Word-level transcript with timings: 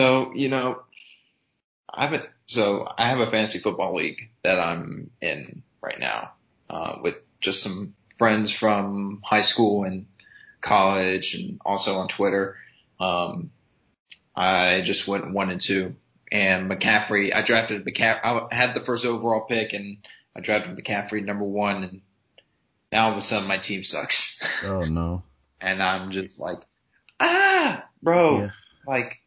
So, 0.00 0.32
you 0.34 0.48
know, 0.48 0.80
I 1.92 2.04
haven't, 2.04 2.24
so 2.46 2.88
I 2.96 3.10
have 3.10 3.20
a 3.20 3.30
fantasy 3.30 3.58
football 3.58 3.94
league 3.94 4.30
that 4.42 4.58
I'm 4.58 5.10
in 5.20 5.62
right 5.82 6.00
now, 6.00 6.32
uh, 6.70 6.94
with 7.02 7.16
just 7.42 7.62
some 7.62 7.94
friends 8.16 8.50
from 8.50 9.20
high 9.22 9.42
school 9.42 9.84
and 9.84 10.06
college 10.62 11.34
and 11.34 11.60
also 11.66 11.96
on 11.96 12.08
Twitter. 12.08 12.56
Um, 12.98 13.50
I 14.34 14.80
just 14.80 15.06
went 15.06 15.34
one 15.34 15.50
and 15.50 15.60
two 15.60 15.96
and 16.32 16.70
McCaffrey, 16.70 17.34
I 17.34 17.42
drafted 17.42 17.84
McCaffrey, 17.84 18.48
I 18.50 18.54
had 18.54 18.72
the 18.72 18.80
first 18.80 19.04
overall 19.04 19.42
pick 19.42 19.74
and 19.74 19.98
I 20.34 20.40
drafted 20.40 20.78
McCaffrey 20.78 21.22
number 21.22 21.44
one 21.44 21.82
and 21.84 22.00
now 22.90 23.08
all 23.08 23.12
of 23.12 23.18
a 23.18 23.20
sudden 23.20 23.46
my 23.46 23.58
team 23.58 23.84
sucks. 23.84 24.40
Oh 24.64 24.86
no. 24.86 25.24
and 25.60 25.82
I'm 25.82 26.10
just 26.10 26.40
like, 26.40 26.60
ah, 27.20 27.84
bro, 28.02 28.38
Yeah. 28.38 28.50
like, 28.86 29.19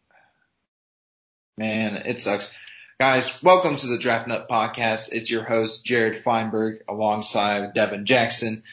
man, 1.58 1.98
it 1.98 2.20
sucks. 2.20 2.52
Guys, 3.00 3.44
welcome 3.44 3.76
to 3.76 3.88
the 3.88 3.98
Draft 3.98 4.28
Nut 4.28 4.48
Podcast. 4.50 5.10
It's 5.12 5.30
your 5.30 5.44
host, 5.44 5.86
Jared 5.86 6.24
Feinberg, 6.24 6.84
alongside 6.88 7.74
Devin 7.74 8.06
Jackson. 8.06 8.64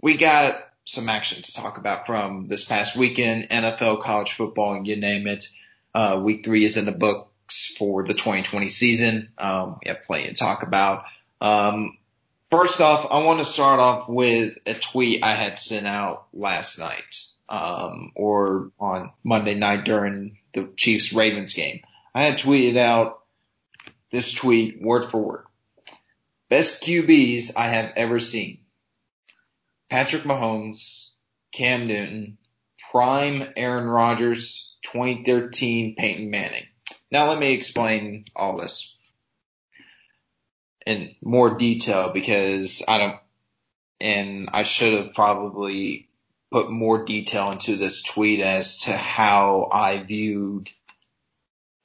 We 0.00 0.16
got 0.16 0.64
some 0.84 1.08
action 1.08 1.42
to 1.42 1.52
talk 1.52 1.76
about 1.76 2.06
from 2.06 2.46
this 2.46 2.64
past 2.64 2.96
weekend, 2.96 3.50
NFL, 3.50 4.00
college 4.00 4.32
football, 4.32 4.74
and 4.74 4.86
you 4.86 4.96
name 4.96 5.26
it. 5.26 5.48
Uh, 5.94 6.20
week 6.22 6.44
three 6.44 6.64
is 6.64 6.76
in 6.76 6.86
the 6.86 6.92
books 6.92 7.74
for 7.78 8.06
the 8.06 8.14
2020 8.14 8.68
season. 8.68 9.28
Um, 9.36 9.78
we 9.84 9.88
have 9.88 10.04
plenty 10.06 10.28
to 10.28 10.34
talk 10.34 10.62
about. 10.62 11.04
Um, 11.40 11.98
first 12.50 12.80
off, 12.80 13.06
I 13.10 13.18
want 13.24 13.40
to 13.40 13.44
start 13.44 13.80
off 13.80 14.08
with 14.08 14.56
a 14.64 14.74
tweet 14.74 15.22
I 15.22 15.32
had 15.32 15.58
sent 15.58 15.86
out 15.86 16.26
last 16.32 16.78
night, 16.78 17.24
um, 17.50 18.12
or 18.14 18.70
on 18.80 19.10
Monday 19.24 19.54
night 19.54 19.84
during 19.84 20.38
the 20.54 20.72
Chiefs 20.74 21.12
Ravens 21.12 21.52
game. 21.52 21.82
I 22.18 22.22
had 22.22 22.38
tweeted 22.40 22.76
out 22.76 23.20
this 24.10 24.32
tweet 24.32 24.82
word 24.82 25.08
for 25.08 25.22
word. 25.22 25.44
Best 26.48 26.82
QBs 26.82 27.52
I 27.56 27.68
have 27.68 27.92
ever 27.94 28.18
seen. 28.18 28.58
Patrick 29.88 30.24
Mahomes, 30.24 31.10
Cam 31.52 31.86
Newton, 31.86 32.38
prime 32.90 33.52
Aaron 33.56 33.86
Rodgers, 33.86 34.74
2013 34.82 35.94
Peyton 35.96 36.28
Manning. 36.28 36.66
Now 37.08 37.28
let 37.28 37.38
me 37.38 37.52
explain 37.52 38.24
all 38.34 38.56
this 38.56 38.96
in 40.84 41.14
more 41.22 41.54
detail 41.54 42.10
because 42.12 42.82
I 42.88 42.98
don't, 42.98 43.20
and 44.00 44.48
I 44.52 44.64
should 44.64 44.94
have 44.94 45.14
probably 45.14 46.08
put 46.50 46.68
more 46.68 47.04
detail 47.04 47.52
into 47.52 47.76
this 47.76 48.02
tweet 48.02 48.40
as 48.40 48.78
to 48.80 48.96
how 48.96 49.68
I 49.70 49.98
viewed 49.98 50.72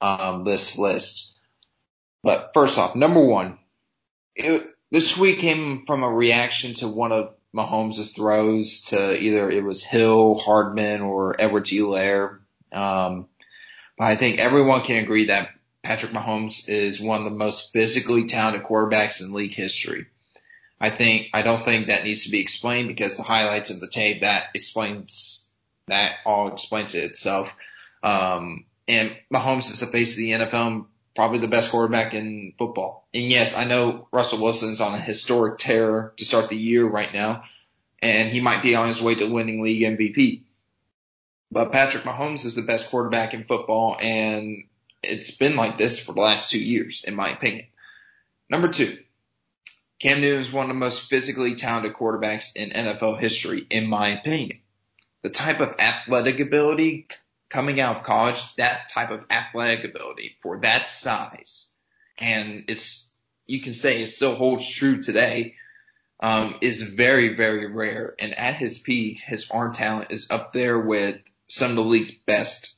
um, 0.00 0.44
this 0.44 0.78
list. 0.78 1.32
But 2.22 2.52
first 2.54 2.78
off, 2.78 2.94
number 2.96 3.24
one, 3.24 3.58
it, 4.34 4.74
this 4.90 5.12
tweet 5.12 5.38
came 5.38 5.84
from 5.86 6.02
a 6.02 6.10
reaction 6.10 6.74
to 6.74 6.88
one 6.88 7.12
of 7.12 7.34
Mahomes' 7.54 8.14
throws 8.14 8.82
to 8.88 9.20
either 9.20 9.50
it 9.50 9.62
was 9.62 9.84
Hill, 9.84 10.34
Hardman, 10.36 11.02
or 11.02 11.40
Edwards-Helaire. 11.40 12.38
Um, 12.72 13.28
but 13.96 14.04
I 14.06 14.16
think 14.16 14.38
everyone 14.38 14.82
can 14.82 14.98
agree 14.98 15.26
that 15.26 15.50
Patrick 15.82 16.12
Mahomes 16.12 16.68
is 16.68 17.00
one 17.00 17.18
of 17.18 17.24
the 17.24 17.38
most 17.38 17.72
physically 17.72 18.26
talented 18.26 18.64
quarterbacks 18.64 19.20
in 19.20 19.32
league 19.32 19.54
history. 19.54 20.06
I 20.80 20.90
think, 20.90 21.28
I 21.32 21.42
don't 21.42 21.62
think 21.62 21.86
that 21.86 22.04
needs 22.04 22.24
to 22.24 22.30
be 22.30 22.40
explained 22.40 22.88
because 22.88 23.16
the 23.16 23.22
highlights 23.22 23.70
of 23.70 23.80
the 23.80 23.88
tape 23.88 24.22
that 24.22 24.46
explains, 24.54 25.48
that 25.86 26.16
all 26.24 26.52
explains 26.52 26.94
it 26.94 27.04
itself. 27.04 27.52
Um, 28.02 28.64
and 28.88 29.16
Mahomes 29.32 29.72
is 29.72 29.80
the 29.80 29.86
face 29.86 30.12
of 30.12 30.18
the 30.18 30.32
NFL 30.32 30.66
and 30.66 30.84
probably 31.14 31.38
the 31.38 31.48
best 31.48 31.70
quarterback 31.70 32.14
in 32.14 32.54
football. 32.58 33.06
And 33.14 33.30
yes, 33.30 33.56
I 33.56 33.64
know 33.64 34.08
Russell 34.12 34.42
Wilson's 34.42 34.80
on 34.80 34.94
a 34.94 35.00
historic 35.00 35.58
tear 35.58 36.12
to 36.16 36.24
start 36.24 36.48
the 36.48 36.56
year 36.56 36.86
right 36.86 37.12
now, 37.12 37.44
and 38.02 38.30
he 38.30 38.40
might 38.40 38.62
be 38.62 38.74
on 38.74 38.88
his 38.88 39.00
way 39.00 39.14
to 39.14 39.26
winning 39.26 39.62
league 39.62 39.82
MVP. 39.82 40.42
But 41.50 41.72
Patrick 41.72 42.04
Mahomes 42.04 42.44
is 42.44 42.56
the 42.56 42.62
best 42.62 42.90
quarterback 42.90 43.32
in 43.32 43.44
football, 43.44 43.96
and 44.00 44.64
it's 45.02 45.30
been 45.30 45.56
like 45.56 45.78
this 45.78 45.98
for 46.00 46.12
the 46.12 46.20
last 46.20 46.50
two 46.50 46.62
years, 46.62 47.04
in 47.06 47.14
my 47.14 47.28
opinion. 47.30 47.66
Number 48.50 48.68
two, 48.68 48.98
Cam 50.00 50.20
Newton 50.20 50.40
is 50.40 50.52
one 50.52 50.64
of 50.64 50.68
the 50.68 50.74
most 50.74 51.08
physically 51.08 51.54
talented 51.54 51.94
quarterbacks 51.94 52.56
in 52.56 52.70
NFL 52.70 53.20
history, 53.20 53.66
in 53.70 53.86
my 53.86 54.08
opinion. 54.18 54.58
The 55.22 55.30
type 55.30 55.60
of 55.60 55.76
athletic 55.78 56.40
ability 56.40 57.08
coming 57.54 57.80
out 57.80 57.98
of 57.98 58.02
college, 58.02 58.56
that 58.56 58.88
type 58.88 59.12
of 59.12 59.24
athletic 59.30 59.84
ability 59.84 60.36
for 60.42 60.58
that 60.58 60.88
size, 60.88 61.70
and 62.18 62.64
it's, 62.66 63.14
you 63.46 63.62
can 63.62 63.72
say 63.72 64.02
it 64.02 64.08
still 64.08 64.34
holds 64.34 64.68
true 64.68 65.00
today, 65.00 65.54
um, 66.18 66.56
is 66.62 66.82
very, 66.82 67.36
very 67.36 67.72
rare. 67.72 68.12
And 68.18 68.36
at 68.36 68.56
his 68.56 68.78
peak, 68.78 69.20
his 69.24 69.48
arm 69.52 69.72
talent 69.72 70.10
is 70.10 70.32
up 70.32 70.52
there 70.52 70.80
with 70.80 71.20
some 71.46 71.70
of 71.70 71.76
the 71.76 71.84
league's 71.84 72.10
best, 72.12 72.74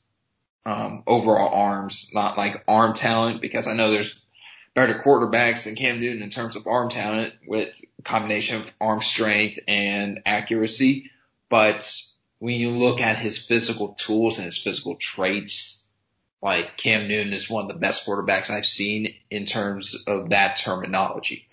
um, 0.66 1.04
overall 1.06 1.54
arms, 1.54 2.10
not 2.12 2.36
like 2.36 2.62
arm 2.69 2.92
talent, 2.92 3.41
because 3.41 3.66
I 3.66 3.72
know 3.72 3.91
there's 3.91 4.20
better 4.75 5.00
quarterbacks 5.03 5.65
than 5.65 5.75
Cam 5.75 6.00
Newton 6.00 6.22
in 6.22 6.28
terms 6.28 6.54
of 6.54 6.66
arm 6.66 6.91
talent 6.91 7.32
with 7.47 7.75
combination 8.04 8.60
of 8.60 8.70
arm 8.78 9.00
strength 9.00 9.59
and 9.66 10.20
accuracy. 10.26 11.10
But 11.48 11.91
when 12.38 12.54
you 12.54 12.70
look 12.70 13.00
at 13.00 13.19
his 13.19 13.38
physical 13.38 13.94
tools 13.94 14.38
and 14.38 14.44
his 14.44 14.58
physical 14.58 14.97
traits, 14.97 15.86
like 16.42 16.76
Cam 16.76 17.08
Newton 17.08 17.32
is 17.32 17.48
one 17.48 17.64
of 17.64 17.69
the 17.69 17.78
best 17.78 18.06
quarterbacks 18.06 18.50
I've 18.50 18.66
seen 18.66 19.14
in 19.30 19.47
terms 19.47 20.04
of 20.06 20.30
that 20.30 20.56
terminology. 20.56 21.48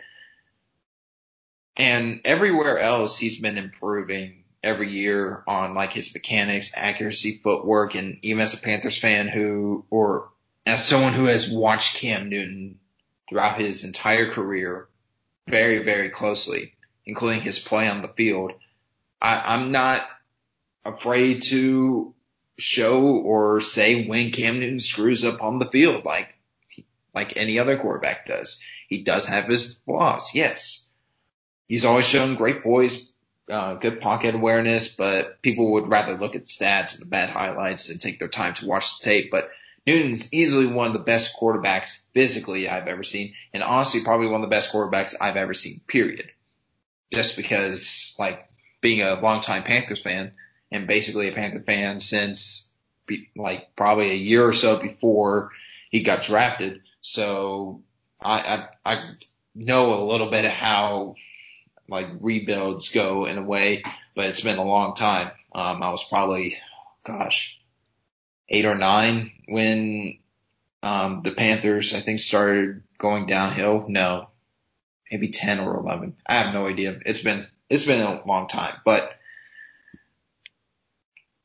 And 1.75 2.21
everywhere 2.25 2.77
else, 2.77 3.17
he's 3.17 3.39
been 3.39 3.57
improving 3.57 4.43
every 4.61 4.91
year 4.91 5.43
on 5.47 5.73
like 5.73 5.93
his 5.93 6.13
mechanics, 6.13 6.71
accuracy, 6.75 7.39
footwork, 7.43 7.95
and 7.95 8.19
even 8.21 8.41
as 8.41 8.53
a 8.53 8.57
Panthers 8.57 8.97
fan 8.97 9.27
who, 9.27 9.85
or 9.89 10.29
as 10.65 10.85
someone 10.85 11.13
who 11.13 11.25
has 11.25 11.49
watched 11.49 11.97
Cam 11.97 12.29
Newton 12.29 12.79
throughout 13.27 13.59
his 13.59 13.83
entire 13.83 14.31
career 14.31 14.87
very, 15.47 15.83
very 15.83 16.09
closely, 16.09 16.73
including 17.05 17.41
his 17.41 17.59
play 17.59 17.87
on 17.87 18.01
the 18.01 18.07
field, 18.09 18.53
I, 19.21 19.53
I'm 19.53 19.71
not 19.71 20.01
afraid 20.85 21.43
to 21.43 22.13
show 22.57 23.01
or 23.01 23.61
say 23.61 24.05
when 24.05 24.31
Cam 24.31 24.59
Newton 24.59 24.79
screws 24.79 25.23
up 25.23 25.41
on 25.41 25.59
the 25.59 25.65
field 25.65 26.05
like 26.05 26.37
like 27.13 27.37
any 27.37 27.59
other 27.59 27.77
quarterback 27.77 28.27
does. 28.27 28.61
He 28.87 29.03
does 29.03 29.25
have 29.25 29.45
his 29.45 29.79
flaws, 29.85 30.31
yes. 30.33 30.89
He's 31.67 31.85
always 31.85 32.07
shown 32.07 32.35
great 32.35 32.63
poise, 32.63 33.11
uh, 33.49 33.75
good 33.75 34.01
pocket 34.01 34.35
awareness, 34.35 34.87
but 34.87 35.41
people 35.41 35.73
would 35.73 35.87
rather 35.87 36.15
look 36.15 36.35
at 36.35 36.45
stats 36.45 36.93
and 36.93 37.01
the 37.01 37.09
bad 37.09 37.29
highlights 37.29 37.89
and 37.89 38.01
take 38.01 38.19
their 38.19 38.27
time 38.27 38.55
to 38.55 38.65
watch 38.65 38.99
the 38.99 39.05
tape. 39.05 39.31
But 39.31 39.51
Newton's 39.85 40.33
easily 40.33 40.65
one 40.65 40.87
of 40.87 40.93
the 40.93 40.99
best 40.99 41.37
quarterbacks 41.39 42.01
physically 42.13 42.69
I've 42.69 42.87
ever 42.87 43.03
seen, 43.03 43.33
and 43.53 43.63
honestly 43.63 44.01
probably 44.03 44.27
one 44.27 44.43
of 44.43 44.49
the 44.49 44.55
best 44.55 44.71
quarterbacks 44.71 45.13
I've 45.19 45.37
ever 45.37 45.53
seen, 45.53 45.81
period. 45.87 46.31
Just 47.11 47.37
because, 47.37 48.15
like, 48.17 48.49
being 48.81 49.01
a 49.01 49.19
longtime 49.19 49.63
Panthers 49.63 50.01
fan, 50.01 50.33
and 50.73 50.87
basically 50.87 51.29
a 51.29 51.33
Panther 51.33 51.61
fan 51.61 51.99
since 51.99 52.69
be, 53.05 53.29
like 53.35 53.75
probably 53.75 54.11
a 54.11 54.15
year 54.15 54.45
or 54.45 54.53
so 54.53 54.77
before 54.77 55.51
he 55.91 56.01
got 56.01 56.23
drafted. 56.23 56.81
So 57.01 57.83
I, 58.21 58.67
I, 58.83 58.93
I 58.93 59.11
know 59.53 59.93
a 59.93 60.09
little 60.09 60.31
bit 60.31 60.45
of 60.45 60.51
how 60.51 61.15
like 61.87 62.07
rebuilds 62.19 62.89
go 62.89 63.25
in 63.25 63.37
a 63.37 63.43
way, 63.43 63.83
but 64.15 64.25
it's 64.25 64.41
been 64.41 64.57
a 64.57 64.65
long 64.65 64.95
time. 64.95 65.31
Um, 65.53 65.83
I 65.83 65.91
was 65.91 66.03
probably, 66.03 66.57
gosh, 67.05 67.59
eight 68.49 68.65
or 68.65 68.75
nine 68.75 69.31
when, 69.47 70.17
um, 70.81 71.21
the 71.23 71.31
Panthers, 71.31 71.93
I 71.93 72.01
think 72.01 72.19
started 72.19 72.81
going 72.97 73.27
downhill. 73.27 73.85
No, 73.87 74.29
maybe 75.11 75.29
10 75.29 75.59
or 75.59 75.75
11. 75.75 76.15
I 76.25 76.33
have 76.39 76.53
no 76.53 76.67
idea. 76.67 76.99
It's 77.05 77.21
been, 77.21 77.45
it's 77.69 77.85
been 77.85 78.01
a 78.01 78.25
long 78.25 78.47
time, 78.47 78.73
but 78.83 79.17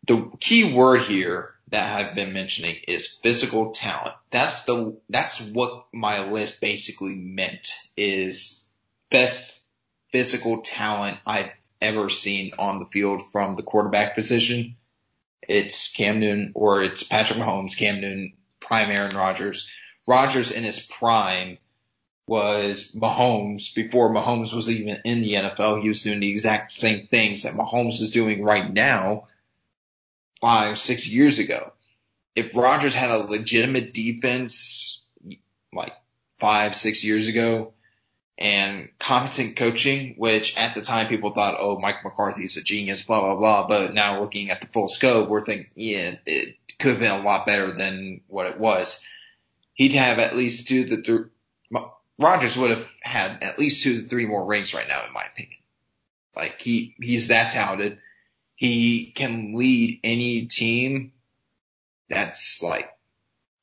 the 0.08 0.30
key 0.40 0.74
word 0.74 1.02
here 1.02 1.50
that 1.70 1.94
I've 1.94 2.14
been 2.14 2.32
mentioning 2.32 2.76
is 2.88 3.06
physical 3.06 3.72
talent. 3.72 4.14
That's 4.30 4.64
the, 4.64 4.98
that's 5.08 5.40
what 5.40 5.86
my 5.92 6.28
list 6.30 6.60
basically 6.60 7.14
meant 7.14 7.72
is 7.96 8.66
best 9.10 9.54
physical 10.10 10.62
talent 10.62 11.18
I've 11.26 11.50
ever 11.80 12.08
seen 12.08 12.52
on 12.58 12.78
the 12.78 12.86
field 12.86 13.22
from 13.30 13.56
the 13.56 13.62
quarterback 13.62 14.14
position. 14.14 14.76
It's 15.42 15.92
Cam 15.92 16.20
Newton 16.20 16.52
or 16.54 16.82
it's 16.82 17.02
Patrick 17.02 17.38
Mahomes, 17.38 17.76
Cam 17.76 18.00
Newton, 18.00 18.32
prime 18.60 18.90
Aaron 18.90 19.14
Rodgers. 19.14 19.70
Rodgers 20.06 20.50
in 20.50 20.64
his 20.64 20.80
prime 20.80 21.58
was 22.26 22.92
Mahomes 22.92 23.74
before 23.74 24.10
Mahomes 24.10 24.54
was 24.54 24.70
even 24.70 25.00
in 25.04 25.20
the 25.20 25.34
NFL. 25.34 25.82
He 25.82 25.88
was 25.88 26.02
doing 26.02 26.20
the 26.20 26.30
exact 26.30 26.72
same 26.72 27.06
things 27.06 27.42
that 27.42 27.54
Mahomes 27.54 28.00
is 28.00 28.10
doing 28.10 28.42
right 28.42 28.72
now 28.72 29.28
five, 30.40 30.78
six 30.78 31.06
years 31.08 31.38
ago. 31.38 31.72
if 32.34 32.54
Rodgers 32.54 32.94
had 32.94 33.10
a 33.10 33.18
legitimate 33.18 33.92
defense 33.92 35.02
like 35.72 35.92
five, 36.38 36.76
six 36.76 37.02
years 37.02 37.26
ago 37.26 37.72
and 38.38 38.88
competent 39.00 39.56
coaching, 39.56 40.14
which 40.16 40.56
at 40.56 40.76
the 40.76 40.82
time 40.82 41.08
people 41.08 41.32
thought, 41.34 41.56
oh, 41.58 41.80
Mike 41.80 42.04
McCarthy 42.04 42.44
is 42.44 42.56
a 42.56 42.62
genius, 42.62 43.02
blah, 43.02 43.20
blah, 43.20 43.34
blah. 43.34 43.66
But 43.66 43.92
now 43.94 44.20
looking 44.20 44.50
at 44.50 44.60
the 44.60 44.68
full 44.68 44.88
scope, 44.88 45.28
we're 45.28 45.44
thinking, 45.44 45.66
yeah, 45.74 46.14
it 46.24 46.54
could 46.78 46.92
have 46.92 47.00
been 47.00 47.10
a 47.10 47.24
lot 47.24 47.46
better 47.46 47.72
than 47.72 48.20
what 48.28 48.46
it 48.46 48.60
was. 48.60 49.04
He'd 49.74 49.94
have 49.94 50.20
at 50.20 50.36
least 50.36 50.68
two 50.68 50.86
to 50.86 51.02
three, 51.02 51.24
Rodgers 52.20 52.56
would 52.56 52.70
have 52.70 52.86
had 53.00 53.42
at 53.42 53.58
least 53.58 53.82
two 53.82 54.02
three 54.02 54.26
more 54.26 54.44
rings 54.44 54.74
right 54.74 54.88
now, 54.88 55.04
in 55.06 55.12
my 55.12 55.24
opinion. 55.32 55.58
Like 56.36 56.60
he, 56.60 56.94
he's 57.00 57.28
that 57.28 57.52
talented. 57.52 57.98
He 58.58 59.12
can 59.12 59.52
lead 59.52 60.00
any 60.02 60.46
team 60.46 61.12
that's 62.08 62.60
like, 62.60 62.90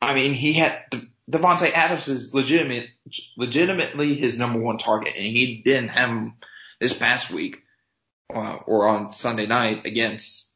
I 0.02 0.16
mean, 0.16 0.34
he 0.34 0.54
had 0.54 0.86
Davante 1.30 1.70
Adams 1.74 2.08
is 2.08 2.34
legitimate, 2.34 2.88
legitimately 3.36 4.16
his 4.16 4.40
number 4.40 4.60
one 4.60 4.78
target, 4.78 5.14
and 5.18 5.26
he 5.26 5.62
didn't 5.66 5.90
have 5.90 6.10
him 6.10 6.34
this 6.80 6.94
past 6.94 7.30
week 7.30 7.64
uh, 8.34 8.56
or 8.66 8.88
on 8.88 9.12
Sunday 9.12 9.48
night 9.48 9.86
against 9.86 10.50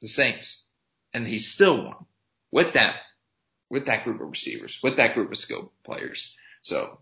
the 0.00 0.08
Saints, 0.08 0.66
and 1.12 1.28
he 1.28 1.36
still 1.36 1.84
won 1.84 2.06
with 2.50 2.72
that 2.72 2.96
with 3.68 3.84
that 3.84 4.04
group 4.04 4.22
of 4.22 4.30
receivers, 4.30 4.80
with 4.82 4.96
that 4.96 5.12
group 5.12 5.30
of 5.30 5.36
skilled 5.36 5.72
players. 5.84 6.34
So 6.62 7.00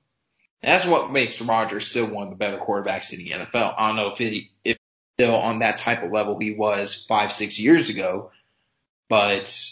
that's 0.61 0.85
what 0.85 1.12
makes 1.12 1.41
Rodgers 1.41 1.87
still 1.87 2.06
one 2.06 2.25
of 2.25 2.31
the 2.31 2.37
better 2.37 2.58
quarterbacks 2.58 3.12
in 3.12 3.20
the 3.20 3.31
NFL. 3.31 3.75
I 3.79 3.87
don't 3.87 3.96
know 3.96 4.08
if 4.08 4.19
he 4.19 4.50
if 4.64 4.80
still 5.20 5.37
on 5.37 5.58
that 5.58 5.76
type 5.76 6.02
of 6.02 6.11
level 6.11 6.38
he 6.38 6.52
was 6.52 7.05
five 7.06 7.31
six 7.31 7.58
years 7.58 7.90
ago, 7.90 8.31
but 9.08 9.70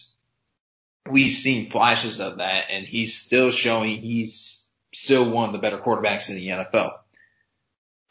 we've 1.10 1.34
seen 1.34 1.70
flashes 1.70 2.20
of 2.20 2.36
that 2.36 2.66
and 2.70 2.86
he's 2.86 3.18
still 3.18 3.50
showing 3.50 4.02
he's 4.02 4.68
still 4.92 5.30
one 5.30 5.46
of 5.46 5.52
the 5.52 5.58
better 5.58 5.78
quarterbacks 5.78 6.28
in 6.28 6.36
the 6.36 6.48
NFL. 6.48 6.92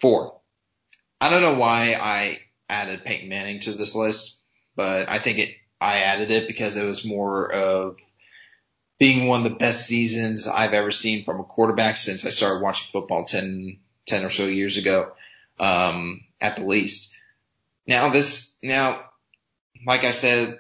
Four. 0.02 0.40
I 1.22 1.30
don't 1.30 1.44
know 1.44 1.60
why 1.60 1.96
I 2.00 2.40
added 2.70 3.06
Peyton 3.06 3.30
Manning 3.30 3.60
to 3.62 3.74
this 3.74 3.94
list, 3.94 4.40
but 4.76 5.08
I 5.08 5.20
think 5.20 5.38
it, 5.38 5.50
I 5.80 6.00
added 6.00 6.32
it 6.32 6.48
because 6.48 6.76
it 6.76 6.86
was 6.86 7.06
more 7.06 7.52
of 7.52 7.98
being 8.98 9.28
one 9.28 9.46
of 9.46 9.52
the 9.52 9.58
best 9.58 9.86
seasons 9.86 10.48
I've 10.48 10.74
ever 10.74 10.90
seen 10.90 11.24
from 11.24 11.40
a 11.40 11.44
quarterback 11.44 11.98
since 11.98 12.26
I 12.26 12.32
started 12.32 12.64
watching 12.64 12.90
football 12.92 13.26
10, 13.26 13.78
10 14.08 14.26
or 14.26 14.30
so 14.30 14.46
years 14.46 14.78
ago, 14.78 15.12
um, 15.60 16.22
at 16.42 16.56
the 16.56 16.66
least. 16.66 17.14
Now 17.88 18.10
this, 18.10 18.56
now, 18.62 19.02
like 19.86 20.04
I 20.04 20.12
said, 20.12 20.60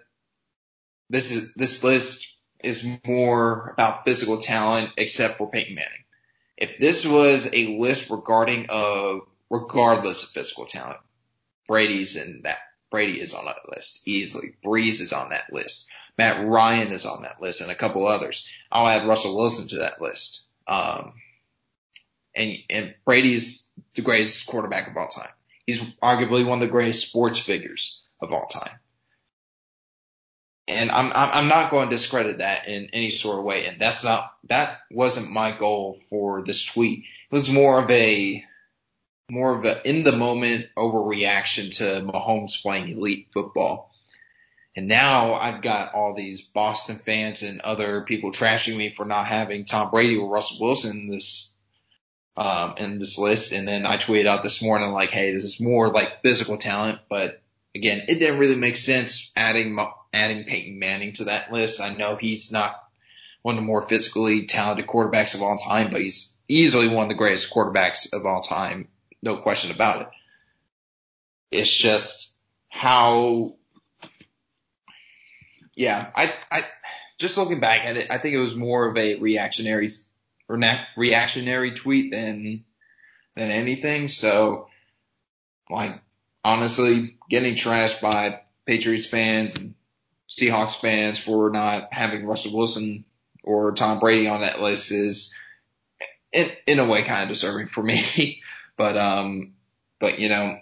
this 1.09 1.31
is 1.31 1.53
this 1.55 1.83
list 1.83 2.33
is 2.63 2.85
more 3.05 3.71
about 3.73 4.05
physical 4.05 4.39
talent, 4.39 4.91
except 4.97 5.37
for 5.37 5.49
Peyton 5.49 5.75
Manning. 5.75 6.05
If 6.57 6.79
this 6.79 7.05
was 7.05 7.47
a 7.51 7.77
list 7.77 8.09
regarding 8.09 8.67
of 8.69 9.21
regardless 9.49 10.23
of 10.23 10.29
physical 10.29 10.65
talent, 10.65 10.99
Brady's 11.67 12.15
in 12.15 12.41
that. 12.43 12.57
Brady 12.89 13.19
is 13.19 13.33
on 13.33 13.45
that 13.45 13.69
list 13.69 14.01
easily. 14.05 14.55
Brees 14.63 15.01
is 15.01 15.11
on 15.11 15.31
that 15.31 15.51
list. 15.51 15.87
Matt 16.17 16.47
Ryan 16.47 16.93
is 16.93 17.05
on 17.05 17.23
that 17.23 17.41
list, 17.41 17.59
and 17.61 17.69
a 17.69 17.75
couple 17.75 18.07
others. 18.07 18.47
I'll 18.71 18.87
add 18.87 19.07
Russell 19.07 19.37
Wilson 19.37 19.67
to 19.69 19.79
that 19.79 20.01
list. 20.01 20.43
Um, 20.67 21.13
and 22.33 22.57
and 22.69 22.95
Brady's 23.05 23.69
the 23.95 24.01
greatest 24.01 24.47
quarterback 24.47 24.89
of 24.89 24.95
all 24.97 25.09
time. 25.09 25.29
He's 25.67 25.79
arguably 26.01 26.45
one 26.45 26.61
of 26.61 26.67
the 26.67 26.71
greatest 26.71 27.07
sports 27.07 27.37
figures 27.37 28.03
of 28.19 28.33
all 28.33 28.47
time 28.47 28.79
and 30.67 30.91
I'm, 30.91 31.11
I'm 31.13 31.47
not 31.47 31.71
going 31.71 31.89
to 31.89 31.95
discredit 31.95 32.39
that 32.39 32.67
in 32.67 32.89
any 32.91 33.09
sort 33.09 33.39
of 33.39 33.45
way. 33.45 33.65
And 33.65 33.79
that's 33.79 34.03
not, 34.03 34.33
that 34.49 34.79
wasn't 34.91 35.31
my 35.31 35.57
goal 35.57 35.99
for 36.09 36.43
this 36.43 36.63
tweet. 36.63 37.05
It 37.31 37.35
was 37.35 37.49
more 37.49 37.81
of 37.81 37.89
a, 37.89 38.43
more 39.29 39.57
of 39.57 39.65
a 39.65 39.87
in 39.87 40.03
the 40.03 40.11
moment 40.11 40.67
overreaction 40.77 41.75
to 41.77 42.01
Mahomes 42.05 42.61
playing 42.61 42.89
elite 42.89 43.29
football. 43.33 43.91
And 44.75 44.87
now 44.87 45.33
I've 45.33 45.61
got 45.61 45.93
all 45.93 46.13
these 46.13 46.41
Boston 46.41 47.01
fans 47.03 47.43
and 47.43 47.61
other 47.61 48.01
people 48.01 48.31
trashing 48.31 48.77
me 48.77 48.93
for 48.95 49.05
not 49.05 49.25
having 49.25 49.65
Tom 49.65 49.89
Brady 49.89 50.17
or 50.17 50.29
Russell 50.29 50.59
Wilson 50.59 51.07
this, 51.07 51.55
um, 52.37 52.75
in 52.77 52.99
this 52.99 53.17
list. 53.17 53.51
And 53.51 53.67
then 53.67 53.85
I 53.85 53.97
tweeted 53.97 54.27
out 54.27 54.43
this 54.43 54.61
morning 54.61 54.91
like, 54.91 55.09
Hey, 55.09 55.33
this 55.33 55.43
is 55.43 55.59
more 55.59 55.89
like 55.89 56.21
physical 56.21 56.57
talent, 56.57 56.99
but 57.09 57.41
again, 57.75 58.03
it 58.07 58.19
didn't 58.19 58.39
really 58.39 58.55
make 58.55 58.77
sense 58.77 59.31
adding 59.35 59.77
adding 60.13 60.45
Peyton 60.45 60.79
Manning 60.79 61.13
to 61.13 61.25
that 61.25 61.51
list. 61.51 61.81
I 61.81 61.93
know 61.93 62.15
he's 62.15 62.51
not 62.51 62.75
one 63.41 63.55
of 63.55 63.61
the 63.61 63.65
more 63.65 63.87
physically 63.87 64.45
talented 64.45 64.87
quarterbacks 64.87 65.35
of 65.35 65.41
all 65.41 65.57
time, 65.57 65.89
but 65.91 66.01
he's 66.01 66.35
easily 66.47 66.87
one 66.87 67.03
of 67.03 67.09
the 67.09 67.15
greatest 67.15 67.51
quarterbacks 67.51 68.13
of 68.13 68.25
all 68.25 68.41
time. 68.41 68.87
No 69.21 69.37
question 69.37 69.71
about 69.71 70.01
it. 70.01 70.07
It's 71.51 71.73
just 71.73 72.35
how, 72.69 73.55
yeah, 75.75 76.09
I, 76.15 76.33
I, 76.51 76.65
just 77.17 77.37
looking 77.37 77.59
back 77.59 77.85
at 77.85 77.97
it, 77.97 78.11
I 78.11 78.17
think 78.17 78.35
it 78.35 78.39
was 78.39 78.55
more 78.55 78.89
of 78.89 78.97
a 78.97 79.15
reactionary 79.15 79.89
reactionary 80.47 81.71
tweet 81.71 82.11
than, 82.11 82.63
than 83.35 83.51
anything. 83.51 84.07
So, 84.07 84.67
like, 85.69 86.01
honestly, 86.43 87.17
getting 87.29 87.55
trashed 87.55 88.01
by 88.01 88.41
Patriots 88.65 89.05
fans 89.05 89.55
and 89.55 89.75
Seahawks 90.29 90.75
fans 90.79 91.19
for 91.19 91.49
not 91.49 91.89
having 91.91 92.25
Russell 92.25 92.57
Wilson 92.57 93.05
or 93.43 93.73
Tom 93.73 93.99
Brady 93.99 94.27
on 94.27 94.41
that 94.41 94.61
list 94.61 94.91
is 94.91 95.33
in, 96.31 96.51
in 96.65 96.79
a 96.79 96.85
way 96.85 97.03
kind 97.03 97.23
of 97.23 97.29
disturbing 97.29 97.67
for 97.67 97.83
me. 97.83 98.41
but, 98.77 98.97
um, 98.97 99.53
but 99.99 100.19
you 100.19 100.29
know, 100.29 100.59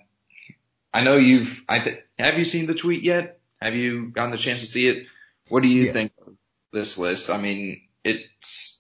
I 0.94 1.02
know 1.02 1.18
you've, 1.18 1.62
I 1.68 1.80
th- 1.80 2.04
have 2.18 2.38
you 2.38 2.46
seen 2.46 2.68
the 2.68 2.76
tweet 2.76 3.04
yet? 3.04 3.40
Have 3.62 3.76
you 3.76 4.10
gotten 4.10 4.32
the 4.32 4.38
chance 4.38 4.62
to 4.62 4.66
see 4.66 4.88
it? 4.88 5.08
What 5.50 5.64
do 5.64 5.70
you 5.70 5.86
yeah. 5.86 5.94
think 5.94 6.12
of 6.26 6.34
this 6.72 6.98
list? 6.98 7.30
I 7.30 7.38
mean, 7.38 7.82
it's, 8.04 8.75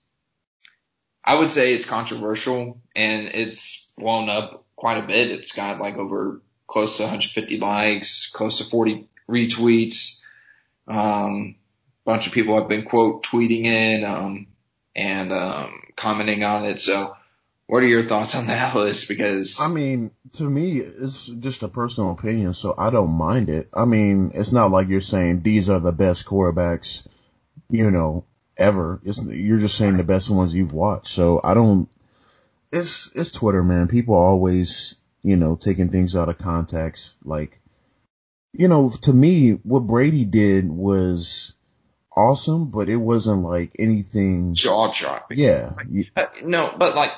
I 1.25 1.33
would 1.33 1.51
say 1.51 1.73
it's 1.73 1.85
controversial 1.85 2.79
and 2.95 3.27
it's 3.27 3.89
blown 3.97 4.29
up 4.29 4.63
quite 4.75 5.03
a 5.03 5.07
bit. 5.07 5.31
It's 5.31 5.53
got 5.53 5.79
like 5.81 5.95
over 5.95 6.41
close 6.67 6.97
to 6.97 7.03
150 7.03 7.57
likes, 7.57 8.29
close 8.29 8.59
to 8.59 8.63
40 8.63 9.09
retweets. 9.27 10.21
Um, 10.87 11.55
bunch 12.05 12.27
of 12.27 12.33
people 12.33 12.59
have 12.59 12.69
been 12.69 12.85
quote 12.85 13.23
tweeting 13.23 13.65
it, 13.65 14.03
um, 14.03 14.47
and, 14.95 15.33
um, 15.33 15.81
commenting 15.95 16.43
on 16.43 16.65
it. 16.65 16.79
So 16.79 17.15
what 17.65 17.81
are 17.81 17.87
your 17.87 18.03
thoughts 18.03 18.35
on 18.35 18.47
that 18.47 18.75
list? 18.75 19.07
Because 19.07 19.59
I 19.59 19.67
mean, 19.67 20.11
to 20.33 20.43
me, 20.43 20.77
it's 20.77 21.25
just 21.25 21.63
a 21.63 21.67
personal 21.67 22.11
opinion, 22.11 22.53
so 22.53 22.75
I 22.77 22.91
don't 22.91 23.11
mind 23.11 23.49
it. 23.49 23.69
I 23.73 23.85
mean, 23.85 24.31
it's 24.35 24.51
not 24.51 24.71
like 24.71 24.89
you're 24.89 25.01
saying 25.01 25.41
these 25.41 25.71
are 25.71 25.79
the 25.79 25.91
best 25.91 26.25
quarterbacks, 26.25 27.07
you 27.69 27.89
know, 27.89 28.25
ever. 28.57 28.99
It's, 29.03 29.21
you're 29.23 29.59
just 29.59 29.77
saying 29.77 29.97
the 29.97 30.03
best 30.03 30.29
ones 30.29 30.55
you've 30.55 30.73
watched. 30.73 31.07
So 31.07 31.41
I 31.43 31.53
don't, 31.53 31.89
it's, 32.71 33.11
it's 33.15 33.31
Twitter, 33.31 33.63
man. 33.63 33.87
People 33.87 34.15
always, 34.15 34.95
you 35.23 35.37
know, 35.37 35.55
taking 35.55 35.89
things 35.89 36.15
out 36.15 36.29
of 36.29 36.37
context. 36.37 37.17
Like, 37.23 37.59
you 38.53 38.67
know, 38.67 38.89
to 39.01 39.13
me, 39.13 39.51
what 39.51 39.87
Brady 39.87 40.25
did 40.25 40.69
was 40.69 41.53
awesome, 42.15 42.71
but 42.71 42.89
it 42.89 42.95
wasn't 42.95 43.43
like 43.43 43.71
anything 43.77 44.53
jaw 44.53 44.91
dropping. 44.91 45.37
Yeah. 45.37 45.73
Uh, 46.15 46.25
no, 46.43 46.73
but 46.77 46.95
like 46.95 47.11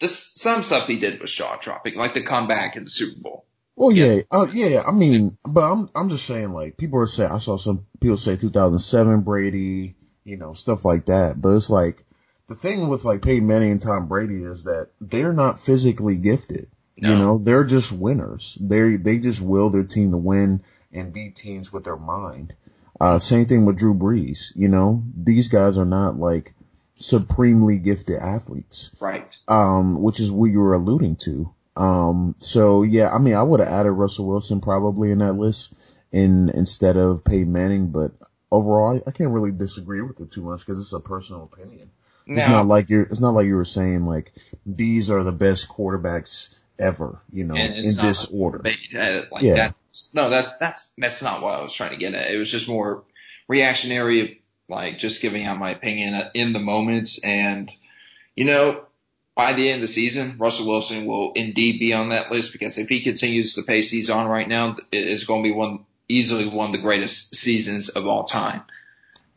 this, 0.00 0.32
some 0.36 0.62
stuff 0.62 0.86
he 0.86 0.98
did 0.98 1.20
was 1.20 1.32
jaw 1.32 1.56
dropping, 1.60 1.96
like 1.96 2.14
the 2.14 2.22
comeback 2.22 2.76
in 2.76 2.84
the 2.84 2.90
Super 2.90 3.20
Bowl. 3.20 3.46
Well, 3.74 3.92
yeah, 3.92 4.14
yeah, 4.14 4.22
uh, 4.30 4.46
yeah. 4.52 4.82
I 4.86 4.92
mean, 4.92 5.36
but 5.44 5.70
I'm 5.70 5.90
I'm 5.94 6.08
just 6.08 6.24
saying, 6.24 6.52
like 6.52 6.78
people 6.78 6.98
are 6.98 7.06
saying, 7.06 7.30
I 7.30 7.38
saw 7.38 7.58
some 7.58 7.84
people 8.00 8.16
say 8.16 8.36
2007 8.36 9.20
Brady, 9.20 9.96
you 10.26 10.36
know, 10.36 10.52
stuff 10.52 10.84
like 10.84 11.06
that. 11.06 11.40
But 11.40 11.54
it's 11.54 11.70
like 11.70 12.04
the 12.48 12.56
thing 12.56 12.88
with 12.88 13.04
like 13.04 13.22
Peyton 13.22 13.46
Manning 13.46 13.72
and 13.72 13.80
Tom 13.80 14.08
Brady 14.08 14.42
is 14.42 14.64
that 14.64 14.88
they're 15.00 15.32
not 15.32 15.60
physically 15.60 16.16
gifted. 16.16 16.68
No. 16.98 17.10
You 17.10 17.16
know, 17.16 17.38
they're 17.38 17.64
just 17.64 17.92
winners. 17.92 18.58
They 18.60 18.96
they 18.96 19.18
just 19.18 19.40
will 19.40 19.70
their 19.70 19.84
team 19.84 20.10
to 20.10 20.16
win 20.16 20.62
and 20.92 21.12
beat 21.12 21.36
teams 21.36 21.72
with 21.72 21.84
their 21.84 21.96
mind. 21.96 22.54
Uh, 23.00 23.18
same 23.18 23.46
thing 23.46 23.66
with 23.66 23.78
Drew 23.78 23.94
Brees. 23.94 24.52
You 24.56 24.68
know, 24.68 25.04
these 25.16 25.48
guys 25.48 25.78
are 25.78 25.84
not 25.84 26.18
like 26.18 26.54
supremely 26.96 27.78
gifted 27.78 28.18
athletes. 28.18 28.90
Right. 29.00 29.34
Um, 29.46 30.02
which 30.02 30.18
is 30.18 30.32
what 30.32 30.50
you 30.50 30.60
were 30.60 30.74
alluding 30.74 31.16
to. 31.16 31.54
Um, 31.76 32.34
so 32.38 32.82
yeah, 32.82 33.10
I 33.10 33.18
mean, 33.18 33.34
I 33.34 33.42
would 33.42 33.60
have 33.60 33.68
added 33.68 33.92
Russell 33.92 34.26
Wilson 34.26 34.60
probably 34.60 35.10
in 35.10 35.18
that 35.18 35.34
list 35.34 35.74
in, 36.10 36.48
instead 36.48 36.96
of 36.96 37.22
Peyton 37.22 37.52
Manning, 37.52 37.88
but 37.88 38.12
overall, 38.50 38.96
I, 38.96 39.08
I 39.08 39.12
can't 39.12 39.30
really 39.30 39.52
disagree 39.52 40.02
with 40.02 40.20
it 40.20 40.30
too 40.30 40.42
much 40.42 40.64
because 40.64 40.80
it's 40.80 40.92
a 40.92 41.00
personal 41.00 41.50
opinion. 41.52 41.90
Now, 42.26 42.36
it's 42.36 42.48
not 42.48 42.66
like 42.66 42.90
you're, 42.90 43.02
it's 43.02 43.20
not 43.20 43.34
like 43.34 43.46
you 43.46 43.56
were 43.56 43.64
saying 43.64 44.04
like, 44.04 44.32
these 44.64 45.10
are 45.10 45.22
the 45.22 45.32
best 45.32 45.68
quarterbacks 45.68 46.54
ever, 46.78 47.20
you 47.32 47.44
know, 47.44 47.54
in 47.54 47.82
this 47.82 48.26
order. 48.32 48.58
Uh, 48.58 49.22
like 49.30 49.42
yeah. 49.42 49.54
That, 49.54 49.74
no, 50.12 50.28
that's, 50.28 50.48
that's, 50.58 50.92
that's 50.98 51.22
not 51.22 51.40
what 51.40 51.54
I 51.54 51.62
was 51.62 51.72
trying 51.72 51.92
to 51.92 51.96
get 51.96 52.14
at. 52.14 52.30
It 52.30 52.38
was 52.38 52.50
just 52.50 52.68
more 52.68 53.04
reactionary, 53.48 54.42
like 54.68 54.98
just 54.98 55.22
giving 55.22 55.44
out 55.44 55.58
my 55.58 55.70
opinion 55.70 56.30
in 56.34 56.52
the 56.52 56.58
moments. 56.58 57.22
And, 57.22 57.70
you 58.34 58.44
know, 58.44 58.84
by 59.36 59.52
the 59.52 59.68
end 59.68 59.76
of 59.76 59.82
the 59.82 59.92
season, 59.92 60.36
Russell 60.38 60.66
Wilson 60.66 61.06
will 61.06 61.32
indeed 61.34 61.78
be 61.78 61.92
on 61.92 62.08
that 62.08 62.32
list 62.32 62.52
because 62.52 62.78
if 62.78 62.88
he 62.88 63.02
continues 63.02 63.54
the 63.54 63.62
pace 63.62 63.90
he's 63.90 64.10
on 64.10 64.26
right 64.26 64.48
now, 64.48 64.76
it 64.90 65.06
is 65.06 65.24
going 65.24 65.44
to 65.44 65.48
be 65.48 65.54
one, 65.54 65.84
easily 66.08 66.48
one 66.48 66.66
of 66.66 66.72
the 66.72 66.82
greatest 66.82 67.34
seasons 67.34 67.88
of 67.88 68.06
all 68.06 68.24
time. 68.24 68.62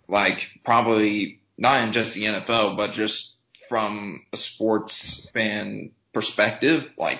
Like 0.07 0.47
probably 0.63 1.39
not 1.57 1.83
in 1.83 1.91
just 1.91 2.13
the 2.13 2.25
NFL, 2.25 2.77
but 2.77 2.93
just 2.93 3.35
from 3.67 4.25
a 4.33 4.37
sports 4.37 5.29
fan 5.31 5.91
perspective, 6.13 6.89
like 6.97 7.19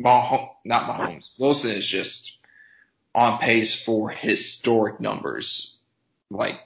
Mahomes, 0.00 0.48
not 0.64 0.88
Mahomes, 0.88 1.30
Wilson 1.38 1.72
is 1.72 1.86
just 1.86 2.38
on 3.14 3.38
pace 3.38 3.74
for 3.80 4.10
historic 4.10 5.00
numbers. 5.00 5.78
Like, 6.30 6.58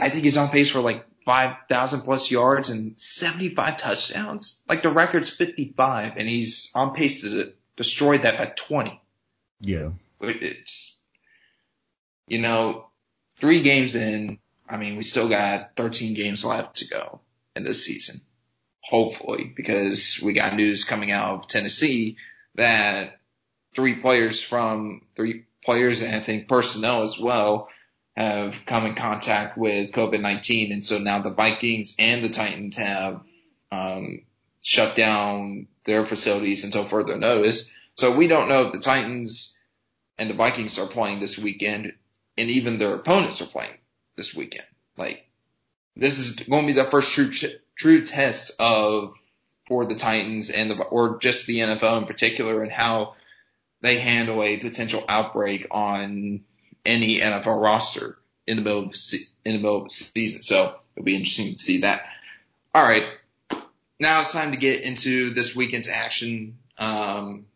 I 0.00 0.08
think 0.10 0.24
he's 0.24 0.36
on 0.36 0.48
pace 0.48 0.70
for 0.70 0.80
like 0.80 1.04
5,000 1.24 2.02
plus 2.02 2.30
yards 2.30 2.70
and 2.70 2.98
75 3.00 3.76
touchdowns. 3.76 4.60
Like 4.68 4.82
the 4.82 4.90
record's 4.90 5.30
55 5.30 6.14
and 6.16 6.28
he's 6.28 6.70
on 6.74 6.94
pace 6.94 7.22
to 7.22 7.52
destroy 7.76 8.18
that 8.18 8.38
by 8.38 8.46
20. 8.46 9.00
Yeah. 9.60 9.90
It's, 10.20 11.00
you 12.26 12.40
know, 12.40 12.88
three 13.38 13.62
games 13.62 13.94
in, 13.94 14.38
I 14.68 14.76
mean, 14.76 14.96
we 14.96 15.02
still 15.02 15.28
got 15.28 15.76
13 15.76 16.14
games 16.14 16.44
left 16.44 16.76
to 16.76 16.88
go 16.88 17.20
in 17.54 17.64
this 17.64 17.84
season. 17.84 18.20
Hopefully, 18.82 19.52
because 19.56 20.20
we 20.22 20.34
got 20.34 20.54
news 20.54 20.84
coming 20.84 21.10
out 21.10 21.38
of 21.38 21.48
Tennessee 21.48 22.16
that 22.54 23.18
three 23.74 24.00
players 24.00 24.42
from 24.42 25.02
three 25.16 25.46
players 25.64 26.02
and 26.02 26.14
I 26.14 26.20
think 26.20 26.48
personnel 26.48 27.02
as 27.02 27.18
well 27.18 27.68
have 28.16 28.64
come 28.66 28.86
in 28.86 28.94
contact 28.94 29.58
with 29.58 29.90
COVID-19. 29.90 30.72
And 30.72 30.86
so 30.86 30.98
now 30.98 31.20
the 31.20 31.30
Vikings 31.30 31.96
and 31.98 32.22
the 32.24 32.28
Titans 32.28 32.76
have, 32.76 33.22
um, 33.72 34.22
shut 34.60 34.96
down 34.96 35.66
their 35.84 36.06
facilities 36.06 36.64
until 36.64 36.88
further 36.88 37.18
notice. 37.18 37.70
So 37.96 38.16
we 38.16 38.28
don't 38.28 38.48
know 38.48 38.66
if 38.66 38.72
the 38.72 38.78
Titans 38.78 39.56
and 40.18 40.30
the 40.30 40.34
Vikings 40.34 40.78
are 40.78 40.86
playing 40.86 41.20
this 41.20 41.38
weekend 41.38 41.92
and 42.36 42.50
even 42.50 42.78
their 42.78 42.94
opponents 42.94 43.40
are 43.40 43.46
playing 43.46 43.78
this 44.16 44.34
weekend. 44.34 44.66
Like 44.96 45.28
this 45.96 46.18
is 46.18 46.32
going 46.36 46.66
to 46.66 46.74
be 46.74 46.80
the 46.80 46.90
first 46.90 47.10
true, 47.10 47.30
true 47.76 48.04
test 48.04 48.52
of 48.58 49.14
for 49.66 49.86
the 49.86 49.94
Titans 49.94 50.50
and 50.50 50.70
the, 50.70 50.74
or 50.74 51.18
just 51.18 51.46
the 51.46 51.60
NFL 51.60 51.98
in 51.98 52.06
particular 52.06 52.62
and 52.62 52.72
how 52.72 53.14
they 53.80 53.98
handle 53.98 54.42
a 54.42 54.58
potential 54.58 55.04
outbreak 55.08 55.66
on 55.70 56.44
any 56.84 57.20
NFL 57.20 57.60
roster 57.60 58.18
in 58.46 58.56
the 58.56 58.62
middle 58.62 58.84
of, 58.84 58.94
in 59.44 59.52
the 59.52 59.58
middle 59.58 59.82
of 59.82 59.84
the 59.84 59.90
season. 59.90 60.42
So 60.42 60.76
it'll 60.94 61.04
be 61.04 61.14
interesting 61.14 61.54
to 61.54 61.58
see 61.58 61.80
that. 61.80 62.00
All 62.74 62.82
right. 62.82 63.04
Now 64.00 64.20
it's 64.20 64.32
time 64.32 64.50
to 64.50 64.56
get 64.56 64.82
into 64.82 65.30
this 65.30 65.54
weekend's 65.54 65.88
action. 65.88 66.58
Um, 66.76 67.46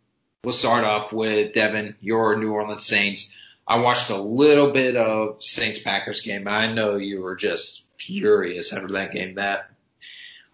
we'll 0.45 0.52
start 0.52 0.85
off 0.85 1.12
with 1.12 1.54
Devin, 1.54 1.97
your 2.00 2.37
New 2.37 2.52
Orleans 2.52 2.87
Saints. 2.87 3.37
I 3.66 3.78
watched 3.78 4.11
a 4.11 4.21
little 4.21 4.71
bit 4.71 4.97
of 4.97 5.42
Saints 5.42 5.78
Packers 5.78 6.21
game. 6.21 6.49
I 6.49 6.73
know 6.73 6.97
you 6.97 7.21
were 7.21 7.37
just 7.37 7.87
furious 7.99 8.73
after 8.73 8.88
that 8.92 9.12
game. 9.12 9.35
That 9.35 9.71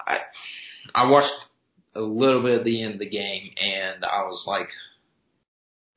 I 0.01 0.21
I 0.95 1.11
watched 1.11 1.47
a 1.95 2.01
little 2.01 2.43
bit 2.43 2.59
of 2.59 2.65
the 2.65 2.83
end 2.83 2.95
of 2.95 3.01
the 3.01 3.09
game 3.09 3.53
and 3.63 4.05
I 4.05 4.25
was 4.25 4.47
like, 4.47 4.71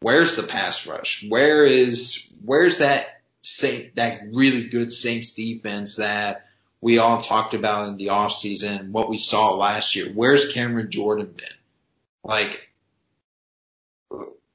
where's 0.02 0.36
the 0.36 0.44
pass 0.44 0.86
rush? 0.86 1.26
Where 1.28 1.64
is 1.64 2.28
where's 2.44 2.80
that 2.80 3.22
Saint 3.42 3.96
that 3.96 4.22
really 4.34 4.68
good 4.68 4.92
Saints 4.92 5.34
defense 5.34 5.96
that 5.96 6.46
we 6.82 7.00
all 7.00 7.22
talked 7.22 7.56
about 7.56 7.88
in 7.88 7.98
the 7.98 8.10
off 8.10 8.34
season, 8.34 8.92
what 8.92 9.10
we 9.10 9.18
saw 9.18 9.56
last 9.56 9.96
year? 9.96 10.12
Where's 10.14 10.54
Cameron 10.54 10.92
Jordan 10.92 11.34
been? 11.36 11.48
Like 12.24 12.67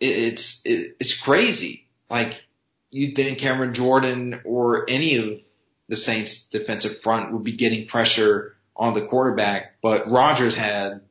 it's 0.03 0.63
it, 0.65 0.97
it's 1.01 1.21
crazy. 1.21 1.87
Like 2.11 2.43
you'd 2.91 3.17
think 3.17 3.39
Cameron 3.39 3.75
Jordan 3.75 4.41
or 4.45 4.89
any 4.89 5.17
of 5.17 5.41
the 5.89 5.97
Saints 5.97 6.45
defensive 6.45 7.01
front 7.01 7.33
would 7.33 7.45
be 7.45 7.57
getting 7.57 7.87
pressure 7.87 8.57
on 8.77 8.95
the 8.95 9.07
quarterback, 9.07 9.77
but 9.83 10.11
Rodgers 10.11 10.55
had 10.55 11.03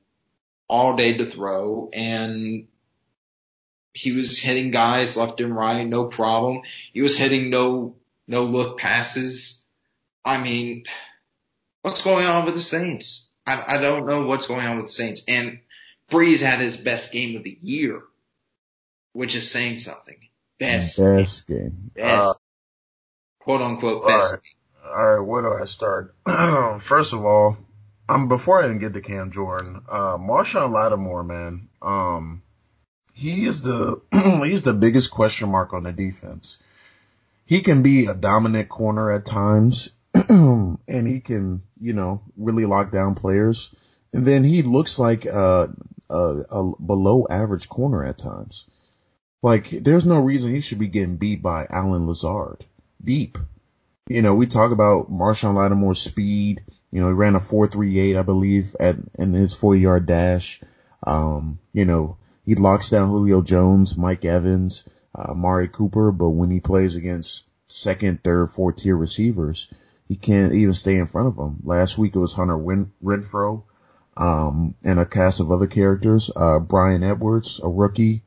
all 0.68 0.96
day 0.96 1.18
to 1.18 1.30
throw 1.30 1.90
and 1.94 2.68
he 3.94 4.14
was 4.14 4.40
hitting 4.40 4.72
guys 4.72 5.18
left 5.18 5.42
and 5.42 5.56
right, 5.56 5.86
no 5.86 6.06
problem. 6.06 6.62
He 6.94 7.02
was 7.02 7.18
hitting 7.18 7.50
no, 7.50 7.96
no 8.28 8.44
look 8.44 8.78
passes. 8.78 9.64
I 10.24 10.42
mean, 10.42 10.86
what's 11.82 12.02
going 12.02 12.26
on 12.26 12.46
with 12.46 12.54
the 12.54 12.62
Saints? 12.62 13.30
I, 13.46 13.64
I 13.68 13.82
don't 13.82 14.08
know 14.08 14.26
what's 14.26 14.48
going 14.48 14.66
on 14.66 14.78
with 14.78 14.86
the 14.88 14.92
Saints. 14.92 15.24
And 15.28 15.60
Brees 16.10 16.42
had 16.42 16.60
his 16.60 16.78
best 16.78 17.12
game 17.12 17.36
of 17.36 17.44
the 17.44 17.58
year, 17.62 18.02
which 19.14 19.36
is 19.36 19.50
saying 19.50 19.80
something. 19.80 20.18
Best. 20.60 20.98
Best 20.98 21.48
game. 21.48 21.92
Best. 21.96 22.28
Uh, 22.28 22.34
quote 23.40 23.62
unquote 23.62 24.08
best. 24.08 24.34
All 24.86 24.94
right. 24.94 24.98
all 24.98 25.16
right, 25.18 25.28
where 25.28 25.42
do 25.42 25.54
I 25.62 25.66
start? 25.66 26.16
First 26.82 27.14
of 27.14 27.26
all, 27.26 27.58
um, 28.08 28.28
before 28.28 28.62
I 28.62 28.66
even 28.66 28.80
get 28.80 28.94
to 28.94 29.02
Cam 29.02 29.32
Jordan, 29.32 29.82
uh, 29.90 30.18
Marshon 30.18 30.72
Lattimore, 30.74 31.24
man, 31.24 31.70
um, 31.82 32.44
he 33.14 33.46
is 33.46 33.64
the, 33.64 34.02
he's 34.44 34.64
the 34.64 34.74
biggest 34.74 35.12
question 35.12 35.50
mark 35.50 35.74
on 35.74 35.84
the 35.84 35.92
defense. 35.92 36.58
He 37.46 37.62
can 37.62 37.84
be 37.84 38.06
a 38.06 38.14
dominant 38.14 38.70
corner 38.70 39.12
at 39.12 39.26
times, 39.26 39.90
and 40.14 41.08
he 41.08 41.20
can, 41.20 41.64
you 41.80 41.94
know, 41.94 42.22
really 42.38 42.66
lock 42.66 42.92
down 42.92 43.16
players. 43.16 43.74
And 44.14 44.26
then 44.26 44.44
he 44.44 44.62
looks 44.62 45.00
like 45.00 45.26
a, 45.26 45.74
a, 46.10 46.16
a 46.18 46.72
below 46.82 47.28
average 47.30 47.70
corner 47.70 48.04
at 48.06 48.18
times. 48.18 48.66
Like, 49.42 49.70
there's 49.70 50.06
no 50.06 50.20
reason 50.20 50.52
he 50.52 50.62
should 50.62 50.80
be 50.80 50.88
getting 50.88 51.18
beat 51.18 51.42
by 51.42 51.66
Allen 51.70 52.08
Lazard. 52.08 52.66
Deep. 53.04 53.38
You 54.08 54.22
know, 54.22 54.36
we 54.36 54.46
talk 54.46 54.72
about 54.72 55.12
Marshon 55.12 55.56
Lattimore's 55.56 56.00
speed. 56.02 56.62
You 56.92 57.02
know, 57.02 57.08
he 57.08 57.14
ran 57.14 57.36
a 57.36 57.40
4.38, 57.40 58.20
I 58.20 58.22
believe, 58.22 58.76
at, 58.80 58.98
in 59.18 59.34
his 59.34 59.54
four 59.54 59.76
yard 59.76 60.06
dash. 60.06 60.62
Um, 61.06 61.60
you 61.74 61.86
know, 61.86 62.18
he 62.46 62.56
locks 62.56 62.90
down 62.90 63.10
Julio 63.10 63.42
Jones, 63.42 63.98
Mike 63.98 64.26
Evans, 64.26 64.88
uh, 65.16 65.32
Amari 65.32 65.70
Cooper, 65.70 66.12
but 66.12 66.30
when 66.30 66.52
he 66.52 66.60
plays 66.60 66.96
against 66.96 67.46
second, 67.68 68.24
third, 68.24 68.52
fourth 68.52 68.78
tier 68.78 68.96
receivers, 68.96 69.72
he 70.08 70.16
can't 70.16 70.54
even 70.54 70.74
stay 70.74 70.98
in 70.98 71.06
front 71.06 71.30
of 71.30 71.38
them. 71.38 71.62
Last 71.64 71.98
week 71.98 72.16
it 72.16 72.20
was 72.20 72.34
Hunter 72.34 72.58
Win- 72.58 72.92
Renfrow, 73.04 73.64
um, 74.18 74.76
and 74.84 75.00
a 75.00 75.06
cast 75.06 75.40
of 75.40 75.52
other 75.52 75.68
characters, 75.68 76.30
uh, 76.36 76.60
Bryan 76.60 77.04
Edwards, 77.04 77.62
a 77.64 77.70
rookie, 77.70 78.24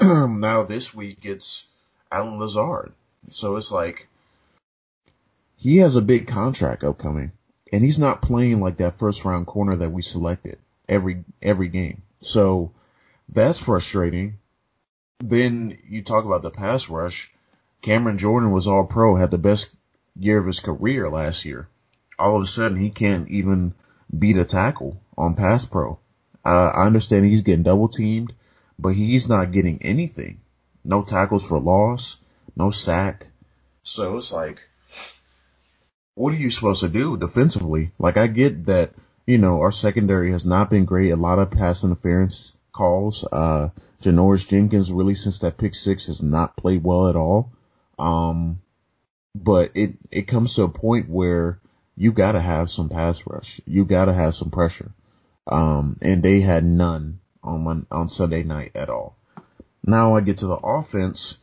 now 0.02 0.64
this 0.64 0.94
week 0.94 1.18
it's 1.22 1.66
Allen 2.10 2.38
Lazard. 2.38 2.92
So 3.30 3.56
it's 3.56 3.70
like 3.70 4.08
he 5.56 5.78
has 5.78 5.96
a 5.96 6.02
big 6.02 6.26
contract 6.26 6.84
upcoming 6.84 7.32
and 7.72 7.82
he's 7.82 7.98
not 7.98 8.22
playing 8.22 8.60
like 8.60 8.78
that 8.78 8.98
first 8.98 9.24
round 9.24 9.46
corner 9.46 9.76
that 9.76 9.92
we 9.92 10.02
selected 10.02 10.58
every 10.88 11.24
every 11.42 11.68
game. 11.68 12.02
So 12.20 12.72
that's 13.28 13.58
frustrating. 13.58 14.38
Then 15.20 15.78
you 15.88 16.02
talk 16.02 16.24
about 16.24 16.42
the 16.42 16.50
pass 16.50 16.88
rush. 16.88 17.32
Cameron 17.82 18.18
Jordan 18.18 18.50
was 18.50 18.66
all 18.66 18.84
pro, 18.84 19.16
had 19.16 19.30
the 19.30 19.38
best 19.38 19.74
year 20.18 20.38
of 20.38 20.46
his 20.46 20.60
career 20.60 21.10
last 21.10 21.44
year. 21.44 21.68
All 22.18 22.36
of 22.36 22.42
a 22.42 22.46
sudden 22.46 22.78
he 22.78 22.90
can't 22.90 23.28
even 23.28 23.74
beat 24.16 24.38
a 24.38 24.44
tackle 24.44 25.00
on 25.16 25.34
pass 25.34 25.66
pro. 25.66 25.98
Uh, 26.44 26.70
I 26.74 26.86
understand 26.86 27.24
he's 27.24 27.42
getting 27.42 27.62
double 27.62 27.88
teamed 27.88 28.32
but 28.78 28.94
he's 28.94 29.28
not 29.28 29.52
getting 29.52 29.82
anything. 29.82 30.40
No 30.84 31.02
tackles 31.02 31.44
for 31.44 31.58
loss, 31.58 32.16
no 32.56 32.70
sack. 32.70 33.28
So 33.82 34.16
it's 34.16 34.32
like, 34.32 34.60
what 36.14 36.34
are 36.34 36.38
you 36.38 36.50
supposed 36.50 36.80
to 36.80 36.88
do 36.88 37.16
defensively? 37.16 37.92
Like 37.98 38.16
I 38.16 38.26
get 38.26 38.66
that, 38.66 38.92
you 39.26 39.38
know, 39.38 39.60
our 39.60 39.72
secondary 39.72 40.32
has 40.32 40.44
not 40.44 40.70
been 40.70 40.84
great. 40.84 41.10
A 41.10 41.16
lot 41.16 41.38
of 41.38 41.50
pass 41.50 41.84
interference 41.84 42.52
calls. 42.72 43.24
Uh, 43.30 43.70
Janoris 44.02 44.46
Jenkins 44.46 44.92
really 44.92 45.14
since 45.14 45.38
that 45.40 45.58
pick 45.58 45.74
six 45.74 46.06
has 46.06 46.22
not 46.22 46.56
played 46.56 46.84
well 46.84 47.08
at 47.08 47.16
all. 47.16 47.52
Um, 47.98 48.60
but 49.34 49.72
it, 49.74 49.94
it 50.10 50.22
comes 50.22 50.54
to 50.54 50.62
a 50.64 50.68
point 50.68 51.08
where 51.08 51.58
you 51.96 52.12
gotta 52.12 52.40
have 52.40 52.70
some 52.70 52.88
pass 52.88 53.26
rush. 53.26 53.60
You 53.66 53.84
gotta 53.84 54.12
have 54.12 54.34
some 54.34 54.50
pressure. 54.50 54.92
Um, 55.46 55.98
and 56.00 56.22
they 56.22 56.40
had 56.40 56.64
none 56.64 57.20
on 57.44 57.86
on 57.90 58.08
Sunday 58.08 58.42
night 58.42 58.72
at 58.74 58.90
all. 58.90 59.16
Now 59.86 60.16
I 60.16 60.20
get 60.20 60.38
to 60.38 60.46
the 60.46 60.56
offense. 60.56 61.38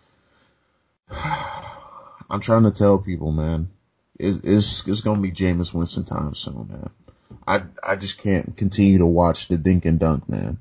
I'm 1.11 2.39
trying 2.39 2.63
to 2.63 2.71
tell 2.71 2.97
people, 2.97 3.31
man, 3.31 3.69
it's, 4.17 4.37
it's, 4.43 4.87
it's 4.87 5.01
going 5.01 5.17
to 5.17 5.21
be 5.21 5.31
Jameis 5.31 5.73
Winston 5.73 6.05
time 6.05 6.33
soon, 6.33 6.67
man. 6.69 6.89
I, 7.45 7.63
I 7.83 7.95
just 7.97 8.19
can't 8.19 8.55
continue 8.55 8.99
to 8.99 9.05
watch 9.05 9.47
the 9.47 9.57
dink 9.57 9.85
and 9.85 9.99
dunk, 9.99 10.29
man. 10.29 10.59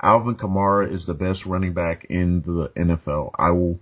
Alvin 0.00 0.36
Kamara 0.36 0.90
is 0.90 1.06
the 1.06 1.14
best 1.14 1.46
running 1.46 1.72
back 1.72 2.06
in 2.10 2.42
the 2.42 2.68
NFL. 2.76 3.32
I 3.38 3.50
will, 3.50 3.80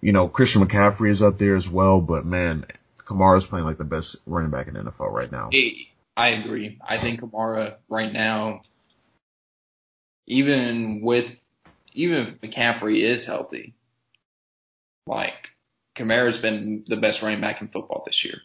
you 0.00 0.12
know, 0.12 0.28
Christian 0.28 0.66
McCaffrey 0.66 1.10
is 1.10 1.22
up 1.22 1.38
there 1.38 1.56
as 1.56 1.68
well, 1.68 2.00
but 2.00 2.24
man, 2.24 2.66
Kamara 2.98 3.38
is 3.38 3.46
playing 3.46 3.64
like 3.64 3.78
the 3.78 3.84
best 3.84 4.16
running 4.26 4.50
back 4.50 4.68
in 4.68 4.74
the 4.74 4.80
NFL 4.80 5.10
right 5.10 5.30
now. 5.30 5.48
I 6.16 6.28
agree. 6.30 6.78
I 6.86 6.98
think 6.98 7.20
Kamara 7.20 7.76
right 7.88 8.12
now, 8.12 8.62
even 10.30 11.00
with, 11.02 11.30
even 11.92 12.16
if 12.18 12.40
McCaffrey 12.40 13.02
is 13.02 13.26
healthy, 13.26 13.74
like 15.06 15.48
Kamara's 15.96 16.38
been 16.38 16.84
the 16.86 16.96
best 16.96 17.22
running 17.22 17.40
back 17.40 17.60
in 17.60 17.68
football 17.68 18.04
this 18.06 18.24
year, 18.24 18.38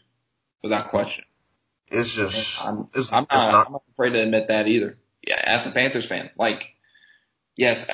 without 0.63 0.89
question. 0.89 1.25
It's 1.87 2.13
just, 2.13 2.65
I'm, 2.65 2.87
it's, 2.93 3.13
I'm, 3.13 3.23
it's 3.23 3.31
not, 3.33 3.51
not, 3.51 3.67
I'm 3.67 3.73
not 3.73 3.83
afraid 3.93 4.13
to 4.13 4.21
admit 4.21 4.47
that 4.47 4.67
either. 4.67 4.97
Yeah, 5.27 5.41
as 5.45 5.67
a 5.67 5.71
Panthers 5.71 6.05
fan, 6.05 6.29
like, 6.37 6.65
yes, 7.55 7.89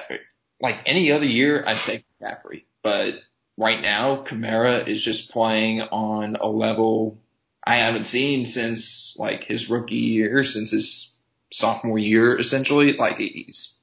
like 0.62 0.80
any 0.86 1.12
other 1.12 1.26
year, 1.26 1.64
I'd 1.68 1.78
take 1.78 2.06
McCaffrey, 2.22 2.64
but 2.84 3.16
right 3.58 3.82
now, 3.82 4.24
Kamara 4.24 4.88
is 4.88 5.04
just 5.04 5.32
playing 5.32 5.82
on 5.82 6.36
a 6.40 6.48
level 6.48 7.20
I 7.64 7.76
haven't 7.76 8.06
seen 8.06 8.46
since 8.46 9.16
like 9.20 9.44
his 9.44 9.70
rookie 9.70 9.96
year, 9.96 10.44
since 10.44 10.72
his 10.72 11.16
sophomore 11.52 12.00
year, 12.00 12.38
essentially. 12.38 12.94
Like 12.94 13.18
he's 13.18 13.76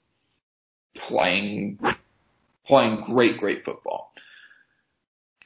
playing, 1.07 1.79
playing 2.67 3.03
great, 3.03 3.39
great 3.39 3.65
football. 3.65 4.13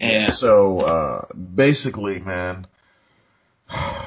And 0.00 0.32
so, 0.32 0.80
uh, 0.80 1.26
basically, 1.35 2.18
man, 2.18 2.66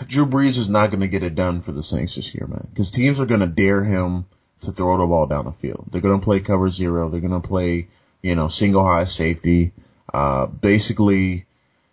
Drew 0.07 0.25
Brees 0.25 0.57
is 0.57 0.69
not 0.69 0.91
going 0.91 1.01
to 1.01 1.07
get 1.07 1.23
it 1.23 1.35
done 1.35 1.61
for 1.61 1.71
the 1.71 1.83
Saints 1.83 2.15
this 2.15 2.35
year, 2.35 2.47
man, 2.47 2.67
because 2.69 2.91
teams 2.91 3.19
are 3.19 3.25
going 3.25 3.39
to 3.39 3.47
dare 3.47 3.83
him 3.83 4.25
to 4.61 4.71
throw 4.71 4.97
the 4.97 5.05
ball 5.05 5.27
down 5.27 5.45
the 5.45 5.51
field. 5.51 5.87
They're 5.91 6.01
going 6.01 6.19
to 6.19 6.23
play 6.23 6.39
cover 6.39 6.69
zero. 6.69 7.09
They're 7.09 7.21
going 7.21 7.41
to 7.41 7.47
play, 7.47 7.87
you 8.21 8.35
know, 8.35 8.49
single 8.49 8.83
high 8.83 9.05
safety. 9.05 9.71
Uh, 10.13 10.47
basically, 10.47 11.45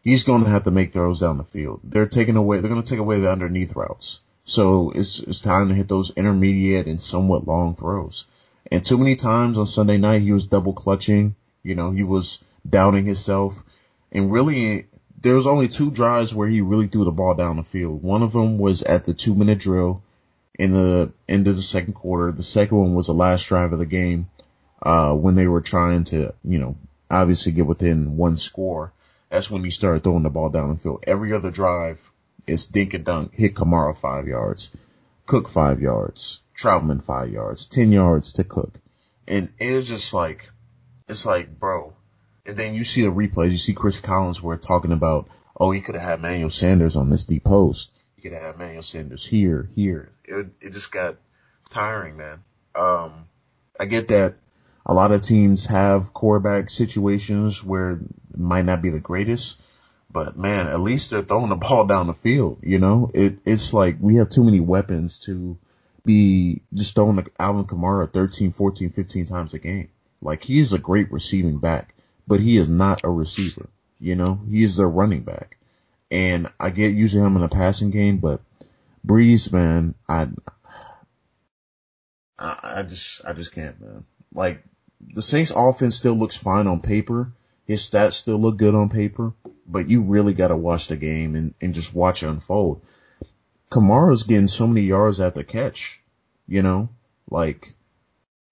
he's 0.02 0.24
going 0.24 0.44
to 0.44 0.50
have 0.50 0.64
to 0.64 0.70
make 0.70 0.92
throws 0.92 1.20
down 1.20 1.38
the 1.38 1.44
field. 1.44 1.80
They're 1.84 2.06
taking 2.06 2.36
away, 2.36 2.60
they're 2.60 2.70
going 2.70 2.82
to 2.82 2.88
take 2.88 2.98
away 2.98 3.20
the 3.20 3.30
underneath 3.30 3.76
routes. 3.76 4.20
So 4.44 4.90
it's, 4.90 5.20
it's 5.20 5.40
time 5.40 5.68
to 5.68 5.74
hit 5.74 5.88
those 5.88 6.10
intermediate 6.10 6.86
and 6.86 7.00
somewhat 7.00 7.46
long 7.46 7.76
throws. 7.76 8.26
And 8.72 8.82
too 8.82 8.96
many 8.96 9.16
times 9.16 9.58
on 9.58 9.66
Sunday 9.66 9.98
night, 9.98 10.22
he 10.22 10.32
was 10.32 10.46
double 10.46 10.72
clutching. 10.72 11.34
You 11.62 11.74
know, 11.74 11.90
he 11.90 12.04
was 12.04 12.42
doubting 12.66 13.04
himself. 13.04 13.62
And 14.10 14.32
really, 14.32 14.86
there 15.20 15.34
was 15.34 15.46
only 15.46 15.68
two 15.68 15.90
drives 15.90 16.34
where 16.34 16.48
he 16.48 16.62
really 16.62 16.86
threw 16.86 17.04
the 17.04 17.10
ball 17.10 17.34
down 17.34 17.58
the 17.58 17.64
field. 17.64 18.02
One 18.02 18.22
of 18.22 18.32
them 18.32 18.56
was 18.56 18.82
at 18.82 19.04
the 19.04 19.12
two 19.12 19.34
minute 19.34 19.58
drill 19.58 20.02
in 20.58 20.72
the 20.72 21.12
end 21.28 21.48
of 21.48 21.56
the 21.56 21.62
second 21.62 21.92
quarter. 21.92 22.32
The 22.32 22.42
second 22.42 22.78
one 22.78 22.94
was 22.94 23.08
the 23.08 23.12
last 23.12 23.46
drive 23.46 23.74
of 23.74 23.78
the 23.78 23.84
game, 23.84 24.30
uh, 24.80 25.14
when 25.16 25.34
they 25.34 25.48
were 25.48 25.60
trying 25.60 26.04
to, 26.04 26.34
you 26.42 26.58
know, 26.58 26.76
obviously 27.10 27.52
get 27.52 27.66
within 27.66 28.16
one 28.16 28.38
score. 28.38 28.94
That's 29.28 29.50
when 29.50 29.64
he 29.64 29.70
started 29.70 30.02
throwing 30.02 30.22
the 30.22 30.30
ball 30.30 30.48
down 30.48 30.70
the 30.70 30.76
field. 30.76 31.04
Every 31.06 31.34
other 31.34 31.50
drive 31.50 32.10
is 32.46 32.68
dink 32.68 32.94
and 32.94 33.04
dunk, 33.04 33.34
hit 33.34 33.54
Kamara 33.54 33.94
five 33.94 34.26
yards, 34.26 34.70
Cook 35.26 35.50
five 35.50 35.82
yards, 35.82 36.41
Trautman 36.56 37.02
five 37.02 37.30
yards, 37.30 37.66
ten 37.66 37.92
yards 37.92 38.34
to 38.34 38.44
Cook. 38.44 38.74
And 39.26 39.52
it 39.58 39.72
was 39.72 39.88
just 39.88 40.12
like, 40.12 40.48
it's 41.08 41.26
like, 41.26 41.58
bro. 41.58 41.94
And 42.44 42.56
then 42.56 42.74
you 42.74 42.84
see 42.84 43.02
the 43.02 43.12
replays, 43.12 43.52
you 43.52 43.58
see 43.58 43.74
Chris 43.74 44.00
Collinsworth 44.00 44.60
talking 44.60 44.92
about, 44.92 45.28
oh, 45.58 45.70
he 45.70 45.80
could 45.80 45.94
have 45.94 46.04
had 46.04 46.18
Emmanuel 46.18 46.50
Sanders 46.50 46.96
on 46.96 47.08
this 47.08 47.24
deep 47.24 47.44
post. 47.44 47.92
He 48.16 48.22
could 48.22 48.32
have 48.32 48.42
had 48.42 48.54
Emmanuel 48.56 48.82
Sanders 48.82 49.24
here, 49.24 49.68
here. 49.74 50.10
It, 50.24 50.48
it 50.60 50.72
just 50.72 50.90
got 50.90 51.16
tiring, 51.70 52.16
man. 52.16 52.42
Um, 52.74 53.26
I 53.78 53.86
get 53.86 54.08
that 54.08 54.34
a 54.84 54.94
lot 54.94 55.12
of 55.12 55.22
teams 55.22 55.66
have 55.66 56.12
quarterback 56.12 56.70
situations 56.70 57.62
where 57.62 58.00
might 58.36 58.64
not 58.64 58.82
be 58.82 58.90
the 58.90 59.00
greatest, 59.00 59.60
but 60.10 60.36
man, 60.36 60.66
at 60.66 60.80
least 60.80 61.10
they're 61.10 61.22
throwing 61.22 61.50
the 61.50 61.56
ball 61.68 61.86
down 61.86 62.06
the 62.08 62.14
field. 62.14 62.58
You 62.62 62.78
know, 62.78 63.10
it, 63.14 63.38
it's 63.44 63.72
like 63.72 63.96
we 64.00 64.16
have 64.16 64.28
too 64.28 64.44
many 64.44 64.60
weapons 64.60 65.20
to 65.20 65.56
be 66.04 66.62
just 66.74 66.94
throwing 66.94 67.24
Alvin 67.38 67.64
Kamara 67.64 68.12
13, 68.12 68.52
14, 68.52 68.90
15 68.90 69.24
times 69.24 69.54
a 69.54 69.58
game. 69.58 69.88
Like 70.20 70.42
he's 70.44 70.72
a 70.72 70.78
great 70.78 71.12
receiving 71.12 71.58
back, 71.58 71.94
but 72.26 72.40
he 72.40 72.56
is 72.56 72.68
not 72.68 73.02
a 73.04 73.10
receiver. 73.10 73.68
You 74.00 74.16
know, 74.16 74.40
he 74.48 74.62
is 74.62 74.78
a 74.78 74.86
running 74.86 75.22
back. 75.22 75.58
And 76.10 76.48
I 76.60 76.70
get 76.70 76.94
using 76.94 77.24
him 77.24 77.36
in 77.36 77.42
the 77.42 77.48
passing 77.48 77.90
game, 77.90 78.18
but 78.18 78.40
Brees, 79.06 79.52
man, 79.52 79.94
I, 80.08 80.28
I 82.38 82.82
just, 82.82 83.24
I 83.24 83.32
just 83.32 83.52
can't, 83.52 83.80
man. 83.80 84.04
Like 84.34 84.62
the 85.00 85.22
Saints 85.22 85.52
offense 85.54 85.96
still 85.96 86.14
looks 86.14 86.36
fine 86.36 86.66
on 86.66 86.80
paper. 86.80 87.32
His 87.64 87.88
stats 87.88 88.14
still 88.14 88.38
look 88.38 88.56
good 88.56 88.74
on 88.74 88.88
paper, 88.88 89.32
but 89.66 89.88
you 89.88 90.02
really 90.02 90.34
got 90.34 90.48
to 90.48 90.56
watch 90.56 90.88
the 90.88 90.96
game 90.96 91.34
and, 91.34 91.54
and 91.60 91.74
just 91.74 91.94
watch 91.94 92.22
it 92.22 92.28
unfold. 92.28 92.82
Kamara's 93.72 94.24
getting 94.24 94.48
so 94.48 94.66
many 94.66 94.82
yards 94.82 95.18
at 95.18 95.34
the 95.34 95.42
catch, 95.42 96.02
you 96.46 96.62
know, 96.62 96.90
like 97.30 97.74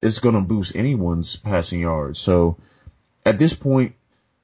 it's 0.00 0.18
going 0.18 0.34
to 0.34 0.40
boost 0.40 0.74
anyone's 0.74 1.36
passing 1.36 1.80
yards. 1.80 2.18
So 2.18 2.56
at 3.26 3.38
this 3.38 3.52
point, 3.52 3.96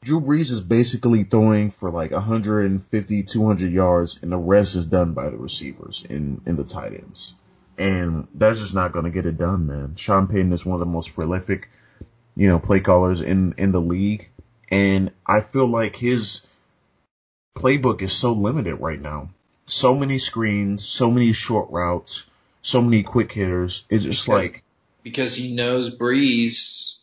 Drew 0.03 0.21
Brees 0.21 0.53
is 0.53 0.61
basically 0.61 1.25
throwing 1.25 1.71
for 1.71 1.91
like 1.91 2.11
150, 2.11 3.23
200 3.23 3.73
yards 3.73 4.21
and 4.23 4.31
the 4.31 4.37
rest 4.37 4.77
is 4.77 4.85
done 4.85 5.15
by 5.15 5.31
the 5.31 5.39
receivers 5.39 6.05
in, 6.09 6.43
in 6.45 6.57
the 6.57 6.65
tight 6.65 6.93
ends. 6.93 7.35
And 7.79 8.29
that's 8.35 8.59
just 8.59 8.75
not 8.75 8.93
going 8.93 9.07
to 9.07 9.11
get 9.11 9.25
it 9.25 9.39
done, 9.39 9.67
man. 9.67 9.97
Sean 9.97 10.27
Payton 10.27 10.53
is 10.53 10.67
one 10.67 10.75
of 10.75 10.81
the 10.81 10.93
most 10.93 11.15
prolific 11.15 11.71
you 12.37 12.49
know, 12.49 12.59
play 12.59 12.81
callers 12.81 13.23
in, 13.23 13.55
in 13.57 13.73
the 13.73 13.81
league. 13.81 14.29
And 14.71 15.11
I 15.27 15.41
feel 15.41 15.67
like 15.67 15.97
his 15.97 16.47
playbook 17.57 18.03
is 18.03 18.13
so 18.13 18.35
limited 18.35 18.77
right 18.77 19.01
now. 19.01 19.31
So 19.67 19.95
many 19.95 20.19
screens, 20.19 20.85
so 20.85 21.11
many 21.11 21.33
short 21.33 21.71
routes, 21.71 22.27
so 22.63 22.81
many 22.81 23.03
quick 23.03 23.33
hitters. 23.33 23.85
It's 23.91 24.05
just 24.05 24.27
because, 24.27 24.43
like 24.43 24.63
because 25.03 25.35
he 25.35 25.55
knows 25.55 25.97
Brees, 25.97 26.99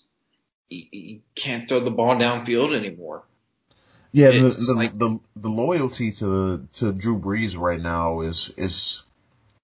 he, 0.70 0.88
he 0.92 1.22
can't 1.36 1.68
throw 1.68 1.80
the 1.80 1.92
ball 1.92 2.16
downfield 2.16 2.74
anymore. 2.74 3.24
Yeah, 4.12 4.32
the, 4.32 4.50
the, 4.50 4.74
like, 4.76 4.98
the 4.98 5.20
the 5.36 5.50
loyalty 5.50 6.12
to 6.12 6.68
to 6.74 6.92
Drew 6.92 7.18
Brees 7.18 7.58
right 7.58 7.82
now 7.82 8.22
is 8.22 8.54
is 8.58 9.04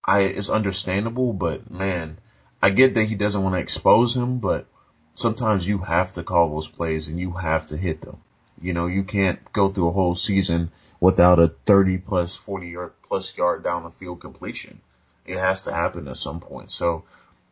I 0.03 0.21
is 0.21 0.49
understandable, 0.49 1.33
but 1.33 1.69
man, 1.69 2.17
I 2.61 2.71
get 2.71 2.95
that 2.95 3.05
he 3.05 3.15
doesn't 3.15 3.43
want 3.43 3.55
to 3.55 3.61
expose 3.61 4.17
him, 4.17 4.39
but 4.39 4.65
sometimes 5.13 5.67
you 5.67 5.77
have 5.79 6.13
to 6.13 6.23
call 6.23 6.51
those 6.51 6.67
plays 6.67 7.07
and 7.07 7.19
you 7.19 7.31
have 7.31 7.67
to 7.67 7.77
hit 7.77 8.01
them. 8.01 8.17
You 8.59 8.73
know, 8.73 8.87
you 8.87 9.03
can't 9.03 9.39
go 9.53 9.69
through 9.69 9.89
a 9.89 9.93
whole 9.93 10.15
season 10.15 10.71
without 10.99 11.39
a 11.39 11.47
30 11.47 11.97
plus 11.99 12.35
40 12.35 12.67
yard 12.67 12.93
plus 13.07 13.35
yard 13.37 13.63
down 13.63 13.83
the 13.83 13.91
field 13.91 14.19
completion. 14.21 14.81
It 15.25 15.37
has 15.37 15.61
to 15.61 15.73
happen 15.73 16.07
at 16.07 16.17
some 16.17 16.39
point. 16.39 16.71
So 16.71 17.03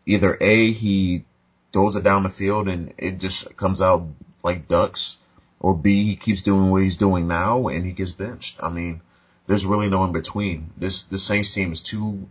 either 0.05 0.37
A, 0.39 0.71
he 0.71 1.25
throws 1.71 1.95
it 1.95 2.03
down 2.03 2.23
the 2.23 2.29
field 2.29 2.67
and 2.67 2.93
it 2.97 3.19
just 3.19 3.55
comes 3.55 3.81
out 3.81 4.07
like 4.43 4.67
ducks 4.67 5.17
or 5.59 5.75
B, 5.75 6.05
he 6.05 6.15
keeps 6.15 6.43
doing 6.43 6.69
what 6.69 6.83
he's 6.83 6.97
doing 6.97 7.27
now 7.27 7.67
and 7.67 7.85
he 7.85 7.91
gets 7.91 8.11
benched. 8.11 8.57
I 8.61 8.69
mean, 8.69 9.01
there's 9.47 9.65
really 9.65 9.89
no 9.89 10.03
in 10.03 10.11
between. 10.11 10.71
This, 10.77 11.03
the 11.03 11.17
Saints 11.17 11.53
team 11.53 11.71
is 11.71 11.81
too, 11.81 12.27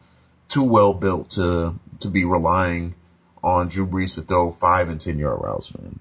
too 0.49 0.65
well 0.65 0.95
built 0.95 1.31
to, 1.31 1.79
to 2.01 2.09
be 2.09 2.25
relying 2.25 2.95
on 3.43 3.69
Drew 3.69 3.87
Brees 3.87 4.15
to 4.15 4.23
throw 4.23 4.51
five 4.51 4.89
and 4.89 5.01
ten 5.01 5.19
yard 5.19 5.41
routes, 5.43 5.73
man. 5.77 5.99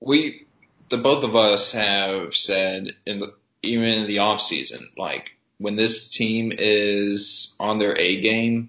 We, 0.00 0.41
the 0.92 0.98
both 0.98 1.24
of 1.24 1.34
us 1.34 1.72
have 1.72 2.36
said 2.36 2.92
in 3.06 3.18
the, 3.18 3.34
even 3.62 3.84
in 3.84 4.06
the 4.06 4.18
off 4.18 4.42
season, 4.42 4.90
like 4.98 5.30
when 5.56 5.74
this 5.74 6.10
team 6.10 6.52
is 6.56 7.56
on 7.58 7.78
their 7.78 7.98
A 7.98 8.20
game, 8.20 8.68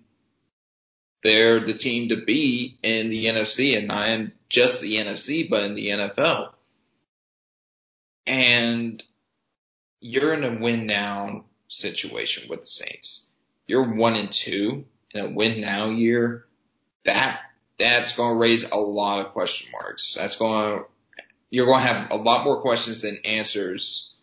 they're 1.21 1.59
the 1.59 1.73
team 1.73 2.09
to 2.09 2.23
be 2.23 2.77
in 2.81 3.09
the 3.09 3.25
NFC 3.25 3.77
and 3.77 3.89
not 3.89 4.07
in 4.07 4.31
just 4.47 4.79
the 4.79 4.95
NFC, 4.95 5.49
but 5.49 5.63
in 5.63 5.75
the 5.75 5.89
NFL. 5.89 6.53
And 8.25 9.03
you're 9.99 10.33
in 10.33 10.45
a 10.45 10.61
win 10.61 10.85
now 10.85 11.43
situation 11.67 12.47
with 12.49 12.61
the 12.61 12.67
Saints. 12.67 13.27
You're 13.67 13.95
one 13.95 14.15
and 14.15 14.31
two 14.31 14.85
in 15.13 15.25
a 15.25 15.29
win 15.29 15.59
now 15.59 15.89
year, 15.89 16.45
that 17.03 17.41
that's 17.77 18.15
going 18.15 18.31
to 18.35 18.39
raise 18.39 18.63
a 18.63 18.77
lot 18.77 19.25
of 19.25 19.33
question 19.33 19.71
marks. 19.73 20.13
That's 20.13 20.37
going 20.37 20.77
to 20.79 20.85
you're 21.53 21.67
going 21.67 21.81
to 21.81 21.87
have 21.87 22.09
a 22.09 22.15
lot 22.15 22.43
more 22.45 22.61
questions 22.61 23.03
than 23.03 23.19
answers 23.25 24.15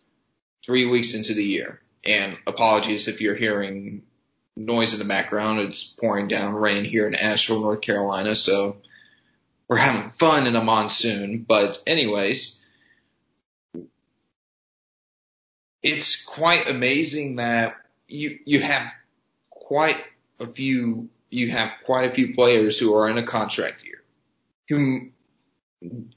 three 0.67 0.85
weeks 0.85 1.15
into 1.15 1.33
the 1.33 1.45
year. 1.45 1.81
And 2.05 2.37
apologies 2.45 3.07
if 3.07 3.21
you're 3.21 3.37
hearing 3.37 4.03
noise 4.57 4.95
in 4.95 4.99
the 4.99 5.05
background. 5.05 5.61
It's 5.61 5.85
pouring 5.85 6.27
down 6.27 6.55
rain 6.55 6.85
here 6.85 7.07
in 7.07 7.15
Asheville, 7.15 7.61
North 7.61 7.83
Carolina. 7.83 8.35
So 8.35 8.79
we're 9.69 9.77
having 9.77 10.11
fun 10.19 10.49
in 10.49 10.57
a 10.57 10.65
monsoon. 10.65 11.47
But 11.49 11.81
anyways, 11.87 12.65
it's 15.85 16.25
quite 16.25 16.69
amazing 16.69 17.37
that 17.37 17.77
you, 18.09 18.41
you 18.45 18.61
have 18.61 18.89
quite 19.51 20.03
a 20.41 20.49
few, 20.49 21.11
you 21.31 21.53
have 21.53 21.71
quite 21.87 22.11
a 22.11 22.13
few 22.13 22.35
players 22.35 22.77
who 22.77 22.93
are 22.97 23.09
in 23.09 23.19
a 23.19 23.25
contract 23.25 23.85
year, 23.85 24.03
who, 24.69 25.11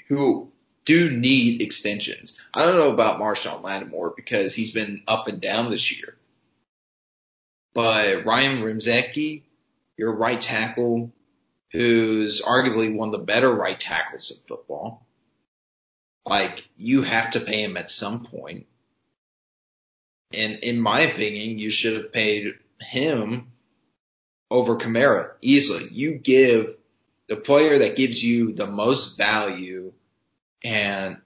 who 0.09 0.49
do 0.85 1.11
need 1.11 1.61
extensions. 1.61 2.39
I 2.53 2.63
don't 2.63 2.77
know 2.77 2.91
about 2.91 3.19
Marshon 3.19 3.63
Lattimore 3.63 4.13
because 4.15 4.53
he's 4.53 4.71
been 4.71 5.03
up 5.07 5.27
and 5.27 5.39
down 5.41 5.69
this 5.69 5.97
year. 5.97 6.15
But 7.73 8.25
Ryan 8.25 8.61
Ramczyk, 8.61 9.43
your 9.97 10.15
right 10.15 10.39
tackle, 10.39 11.11
who's 11.71 12.41
arguably 12.41 12.95
one 12.95 13.09
of 13.09 13.19
the 13.19 13.25
better 13.25 13.51
right 13.51 13.79
tackles 13.79 14.31
in 14.31 14.37
football, 14.47 15.05
like 16.25 16.67
you 16.77 17.01
have 17.01 17.31
to 17.31 17.39
pay 17.39 17.63
him 17.63 17.77
at 17.77 17.91
some 17.91 18.25
point. 18.25 18.67
And 20.33 20.57
in 20.57 20.79
my 20.79 21.01
opinion, 21.01 21.59
you 21.59 21.71
should 21.71 21.95
have 21.95 22.13
paid 22.13 22.53
him 22.79 23.47
over 24.49 24.77
Kamara 24.77 25.31
easily. 25.41 25.89
You 25.91 26.13
give 26.13 26.75
the 27.27 27.35
player 27.35 27.79
that 27.79 27.95
gives 27.95 28.23
you 28.23 28.53
the 28.53 28.67
most 28.67 29.17
value 29.17 29.93
and 30.63 31.17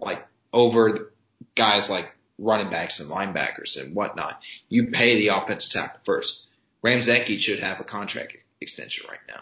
like 0.00 0.24
over 0.52 1.12
guys 1.54 1.88
like 1.88 2.14
running 2.38 2.70
backs 2.70 3.00
and 3.00 3.10
linebackers 3.10 3.80
and 3.80 3.94
whatnot. 3.94 4.40
You 4.68 4.88
pay 4.88 5.18
the 5.18 5.28
offensive 5.28 5.72
tackle 5.72 6.00
first. 6.04 6.48
Ramczyk 6.84 7.38
should 7.38 7.60
have 7.60 7.80
a 7.80 7.84
contract 7.84 8.36
extension 8.60 9.06
right 9.08 9.20
now. 9.28 9.40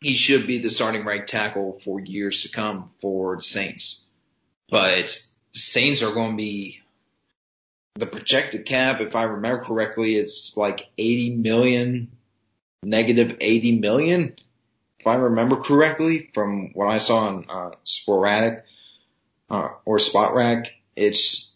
He 0.00 0.14
should 0.14 0.46
be 0.46 0.58
the 0.58 0.70
starting 0.70 1.04
right 1.04 1.26
tackle 1.26 1.80
for 1.84 2.00
years 2.00 2.42
to 2.42 2.50
come 2.50 2.90
for 3.00 3.36
the 3.36 3.42
Saints. 3.42 4.04
But 4.68 5.18
Saints 5.52 6.02
are 6.02 6.12
going 6.12 6.32
to 6.32 6.36
be 6.36 6.82
the 7.98 8.06
projected 8.06 8.66
cap, 8.66 9.00
if 9.00 9.14
I 9.14 9.22
remember 9.24 9.64
correctly, 9.64 10.16
it's 10.16 10.56
like 10.56 10.86
80 10.98 11.36
million, 11.36 12.10
negative 12.82 13.38
80 13.40 13.78
million, 13.78 14.36
if 15.06 15.10
I 15.10 15.14
remember 15.14 15.56
correctly 15.56 16.30
from 16.34 16.72
what 16.74 16.88
I 16.88 16.98
saw 16.98 17.28
on 17.28 17.46
uh, 17.48 17.70
Sporadic 17.84 18.64
uh, 19.48 19.68
or 19.84 19.98
Spotrac. 19.98 20.66
It's 20.96 21.52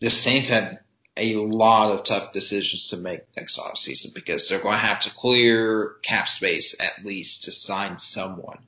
the 0.00 0.08
Saints 0.08 0.48
have 0.50 0.78
a 1.16 1.34
lot 1.34 1.90
of 1.90 2.04
tough 2.04 2.32
decisions 2.32 2.90
to 2.90 2.98
make 2.98 3.22
next 3.36 3.58
offseason 3.58 4.14
because 4.14 4.48
they're 4.48 4.62
going 4.62 4.76
to 4.76 4.86
have 4.86 5.00
to 5.00 5.14
clear 5.14 5.96
cap 6.02 6.28
space 6.28 6.76
at 6.78 7.04
least 7.04 7.44
to 7.44 7.52
sign 7.52 7.98
someone. 7.98 8.60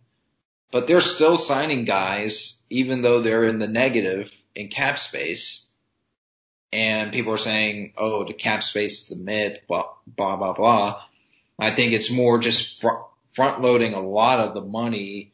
But 0.72 0.88
they're 0.88 1.00
still 1.00 1.36
signing 1.36 1.84
guys, 1.84 2.60
even 2.68 3.02
though 3.02 3.20
they're 3.20 3.44
in 3.44 3.60
the 3.60 3.68
negative 3.68 4.32
in 4.56 4.68
cap 4.68 4.98
space. 4.98 5.68
And 6.72 7.12
people 7.12 7.32
are 7.32 7.38
saying, 7.38 7.92
oh, 7.96 8.24
the 8.24 8.32
cap 8.32 8.64
space 8.64 9.02
is 9.02 9.08
the 9.16 9.22
myth, 9.22 9.58
blah, 9.68 9.84
blah, 10.04 10.36
blah, 10.36 10.52
blah. 10.52 11.02
I 11.60 11.70
think 11.70 11.92
it's 11.92 12.10
more 12.10 12.38
just 12.38 12.80
fr- 12.80 13.09
front 13.34 13.60
loading 13.60 13.94
a 13.94 14.00
lot 14.00 14.40
of 14.40 14.54
the 14.54 14.60
money. 14.60 15.32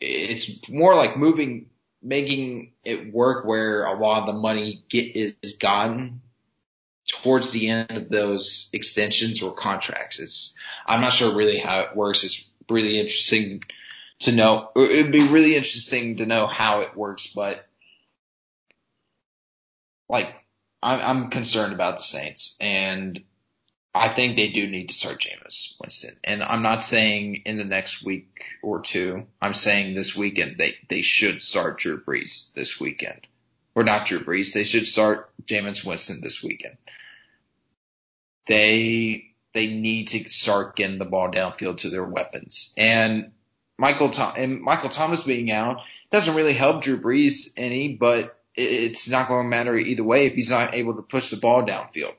It's 0.00 0.68
more 0.68 0.94
like 0.94 1.16
moving 1.16 1.70
making 2.02 2.72
it 2.84 3.12
work 3.12 3.44
where 3.44 3.84
a 3.84 3.94
lot 3.94 4.22
of 4.22 4.26
the 4.26 4.40
money 4.40 4.84
get 4.88 5.16
is 5.16 5.52
gotten 5.54 6.20
towards 7.08 7.52
the 7.52 7.68
end 7.68 7.90
of 7.90 8.08
those 8.08 8.68
extensions 8.72 9.42
or 9.42 9.54
contracts. 9.54 10.18
It's 10.18 10.56
I'm 10.86 11.00
not 11.00 11.12
sure 11.12 11.34
really 11.34 11.58
how 11.58 11.80
it 11.80 11.96
works. 11.96 12.24
It's 12.24 12.44
really 12.68 12.98
interesting 12.98 13.62
to 14.20 14.32
know. 14.32 14.70
It'd 14.76 15.12
be 15.12 15.28
really 15.28 15.56
interesting 15.56 16.16
to 16.18 16.26
know 16.26 16.46
how 16.46 16.80
it 16.80 16.96
works, 16.96 17.28
but 17.28 17.66
like 20.08 20.32
I'm, 20.82 21.00
I'm 21.00 21.30
concerned 21.30 21.72
about 21.72 21.98
the 21.98 22.02
Saints 22.02 22.56
and 22.60 23.22
I 23.94 24.08
think 24.14 24.36
they 24.36 24.48
do 24.48 24.66
need 24.66 24.88
to 24.88 24.94
start 24.94 25.20
Jameis 25.20 25.74
Winston. 25.78 26.16
And 26.24 26.42
I'm 26.42 26.62
not 26.62 26.82
saying 26.82 27.42
in 27.44 27.58
the 27.58 27.64
next 27.64 28.02
week 28.02 28.42
or 28.62 28.80
two. 28.80 29.26
I'm 29.40 29.54
saying 29.54 29.94
this 29.94 30.16
weekend 30.16 30.56
they, 30.56 30.76
they 30.88 31.02
should 31.02 31.42
start 31.42 31.78
Drew 31.78 32.00
Brees 32.00 32.52
this 32.54 32.80
weekend. 32.80 33.26
Or 33.74 33.84
not 33.84 34.06
Drew 34.06 34.20
Brees. 34.20 34.52
They 34.52 34.64
should 34.64 34.86
start 34.86 35.30
Jameis 35.46 35.84
Winston 35.84 36.20
this 36.22 36.42
weekend. 36.42 36.76
They, 38.46 39.26
they 39.54 39.66
need 39.66 40.08
to 40.08 40.24
start 40.30 40.76
getting 40.76 40.98
the 40.98 41.04
ball 41.04 41.30
downfield 41.30 41.78
to 41.78 41.90
their 41.90 42.04
weapons. 42.04 42.72
And 42.76 43.32
Michael 43.78 44.10
Tom, 44.10 44.34
and 44.36 44.60
Michael 44.60 44.90
Thomas 44.90 45.22
being 45.22 45.50
out 45.50 45.82
doesn't 46.10 46.34
really 46.34 46.52
help 46.54 46.82
Drew 46.82 47.00
Brees 47.00 47.52
any, 47.56 47.94
but 47.94 48.38
it's 48.54 49.08
not 49.08 49.28
going 49.28 49.44
to 49.44 49.48
matter 49.48 49.76
either 49.76 50.04
way 50.04 50.26
if 50.26 50.34
he's 50.34 50.50
not 50.50 50.74
able 50.74 50.94
to 50.94 51.02
push 51.02 51.30
the 51.30 51.36
ball 51.36 51.64
downfield. 51.66 52.14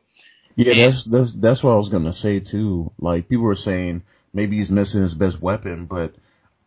Yeah, 0.56 0.74
that's 0.74 1.06
that's 1.06 1.34
that's 1.34 1.64
what 1.64 1.72
I 1.72 1.76
was 1.76 1.90
gonna 1.90 2.14
say 2.14 2.40
too. 2.40 2.92
Like 3.00 3.28
people 3.28 3.46
were 3.46 3.56
saying 3.56 4.04
maybe 4.34 4.58
he's 4.58 4.72
missing 4.72 5.02
his 5.02 5.16
best 5.16 5.42
weapon, 5.42 5.86
but 5.86 6.14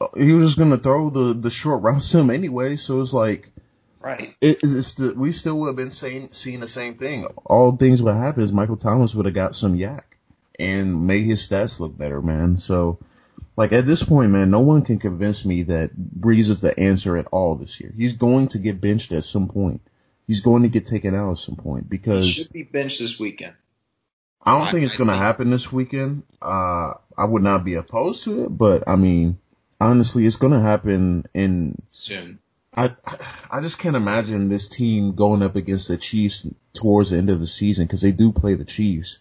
uh, 0.01 0.09
he 0.17 0.33
was 0.33 0.45
just 0.45 0.59
gonna 0.59 0.79
throw 0.79 1.11
the 1.11 1.35
the 1.35 1.51
short 1.51 1.83
routes 1.83 2.11
to 2.11 2.19
him 2.19 2.31
anyway. 2.31 2.77
So 2.77 3.01
it's 3.01 3.13
like, 3.13 3.51
right? 4.01 4.35
It, 4.41 4.59
it's 4.63 4.95
the, 4.95 5.13
we 5.15 5.33
still 5.33 5.59
would 5.61 5.69
have 5.69 5.77
been 5.77 5.93
saying 5.93 6.31
seeing 6.33 6.61
the 6.61 6.67
same 6.67 6.97
thing. 6.97 7.27
All 7.45 7.77
things 7.77 8.03
would 8.03 8.15
happen 8.15 8.43
is 8.43 8.53
Michael 8.53 8.77
Thomas 8.77 9.15
would 9.15 9.27
have 9.27 9.35
got 9.35 9.55
some 9.55 9.75
YAC 9.75 10.03
and 10.59 11.07
made 11.07 11.25
his 11.25 11.47
stats 11.47 11.81
look 11.81 11.97
better, 11.97 12.21
man. 12.21 12.59
So. 12.59 12.99
Like 13.59 13.73
at 13.73 13.87
this 13.87 14.03
point, 14.03 14.33
man, 14.33 14.51
no 14.51 14.61
one 14.61 14.83
can 14.83 14.99
convince 14.99 15.47
me 15.47 15.63
that 15.63 15.91
Brees 15.97 16.51
is 16.51 16.61
the 16.61 16.79
answer 16.79 17.17
at 17.17 17.27
all 17.29 17.57
this 17.57 17.81
year. 17.81 17.91
He's 17.97 18.13
going 18.13 18.49
to 18.49 18.59
get 18.59 18.83
benched 18.83 19.13
at 19.13 19.25
some 19.25 19.49
point. 19.49 19.81
He's 20.27 20.41
going 20.41 20.65
to 20.65 20.69
get 20.69 20.85
taken 20.85 21.15
out 21.15 21.31
at 21.33 21.39
some 21.39 21.57
point 21.57 21.89
because 21.89 22.27
he 22.27 22.33
should 22.33 22.53
be 22.53 22.65
benched 22.65 22.99
this 22.99 23.19
weekend. 23.19 23.55
I 24.47 24.59
don't 24.59 24.71
think 24.71 24.85
it's 24.85 24.97
going 24.97 25.11
to 25.11 25.17
happen 25.17 25.51
this 25.51 25.73
weekend. 25.73 26.23
Uh, 26.41 26.95
I 27.19 27.25
would 27.25 27.43
not 27.43 27.65
be 27.65 27.75
opposed 27.75 28.23
to 28.25 28.45
it, 28.45 28.49
but 28.57 28.85
I 28.87 28.95
mean, 28.95 29.39
honestly, 29.81 30.25
it's 30.25 30.37
going 30.37 30.53
to 30.53 30.61
happen 30.61 31.27
in 31.35 31.83
soon. 31.91 32.39
I 32.77 32.95
I 33.51 33.61
just 33.61 33.79
can't 33.79 33.97
imagine 33.97 34.49
this 34.49 34.69
team 34.69 35.15
going 35.15 35.43
up 35.43 35.57
against 35.57 35.89
the 35.89 35.97
Chiefs 35.97 36.47
towards 36.75 37.11
the 37.11 37.17
end 37.17 37.31
of 37.31 37.41
the 37.41 37.47
season 37.47 37.87
because 37.87 38.03
they 38.03 38.13
do 38.13 38.33
play 38.33 38.55
the 38.55 38.65
Chiefs, 38.65 39.19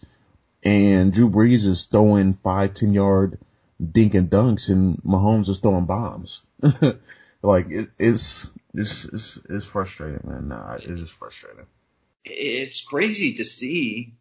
and 0.62 1.12
Drew 1.12 1.30
Brees 1.30 1.66
is 1.66 1.84
throwing 1.84 2.34
five 2.34 2.74
ten 2.74 2.92
yard 2.92 3.38
dink 3.80 4.14
and 4.14 4.30
dunks, 4.30 4.68
and 4.68 5.02
Mahomes 5.02 5.48
is 5.48 5.58
throwing 5.58 5.86
bombs. 5.86 6.42
like 7.42 7.70
it, 7.70 7.88
it's, 7.98 8.50
it's 8.74 9.06
it's 9.06 9.38
it's 9.48 9.64
frustrating, 9.64 10.20
man. 10.24 10.48
Nah, 10.48 10.74
it's 10.74 10.84
just 10.84 11.12
frustrating. 11.14 11.66
It's 12.24 12.84
crazy 12.84 13.34
to 13.34 13.44
see 13.44 14.14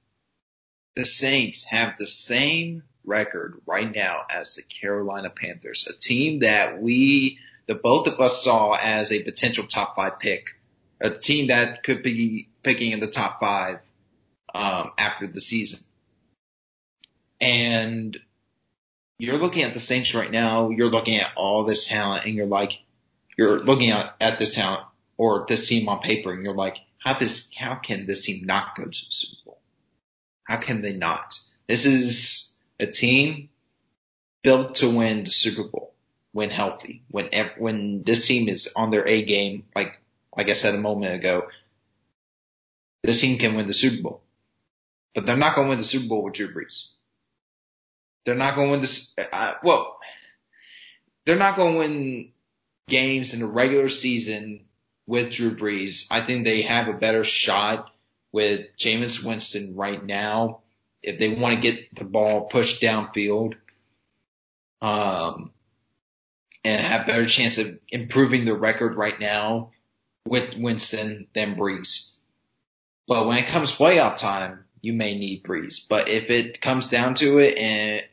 the 0.95 1.05
Saints 1.05 1.63
have 1.65 1.97
the 1.97 2.08
same 2.08 2.84
record 3.03 3.62
right 3.65 3.93
now 3.93 4.21
as 4.29 4.55
the 4.55 4.63
Carolina 4.63 5.29
Panthers, 5.29 5.88
a 5.88 5.93
team 5.93 6.39
that 6.39 6.81
we, 6.81 7.39
the 7.67 7.75
both 7.75 8.08
of 8.08 8.19
us 8.19 8.43
saw 8.43 8.77
as 8.81 9.12
a 9.12 9.23
potential 9.23 9.67
top 9.67 9.95
five 9.95 10.19
pick, 10.19 10.55
a 11.01 11.10
team 11.12 11.47
that 11.47 11.84
could 11.84 12.01
be 12.01 12.47
picking 12.63 12.91
in 12.91 12.99
the 12.99 13.08
top 13.08 13.39
five 13.39 13.79
um, 14.53 14.91
after 14.97 15.27
the 15.27 15.41
season. 15.41 15.79
And 17.41 18.17
you're 19.17 19.38
looking 19.38 19.63
at 19.63 19.73
the 19.73 19.79
Saints 19.79 20.15
right 20.15 20.31
now, 20.31 20.69
you're 20.69 20.89
looking 20.89 21.17
at 21.17 21.31
all 21.36 21.65
this 21.65 21.88
talent 21.88 22.25
and 22.25 22.34
you're 22.34 22.45
like, 22.45 22.79
you're 23.38 23.60
looking 23.60 23.91
at, 23.91 24.15
at 24.21 24.39
this 24.39 24.55
talent 24.55 24.84
or 25.17 25.45
this 25.47 25.67
team 25.67 25.89
on 25.89 25.99
paper 25.99 26.31
and 26.31 26.43
you're 26.43 26.55
like, 26.55 26.77
how 26.97 27.17
this, 27.19 27.49
how 27.55 27.75
can 27.75 28.05
this 28.05 28.21
team 28.21 28.45
not 28.45 28.75
go 28.75 28.84
to 28.84 28.89
the 28.89 28.95
Super 29.10 29.38
Bowl? 29.45 29.54
How 30.45 30.58
can 30.58 30.81
they 30.81 30.93
not? 30.93 31.39
This 31.67 31.86
is 31.86 32.53
a 32.79 32.88
team 32.88 33.49
built 34.43 34.75
to 34.75 34.89
win 34.89 35.25
the 35.25 35.31
Super 35.31 35.63
Bowl 35.63 35.93
when 36.31 36.51
healthy. 36.51 37.01
When 37.10 37.29
when 37.58 38.03
this 38.03 38.27
team 38.27 38.47
is 38.47 38.71
on 38.75 38.91
their 38.91 39.08
A 39.08 39.25
game, 39.25 39.65
like 39.75 39.99
like 40.38 40.49
I 40.49 40.53
said 40.53 40.75
a 40.75 40.79
moment 40.79 41.15
ago, 41.15 41.47
this 43.03 43.19
team 43.19 43.38
can 43.38 43.55
win 43.55 43.67
the 43.67 43.73
Super 43.73 44.01
Bowl. 44.01 44.21
But 45.15 45.25
they're 45.25 45.38
not 45.38 45.55
going 45.55 45.67
to 45.67 45.69
win 45.69 45.77
the 45.79 45.86
Super 45.86 46.08
Bowl 46.08 46.23
with 46.23 46.34
Drew 46.34 46.53
Brees. 46.53 46.89
They're 48.25 48.36
not 48.36 48.55
going 48.55 48.67
to 48.67 48.71
win 48.71 48.81
this. 48.81 49.13
Uh, 49.17 49.53
well, 49.63 49.97
they're 51.25 51.38
not 51.38 51.55
going 51.55 51.73
to 51.73 51.79
win 51.79 52.31
games 52.88 53.34
in 53.34 53.39
the 53.39 53.47
regular 53.47 53.89
season 53.89 54.65
with 55.08 55.31
Drew 55.31 55.55
Brees. 55.55 56.08
I 56.12 56.21
think 56.21 56.43
they 56.43 56.63
have 56.63 56.88
a 56.88 56.93
better 56.93 57.23
shot 57.23 57.91
with 58.36 58.76
Jameis 58.78 59.24
Winston 59.24 59.78
right 59.78 60.06
now 60.06 60.60
if 61.02 61.19
they 61.19 61.30
want 61.30 61.56
to 61.56 61.71
get 61.71 61.95
the 61.95 62.04
ball 62.04 62.41
pushed 62.41 62.82
downfield, 62.82 63.54
um, 64.82 65.52
and 66.65 66.82
have 66.82 67.08
better 67.08 67.26
chance 67.26 67.58
of 67.60 67.80
improving 67.88 68.43
the 68.43 68.58
record 68.58 68.95
right 68.95 69.17
now 69.17 69.71
with 70.28 70.58
Winston 70.58 71.28
than 71.34 71.56
Brees. 71.56 72.12
But 73.08 73.26
when 73.26 73.38
it 73.38 73.48
comes 73.48 73.71
playoff 73.71 74.17
time, 74.17 74.65
you 74.82 74.91
may 74.91 75.17
need 75.17 75.43
Brees. 75.43 75.88
But 75.88 76.10
if 76.10 76.30
it 76.30 76.60
comes 76.60 76.89
down 76.89 77.15
to 77.15 77.38
it 77.38 77.58
and 77.58 78.04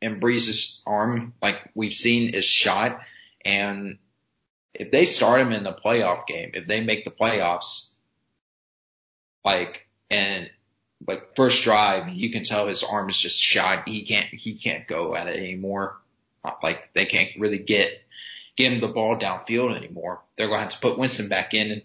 and 0.00 0.22
Brees' 0.22 0.78
arm, 0.86 1.32
like 1.42 1.70
we've 1.74 1.92
seen, 1.92 2.34
is 2.34 2.44
shot, 2.44 3.00
and 3.44 3.98
if 4.74 4.92
they 4.92 5.06
start 5.06 5.40
him 5.40 5.52
in 5.52 5.64
the 5.64 5.72
playoff 5.72 6.28
game, 6.28 6.52
if 6.54 6.68
they 6.68 6.84
make 6.84 7.04
the 7.04 7.10
playoffs, 7.10 7.93
like, 9.44 9.86
and 10.10 10.50
like 11.06 11.36
first 11.36 11.62
drive, 11.64 12.08
you 12.08 12.32
can 12.32 12.44
tell 12.44 12.66
his 12.66 12.82
arm 12.82 13.08
is 13.10 13.18
just 13.18 13.40
shot. 13.40 13.88
He 13.88 14.04
can't, 14.04 14.26
he 14.26 14.54
can't 14.54 14.86
go 14.86 15.14
at 15.14 15.26
it 15.26 15.36
anymore. 15.36 15.96
Like 16.62 16.90
they 16.94 17.06
can't 17.06 17.30
really 17.38 17.58
get 17.58 17.90
get 18.56 18.72
him 18.72 18.80
the 18.80 18.88
ball 18.88 19.18
downfield 19.18 19.76
anymore. 19.76 20.20
They're 20.36 20.48
going 20.48 20.58
to 20.58 20.62
have 20.64 20.72
to 20.74 20.80
put 20.80 20.98
Winston 20.98 21.28
back 21.28 21.54
in 21.54 21.70
and, 21.70 21.82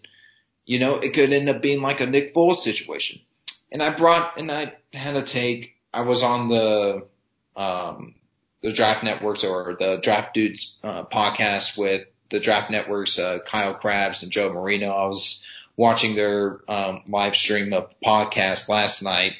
you 0.66 0.80
know, 0.80 0.96
it 0.96 1.14
could 1.14 1.34
end 1.34 1.50
up 1.50 1.62
being 1.62 1.82
like 1.82 2.00
a 2.00 2.06
Nick 2.06 2.34
Foles 2.36 2.58
situation. 2.58 3.22
And 3.72 3.82
I 3.82 3.90
brought, 3.90 4.40
and 4.40 4.52
I 4.52 4.74
had 4.94 5.14
to 5.14 5.24
take, 5.24 5.76
I 5.94 6.02
was 6.02 6.22
on 6.22 6.50
the, 6.50 7.08
um, 7.56 8.16
the 8.62 8.72
draft 8.72 9.04
networks 9.04 9.44
or 9.44 9.76
the 9.80 9.98
draft 9.98 10.34
dudes, 10.34 10.78
uh, 10.84 11.06
podcast 11.06 11.78
with 11.78 12.06
the 12.30 12.40
draft 12.40 12.70
networks, 12.70 13.18
uh, 13.18 13.40
Kyle 13.46 13.74
Crabbs 13.74 14.22
and 14.22 14.32
Joe 14.32 14.54
Marino. 14.54 14.92
I 14.92 15.08
was 15.08 15.46
watching 15.80 16.14
their, 16.14 16.60
um, 16.68 17.02
live 17.08 17.34
stream 17.34 17.72
of 17.72 17.90
podcast 18.06 18.68
last 18.68 19.02
night 19.02 19.32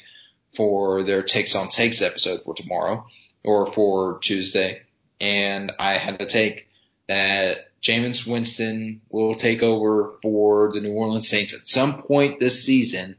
for 0.56 1.02
their 1.02 1.22
takes 1.22 1.54
on 1.54 1.68
takes 1.68 2.00
episode 2.00 2.40
for 2.44 2.54
tomorrow 2.54 3.06
or 3.44 3.70
for 3.74 4.18
Tuesday. 4.20 4.80
And 5.20 5.70
I 5.78 5.98
had 5.98 6.18
to 6.18 6.24
take 6.24 6.66
that 7.08 7.68
Jameis 7.82 8.26
Winston 8.26 9.02
will 9.10 9.34
take 9.34 9.62
over 9.62 10.14
for 10.22 10.72
the 10.72 10.80
New 10.80 10.94
Orleans 10.94 11.28
Saints 11.28 11.52
at 11.52 11.68
some 11.68 12.04
point 12.04 12.40
this 12.40 12.64
season 12.64 13.16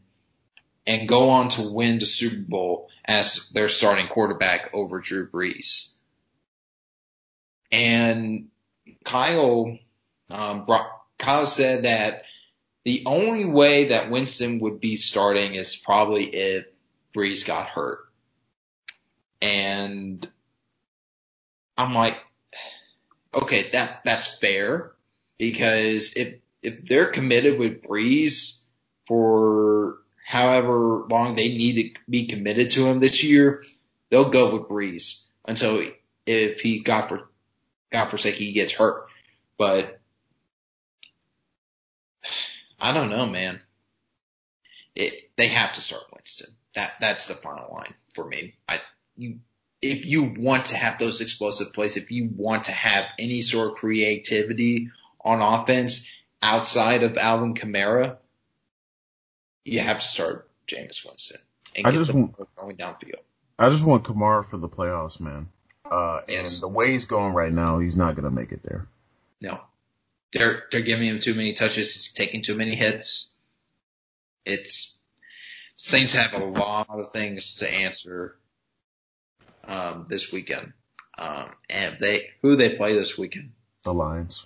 and 0.88 1.08
go 1.08 1.30
on 1.30 1.50
to 1.50 1.70
win 1.70 2.00
the 2.00 2.08
Super 2.08 2.42
Bowl 2.42 2.90
as 3.06 3.50
their 3.50 3.70
starting 3.70 4.08
quarterback 4.08 4.72
over 4.74 5.00
Drew 5.00 5.30
Brees. 5.30 5.96
And 7.72 8.48
Kyle, 9.06 9.78
um, 10.32 10.66
Kyle 11.20 11.46
said 11.46 11.84
that 11.84 12.24
the 12.84 13.04
only 13.06 13.46
way 13.46 13.90
that 13.90 14.10
Winston 14.10 14.60
would 14.60 14.80
be 14.80 14.96
starting 14.96 15.56
is 15.56 15.76
probably 15.76 16.26
if 16.26 16.66
Brees 17.16 17.46
got 17.46 17.68
hurt. 17.68 18.00
And 19.42 20.28
I'm 21.78 21.94
like, 21.94 22.18
okay, 23.34 23.70
that, 23.72 24.02
that's 24.04 24.38
fair 24.40 24.92
because 25.38 26.14
if, 26.14 26.36
if 26.62 26.86
they're 26.86 27.08
committed 27.08 27.60
with 27.60 27.84
Brees 27.84 28.60
for 29.08 29.98
however 30.26 31.06
long 31.10 31.36
they 31.36 31.50
need 31.50 31.76
to 31.96 32.02
be 32.10 32.28
committed 32.28 32.72
to 32.72 32.86
him 32.88 33.00
this 33.00 33.24
year, 33.24 33.64
they'll 34.10 34.30
go 34.30 34.54
with 34.54 34.70
Brees 34.70 35.24
until 35.46 35.84
if 36.26 36.60
he 36.62 36.82
got 36.82 37.10
for, 37.10 37.30
God 37.92 38.10
forsake 38.10 38.36
he 38.36 38.54
gets 38.54 38.72
hurt. 38.72 39.08
But 39.58 40.01
I 42.82 42.94
don't 42.94 43.10
know, 43.10 43.26
man. 43.26 43.62
It, 44.96 45.30
they 45.38 45.48
have 45.48 45.74
to 45.74 45.82
start 45.82 46.04
Winston. 46.14 46.54
That, 46.76 46.92
that's 47.00 47.28
the 47.28 47.36
final 47.36 47.74
line 47.74 47.94
for 48.16 48.26
me. 48.26 48.56
I, 48.68 48.80
you, 49.16 49.40
if 49.82 50.06
you 50.06 50.24
want 50.24 50.66
to 50.66 50.76
have 50.76 51.00
those 51.00 51.22
explosive 51.22 51.74
plays, 51.74 51.96
if 51.96 52.12
you 52.12 52.30
want 52.36 52.66
to 52.66 52.72
have 52.72 53.06
any 53.20 53.42
sort 53.42 53.72
of 53.72 53.78
creativity 53.78 54.90
on 55.24 55.42
offense 55.42 56.10
outside 56.42 57.04
of 57.04 57.18
Alvin 57.18 57.54
Kamara, 57.54 58.18
you 59.64 59.80
have 59.80 60.00
to 60.00 60.08
start 60.08 60.50
Jameis 60.68 61.06
Winston 61.06 61.40
and 61.76 61.88
I 61.88 61.92
just 61.92 62.14
want, 62.14 62.36
going 62.56 62.78
downfield. 62.78 63.22
I 63.58 63.70
just 63.70 63.86
want 63.86 64.04
Kamara 64.04 64.46
for 64.46 64.58
the 64.58 64.70
playoffs, 64.70 65.20
man. 65.20 65.50
Uh, 65.90 66.22
yes. 66.28 66.56
and 66.56 66.64
the 66.64 66.68
way 66.68 66.92
he's 66.92 67.06
going 67.06 67.34
right 67.34 67.52
now, 67.52 67.80
he's 67.80 67.98
not 67.98 68.16
going 68.16 68.26
to 68.26 68.32
make 68.32 68.52
it 68.52 68.64
there. 68.64 68.88
No, 69.40 69.60
they're 70.34 70.64
they're 70.72 70.82
giving 70.82 71.08
him 71.10 71.20
too 71.20 71.34
many 71.34 71.54
touches. 71.54 71.94
He's 71.94 72.14
taking 72.14 72.42
too 72.42 72.56
many 72.56 72.76
hits. 72.76 73.34
It's 74.46 75.00
Saints 75.76 76.14
have 76.14 76.34
a 76.34 76.46
lot 76.46 76.90
of 76.90 77.12
things 77.12 77.58
to 77.58 77.72
answer 77.72 78.36
um, 79.64 80.06
this 80.10 80.32
weekend. 80.32 80.74
Um, 81.18 81.52
and 81.70 81.98
they 82.00 82.30
who 82.42 82.56
they 82.56 82.76
play 82.76 82.94
this 82.94 83.18
weekend? 83.18 83.52
The 83.84 83.94
Lions. 83.94 84.46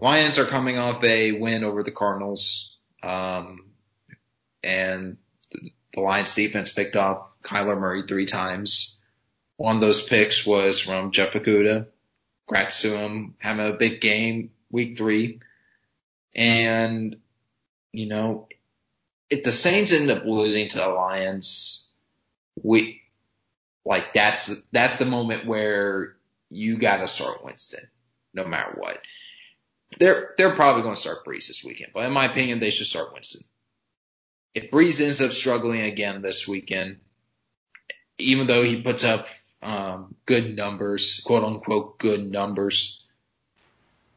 Lions 0.00 0.38
are 0.38 0.44
coming 0.44 0.78
off 0.78 1.02
a 1.02 1.32
win 1.32 1.64
over 1.64 1.82
the 1.82 1.90
Cardinals, 1.90 2.76
um, 3.02 3.70
and 4.62 5.16
the 5.92 6.00
Lions 6.00 6.34
defense 6.34 6.72
picked 6.72 6.94
off 6.94 7.26
Kyler 7.42 7.78
Murray 7.78 8.04
three 8.06 8.26
times. 8.26 9.00
One 9.56 9.74
of 9.74 9.80
those 9.80 10.02
picks 10.02 10.46
was 10.46 10.78
from 10.78 11.10
Jeff 11.10 11.32
Okudah. 11.32 11.86
Congrats 12.48 12.80
to 12.82 12.96
him 12.96 13.34
having 13.38 13.66
a 13.66 13.76
big 13.76 14.00
game 14.00 14.50
week 14.70 14.96
three. 14.96 15.40
And, 16.34 17.16
you 17.92 18.06
know, 18.06 18.48
if 19.28 19.44
the 19.44 19.52
Saints 19.52 19.92
end 19.92 20.10
up 20.10 20.24
losing 20.24 20.68
to 20.68 20.78
the 20.78 20.88
Lions, 20.88 21.90
we, 22.62 23.02
like 23.84 24.14
that's, 24.14 24.46
that's 24.72 24.98
the 24.98 25.04
moment 25.04 25.46
where 25.46 26.16
you 26.50 26.78
gotta 26.78 27.06
start 27.06 27.44
Winston, 27.44 27.86
no 28.32 28.46
matter 28.46 28.74
what. 28.78 28.98
They're, 29.98 30.34
they're 30.38 30.54
probably 30.54 30.82
to 30.94 31.00
start 31.00 31.26
Brees 31.26 31.48
this 31.48 31.62
weekend, 31.64 31.92
but 31.94 32.04
in 32.04 32.12
my 32.12 32.26
opinion, 32.30 32.60
they 32.60 32.70
should 32.70 32.86
start 32.86 33.12
Winston. 33.12 33.42
If 34.54 34.70
Brees 34.70 35.00
ends 35.02 35.20
up 35.20 35.32
struggling 35.32 35.82
again 35.82 36.22
this 36.22 36.48
weekend, 36.48 37.00
even 38.18 38.46
though 38.46 38.62
he 38.62 38.80
puts 38.80 39.04
up 39.04 39.26
um, 39.62 40.14
good 40.26 40.56
numbers, 40.56 41.20
quote 41.24 41.44
unquote 41.44 41.98
good 41.98 42.30
numbers. 42.30 43.04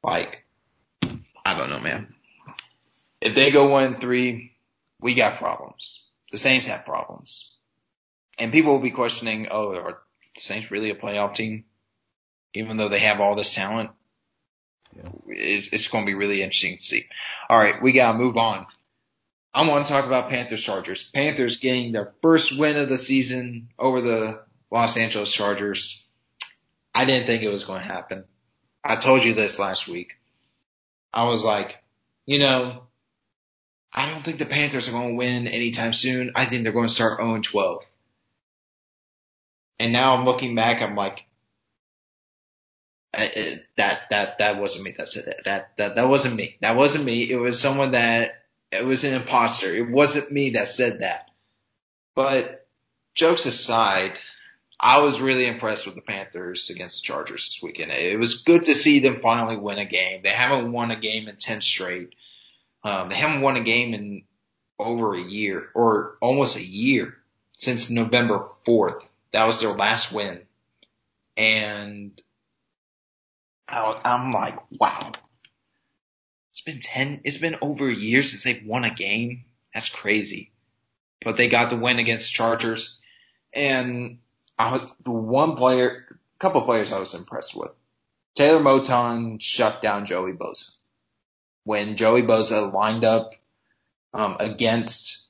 Like, 0.04 0.46
I 1.46 1.58
don't 1.58 1.70
know, 1.70 1.80
man. 1.80 2.14
If 3.20 3.36
they 3.36 3.52
go 3.52 3.68
one 3.68 3.84
and 3.84 4.00
three, 4.00 4.54
we 5.00 5.14
got 5.14 5.38
problems. 5.38 6.06
The 6.32 6.38
Saints 6.38 6.66
have 6.66 6.86
problems. 6.86 7.52
And 8.40 8.52
people 8.52 8.74
will 8.74 8.80
be 8.80 8.92
questioning, 8.92 9.48
oh, 9.52 9.76
are 9.76 10.02
the 10.36 10.42
Saints 10.42 10.72
really 10.72 10.90
a 10.90 10.96
playoff 10.96 11.36
team? 11.36 11.66
Even 12.54 12.78
though 12.78 12.90
they 12.90 13.00
have 13.00 13.20
all 13.20 13.36
this 13.36 13.54
talent? 13.54 13.92
Yeah. 14.96 15.10
It's, 15.28 15.70
it's 15.72 15.88
going 15.88 16.06
to 16.06 16.10
be 16.10 16.16
really 16.16 16.42
interesting 16.42 16.78
to 16.78 16.84
see. 16.84 17.08
All 17.50 17.58
right, 17.58 17.82
we 17.82 17.92
got 17.92 18.14
to 18.14 18.18
move 18.18 18.38
on. 18.38 18.66
I 19.54 19.68
want 19.68 19.86
to 19.86 19.92
talk 19.92 20.06
about 20.06 20.30
Panthers 20.30 20.62
Chargers. 20.62 21.10
Panthers 21.14 21.58
getting 21.58 21.92
their 21.92 22.14
first 22.22 22.58
win 22.58 22.78
of 22.78 22.90
the 22.90 22.98
season 22.98 23.70
over 23.78 24.02
the 24.02 24.42
Los 24.72 24.98
Angeles 24.98 25.32
Chargers. 25.32 26.06
I 26.96 27.06
didn't 27.06 27.28
think 27.28 27.44
it 27.44 27.50
was 27.50 27.66
going 27.66 27.82
to 27.82 27.88
happen. 27.88 28.26
I 28.84 28.96
told 28.96 29.24
you 29.24 29.34
this 29.34 29.60
last 29.60 29.88
week. 29.88 30.14
I 31.14 31.26
was 31.26 31.44
like, 31.44 31.78
you 32.26 32.40
know, 32.40 32.84
I 33.94 34.10
don't 34.10 34.24
think 34.24 34.40
the 34.40 34.46
Panthers 34.46 34.88
are 34.88 34.94
going 34.94 35.10
to 35.10 35.16
win 35.16 35.48
anytime 35.48 35.94
soon. 35.94 36.32
I 36.36 36.46
think 36.46 36.64
they're 36.64 36.72
going 36.72 36.88
to 36.88 36.94
start 36.94 37.20
0 37.20 37.42
12. 37.42 37.84
And 39.80 39.94
now 39.94 40.16
I'm 40.16 40.26
looking 40.26 40.56
back, 40.56 40.82
I'm 40.82 40.96
like, 40.96 41.26
eh, 43.14 43.30
eh, 43.36 43.56
that 43.78 44.02
that 44.12 44.38
that 44.38 44.60
wasn't 44.60 44.86
me. 44.86 44.96
That's 44.98 45.18
it. 45.18 45.34
That 45.46 45.72
that 45.78 45.96
that 45.96 46.08
wasn't 46.08 46.36
me. 46.36 46.58
That 46.62 46.76
wasn't 46.76 47.04
me. 47.04 47.30
It 47.30 47.38
was 47.38 47.60
someone 47.60 47.92
that 47.92 48.30
it 48.72 48.86
was 48.86 49.04
an 49.04 49.16
imposter. 49.16 49.76
It 49.76 49.90
wasn't 49.90 50.32
me 50.32 50.52
that 50.52 50.68
said 50.70 51.00
that. 51.00 51.32
But 52.16 52.68
jokes 53.16 53.46
aside, 53.46 54.14
I 54.84 54.98
was 55.02 55.22
really 55.22 55.46
impressed 55.46 55.86
with 55.86 55.94
the 55.94 56.02
Panthers 56.02 56.72
against 56.72 57.02
the 57.02 57.06
Chargers 57.06 57.48
this 57.48 57.62
weekend. 57.62 57.92
It 57.92 58.18
was 58.18 58.44
good 58.44 58.66
to 58.66 58.74
see 58.74 59.00
them 59.00 59.20
finally 59.22 59.56
win 59.56 59.78
a 59.78 59.86
game. 59.86 60.22
They 60.24 60.32
haven't 60.32 60.72
won 60.72 60.90
a 60.90 60.96
game 60.96 61.28
in 61.28 61.36
10 61.36 61.62
straight. 61.62 62.16
Um, 62.84 63.10
they 63.10 63.16
haven't 63.16 63.42
won 63.42 63.58
a 63.58 63.64
game 63.64 63.94
in 63.94 64.24
over 64.80 65.14
a 65.14 65.22
year 65.22 65.70
or 65.76 66.18
almost 66.20 66.58
a 66.58 66.66
year 66.66 67.16
since 67.58 67.92
November 67.92 68.48
4th. 68.68 69.04
That 69.34 69.46
was 69.46 69.62
their 69.62 69.70
last 69.70 70.12
win. 70.12 70.42
And 71.38 72.20
I'm 73.68 74.32
like, 74.32 74.58
wow. 74.72 75.12
It's 76.52 76.62
been 76.62 76.80
10, 76.80 77.22
it's 77.24 77.38
been 77.38 77.58
over 77.62 77.88
a 77.88 77.96
year 77.96 78.24
since 78.24 78.44
they've 78.44 78.66
won 78.66 78.84
a 78.84 78.94
game. 78.94 79.46
That's 79.76 79.90
crazy. 79.90 80.52
But 81.24 81.38
they 81.38 81.50
got 81.50 81.70
the 81.70 81.78
win 81.78 82.00
against 82.00 82.34
Chargers. 82.34 82.98
And 83.54 84.18
I 84.62 84.72
was, 84.74 84.82
the 85.04 85.12
one 85.12 85.56
player, 85.56 86.06
a 86.12 86.40
couple 86.40 86.62
players 86.62 86.92
I 86.92 87.00
was 87.00 87.16
impressed 87.16 87.56
with. 87.56 87.72
Taylor 88.36 88.60
Moton 88.60 89.42
shut 89.42 89.82
down 89.82 90.06
Joey 90.06 90.34
Bosa. 90.34 90.70
When 91.64 91.96
Joey 91.96 92.22
Bosa 92.22 92.72
lined 92.72 93.04
up 93.04 93.32
um, 94.14 94.38
against 94.40 95.26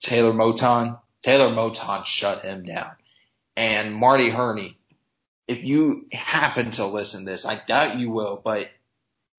Taylor 0.00 0.32
Moton, 0.32 0.98
Taylor 1.22 1.50
Moton 1.50 2.04
shut 2.04 2.44
him 2.44 2.64
down. 2.64 2.90
And 3.56 3.94
Marty 3.94 4.28
Hurney, 4.28 4.76
if 5.46 5.62
you 5.62 6.06
happen 6.10 6.72
to 6.72 6.86
listen 6.86 7.24
to 7.24 7.30
this, 7.30 7.46
I 7.46 7.60
doubt 7.64 8.00
you 8.00 8.10
will, 8.10 8.40
but 8.44 8.68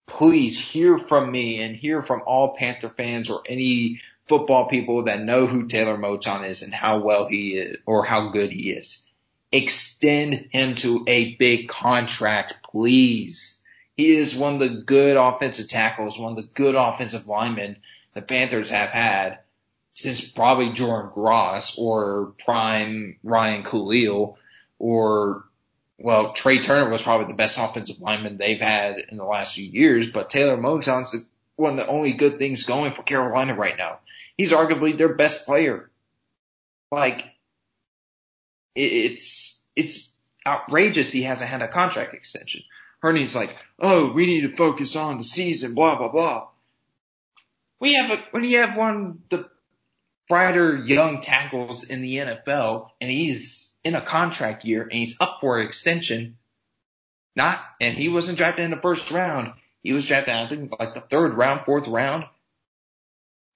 please 0.07 0.57
hear 0.57 0.97
from 0.97 1.29
me 1.29 1.61
and 1.61 1.75
hear 1.75 2.01
from 2.01 2.21
all 2.25 2.55
Panther 2.55 2.89
fans 2.89 3.29
or 3.29 3.43
any 3.49 3.99
football 4.29 4.69
people 4.69 5.03
that 5.03 5.21
know 5.21 5.45
who 5.45 5.67
Taylor 5.67 5.97
Moton 5.97 6.47
is 6.47 6.61
and 6.61 6.73
how 6.73 6.99
well 6.99 7.27
he 7.27 7.55
is 7.55 7.77
or 7.85 8.05
how 8.05 8.29
good 8.29 8.53
he 8.53 8.71
is 8.71 9.05
extend 9.51 10.49
him 10.51 10.75
to 10.75 11.03
a 11.07 11.35
big 11.35 11.69
contract, 11.69 12.55
please. 12.71 13.59
He 13.95 14.15
is 14.15 14.35
one 14.35 14.55
of 14.55 14.59
the 14.59 14.81
good 14.81 15.15
offensive 15.15 15.69
tackles, 15.69 16.17
one 16.17 16.31
of 16.31 16.37
the 16.37 16.49
good 16.53 16.75
offensive 16.75 17.27
linemen 17.27 17.77
the 18.13 18.21
Panthers 18.21 18.69
have 18.69 18.89
had 18.89 19.39
since 19.93 20.21
probably 20.21 20.73
Jordan 20.73 21.11
Gross 21.13 21.77
or 21.77 22.33
prime 22.43 23.17
Ryan 23.23 23.63
Kalil 23.63 24.37
or 24.77 25.45
well, 25.97 26.33
Trai 26.33 26.61
Turner 26.61 26.89
was 26.89 27.01
probably 27.01 27.27
the 27.27 27.37
best 27.37 27.57
offensive 27.57 28.01
lineman 28.01 28.37
they've 28.37 28.59
had 28.59 28.97
in 29.09 29.17
the 29.17 29.23
last 29.23 29.55
few 29.55 29.63
years, 29.63 30.11
but 30.11 30.29
Taylor 30.29 30.57
Moton's 30.57 31.27
one 31.55 31.71
of 31.71 31.77
the 31.77 31.87
only 31.87 32.11
good 32.11 32.37
things 32.37 32.63
going 32.63 32.93
for 32.93 33.03
Carolina 33.03 33.55
right 33.55 33.77
now. 33.77 33.99
He's 34.35 34.51
arguably 34.51 34.97
their 34.97 35.13
best 35.13 35.45
player. 35.45 35.89
Like, 36.91 37.23
it's, 38.75 39.61
it's 39.75 40.09
outrageous 40.45 41.11
he 41.11 41.23
hasn't 41.23 41.49
had 41.49 41.61
a 41.61 41.67
contract 41.67 42.13
extension. 42.13 42.63
Hurney's 42.99 43.35
like, 43.35 43.55
oh, 43.79 44.11
we 44.13 44.25
need 44.25 44.41
to 44.41 44.55
focus 44.55 44.95
on 44.95 45.17
the 45.17 45.23
season, 45.23 45.75
blah, 45.75 45.95
blah, 45.95 46.09
blah. 46.09 46.47
We 47.79 47.93
have 47.95 48.11
a, 48.11 48.23
when 48.31 48.43
you 48.43 48.57
have 48.59 48.77
one 48.77 49.05
of 49.05 49.29
the 49.29 49.49
brighter 50.27 50.75
young 50.77 51.21
tackles 51.21 51.83
in 51.83 52.01
the 52.01 52.17
NFL 52.17 52.89
and 52.99 53.11
he's 53.11 53.75
in 53.83 53.95
a 53.95 54.01
contract 54.01 54.65
year 54.65 54.81
and 54.83 54.93
he's 54.93 55.19
up 55.19 55.37
for 55.41 55.59
an 55.59 55.67
extension, 55.67 56.37
not, 57.35 57.59
and 57.79 57.97
he 57.97 58.09
wasn't 58.09 58.37
drafted 58.37 58.65
in 58.65 58.71
the 58.71 58.77
first 58.77 59.11
round. 59.11 59.53
He 59.83 59.93
was 59.93 60.05
drafted, 60.07 60.33
I 60.33 60.47
think, 60.47 60.73
like 60.79 60.95
the 60.95 61.01
third 61.01 61.35
round, 61.35 61.61
fourth 61.65 61.87
round. 61.87 62.25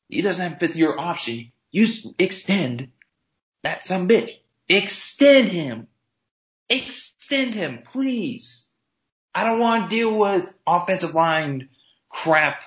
He 0.10 0.22
doesn't 0.22 0.48
have 0.48 0.60
fifth 0.60 0.76
year 0.76 0.96
option. 0.96 1.52
You 1.72 1.88
extend 2.20 2.92
that 3.64 3.86
some 3.86 4.08
bitch. 4.08 4.36
Extend 4.70 5.50
him. 5.50 5.88
Extend 6.70 7.56
him, 7.56 7.80
please. 7.84 8.70
I 9.34 9.44
don't 9.44 9.60
want 9.60 9.90
to 9.90 9.96
deal 9.96 10.16
with 10.16 10.54
offensive 10.66 11.14
line 11.14 11.70
crap, 12.10 12.62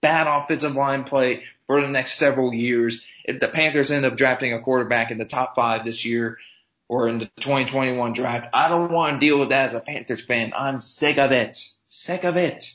bad 0.00 0.26
offensive 0.26 0.74
line 0.74 1.04
play 1.04 1.44
for 1.66 1.80
the 1.80 1.88
next 1.88 2.14
several 2.14 2.52
years. 2.52 3.04
If 3.24 3.40
the 3.40 3.48
Panthers 3.48 3.90
end 3.90 4.04
up 4.04 4.16
drafting 4.16 4.52
a 4.52 4.60
quarterback 4.60 5.10
in 5.10 5.18
the 5.18 5.24
top 5.24 5.54
five 5.54 5.84
this 5.84 6.04
year 6.04 6.38
or 6.88 7.08
in 7.08 7.18
the 7.18 7.26
2021 7.40 8.12
draft, 8.12 8.48
I 8.54 8.68
don't 8.68 8.92
want 8.92 9.14
to 9.14 9.26
deal 9.26 9.40
with 9.40 9.50
that 9.50 9.66
as 9.66 9.74
a 9.74 9.80
Panthers 9.80 10.24
fan. 10.24 10.52
I'm 10.56 10.80
sick 10.80 11.18
of 11.18 11.32
it. 11.32 11.58
Sick 11.88 12.24
of 12.24 12.36
it. 12.36 12.70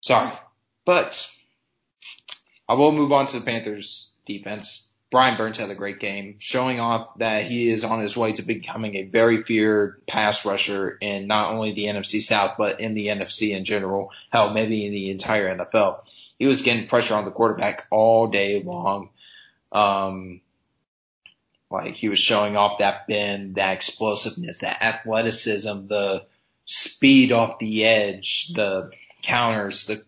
Sorry. 0.00 0.32
But 0.84 1.28
I 2.68 2.74
will 2.74 2.92
move 2.92 3.12
on 3.12 3.26
to 3.26 3.38
the 3.38 3.44
Panthers 3.44 4.12
defense. 4.26 4.88
Brian 5.14 5.36
Burns 5.36 5.58
had 5.58 5.70
a 5.70 5.76
great 5.76 6.00
game, 6.00 6.34
showing 6.40 6.80
off 6.80 7.18
that 7.18 7.44
he 7.44 7.70
is 7.70 7.84
on 7.84 8.00
his 8.00 8.16
way 8.16 8.32
to 8.32 8.42
becoming 8.42 8.96
a 8.96 9.04
very 9.04 9.44
feared 9.44 10.04
pass 10.08 10.44
rusher 10.44 10.98
in 11.00 11.28
not 11.28 11.52
only 11.52 11.72
the 11.72 11.84
NFC 11.84 12.20
South, 12.20 12.56
but 12.58 12.80
in 12.80 12.94
the 12.94 13.06
NFC 13.06 13.56
in 13.56 13.64
general. 13.64 14.10
Hell, 14.30 14.52
maybe 14.52 14.84
in 14.84 14.90
the 14.90 15.12
entire 15.12 15.56
NFL. 15.56 16.00
He 16.36 16.46
was 16.46 16.62
getting 16.62 16.88
pressure 16.88 17.14
on 17.14 17.24
the 17.24 17.30
quarterback 17.30 17.86
all 17.92 18.26
day 18.26 18.60
long. 18.60 19.10
Um, 19.70 20.40
like 21.70 21.94
he 21.94 22.08
was 22.08 22.18
showing 22.18 22.56
off 22.56 22.80
that 22.80 23.06
bend, 23.06 23.54
that 23.54 23.74
explosiveness, 23.74 24.58
that 24.62 24.82
athleticism, 24.82 25.86
the 25.86 26.26
speed 26.64 27.30
off 27.30 27.60
the 27.60 27.84
edge, 27.84 28.48
the 28.48 28.90
counters, 29.22 29.86
the 29.86 30.02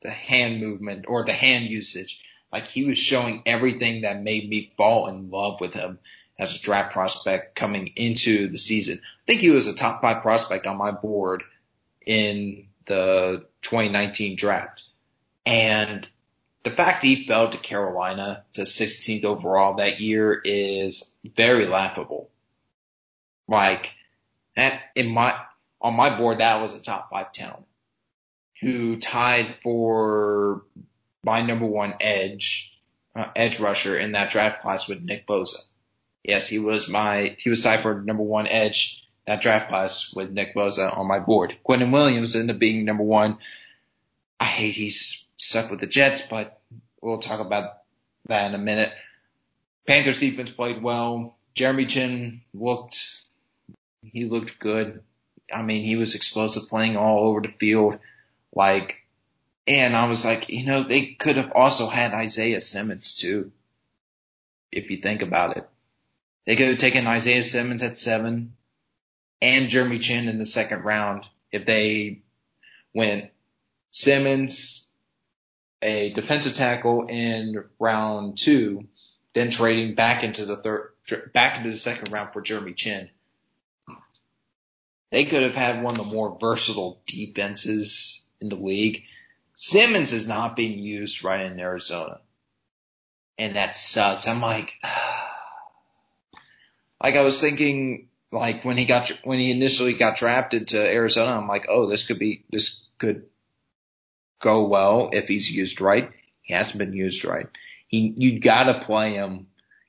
the 0.00 0.08
hand 0.10 0.60
movement 0.60 1.04
or 1.08 1.26
the 1.26 1.32
hand 1.34 1.66
usage. 1.66 2.22
Like 2.52 2.64
he 2.64 2.84
was 2.84 2.98
showing 2.98 3.42
everything 3.46 4.02
that 4.02 4.22
made 4.22 4.48
me 4.48 4.72
fall 4.76 5.08
in 5.08 5.30
love 5.30 5.60
with 5.60 5.74
him 5.74 5.98
as 6.38 6.54
a 6.54 6.60
draft 6.60 6.92
prospect 6.92 7.56
coming 7.56 7.88
into 7.96 8.48
the 8.48 8.58
season. 8.58 9.00
I 9.02 9.22
think 9.26 9.40
he 9.40 9.50
was 9.50 9.66
a 9.66 9.74
top 9.74 10.02
five 10.02 10.22
prospect 10.22 10.66
on 10.66 10.76
my 10.76 10.90
board 10.90 11.42
in 12.04 12.68
the 12.86 13.46
2019 13.62 14.36
draft. 14.36 14.84
And 15.44 16.08
the 16.64 16.70
fact 16.70 17.02
he 17.02 17.26
fell 17.26 17.50
to 17.50 17.58
Carolina 17.58 18.44
to 18.54 18.62
16th 18.62 19.24
overall 19.24 19.74
that 19.74 20.00
year 20.00 20.40
is 20.44 21.14
very 21.36 21.66
laughable. 21.66 22.30
Like, 23.48 23.90
that 24.56 24.80
in 24.94 25.12
my, 25.12 25.38
on 25.80 25.94
my 25.94 26.16
board, 26.16 26.40
that 26.40 26.60
was 26.60 26.74
a 26.74 26.80
top 26.80 27.10
five 27.10 27.32
talent 27.32 27.66
who 28.60 28.96
tied 28.98 29.56
for 29.62 30.62
my 31.26 31.42
number 31.42 31.66
one 31.66 31.94
edge, 32.00 32.72
uh, 33.14 33.26
edge 33.34 33.58
rusher 33.58 33.98
in 33.98 34.12
that 34.12 34.30
draft 34.30 34.62
class 34.62 34.88
with 34.88 35.02
Nick 35.02 35.26
Bosa. 35.26 35.58
Yes, 36.22 36.46
he 36.46 36.60
was 36.60 36.88
my, 36.88 37.36
he 37.38 37.50
was 37.50 37.64
for 37.64 38.00
number 38.00 38.22
one 38.22 38.46
edge 38.46 39.02
that 39.26 39.42
draft 39.42 39.68
class 39.68 40.12
with 40.14 40.30
Nick 40.30 40.54
Bosa 40.54 40.96
on 40.96 41.08
my 41.08 41.18
board. 41.18 41.56
Quinnen 41.68 41.92
Williams 41.92 42.36
ended 42.36 42.54
up 42.54 42.60
being 42.60 42.84
number 42.84 43.02
one. 43.02 43.38
I 44.38 44.44
hate 44.44 44.76
he's 44.76 45.24
stuck 45.36 45.68
with 45.70 45.80
the 45.80 45.86
Jets, 45.86 46.22
but 46.22 46.60
we'll 47.02 47.18
talk 47.18 47.40
about 47.40 47.78
that 48.28 48.46
in 48.46 48.54
a 48.54 48.58
minute. 48.58 48.92
Panthers 49.86 50.20
defense 50.20 50.50
played 50.50 50.82
well. 50.82 51.36
Jeremy 51.54 51.86
Chinn 51.86 52.42
looked, 52.54 53.22
he 54.02 54.26
looked 54.26 54.60
good. 54.60 55.02
I 55.52 55.62
mean, 55.62 55.84
he 55.84 55.96
was 55.96 56.14
explosive 56.14 56.68
playing 56.68 56.96
all 56.96 57.28
over 57.28 57.40
the 57.40 57.54
field. 57.58 57.98
Like, 58.54 59.05
and 59.66 59.96
I 59.96 60.08
was 60.08 60.24
like, 60.24 60.48
you 60.48 60.64
know, 60.64 60.82
they 60.82 61.06
could 61.14 61.36
have 61.36 61.52
also 61.54 61.88
had 61.88 62.14
Isaiah 62.14 62.60
Simmons 62.60 63.16
too. 63.16 63.52
If 64.70 64.90
you 64.90 64.98
think 64.98 65.22
about 65.22 65.56
it, 65.56 65.68
they 66.44 66.56
could 66.56 66.68
have 66.68 66.78
taken 66.78 67.06
Isaiah 67.06 67.42
Simmons 67.42 67.82
at 67.82 67.98
seven 67.98 68.54
and 69.42 69.68
Jeremy 69.68 69.98
Chinn 69.98 70.28
in 70.28 70.38
the 70.38 70.46
second 70.46 70.84
round 70.84 71.24
if 71.52 71.66
they 71.66 72.22
went 72.94 73.30
Simmons, 73.90 74.86
a 75.82 76.10
defensive 76.10 76.54
tackle 76.54 77.06
in 77.08 77.64
round 77.78 78.38
two, 78.38 78.86
then 79.34 79.50
trading 79.50 79.94
back 79.94 80.24
into 80.24 80.44
the 80.44 80.56
third, 80.56 80.92
back 81.32 81.58
into 81.58 81.70
the 81.70 81.76
second 81.76 82.12
round 82.12 82.32
for 82.32 82.40
Jeremy 82.40 82.72
Chinn. 82.72 83.08
They 85.10 85.24
could 85.24 85.42
have 85.42 85.54
had 85.54 85.82
one 85.82 85.98
of 85.98 86.06
the 86.06 86.12
more 86.12 86.36
versatile 86.40 87.00
defenses 87.06 88.22
in 88.40 88.48
the 88.48 88.56
league. 88.56 89.04
Simmons 89.56 90.12
is 90.12 90.28
not 90.28 90.54
being 90.54 90.78
used 90.78 91.24
right 91.24 91.40
in 91.40 91.58
Arizona. 91.58 92.20
And 93.38 93.56
that 93.56 93.74
sucks. 93.74 94.28
I'm 94.28 94.42
like, 94.42 94.74
like 97.02 97.16
I 97.16 97.22
was 97.22 97.40
thinking, 97.40 98.08
like 98.30 98.66
when 98.66 98.76
he 98.76 98.84
got, 98.84 99.10
when 99.24 99.38
he 99.38 99.50
initially 99.50 99.94
got 99.94 100.16
drafted 100.16 100.68
to 100.68 100.86
Arizona, 100.86 101.32
I'm 101.32 101.48
like, 101.48 101.66
oh, 101.70 101.86
this 101.86 102.06
could 102.06 102.18
be, 102.18 102.44
this 102.50 102.84
could 102.98 103.24
go 104.40 104.66
well 104.66 105.08
if 105.12 105.26
he's 105.26 105.50
used 105.50 105.80
right. 105.80 106.10
He 106.42 106.52
hasn't 106.52 106.78
been 106.78 106.92
used 106.92 107.24
right. 107.24 107.48
He, 107.88 108.12
you 108.14 108.40
gotta 108.40 108.84
play 108.84 109.14
him 109.14 109.46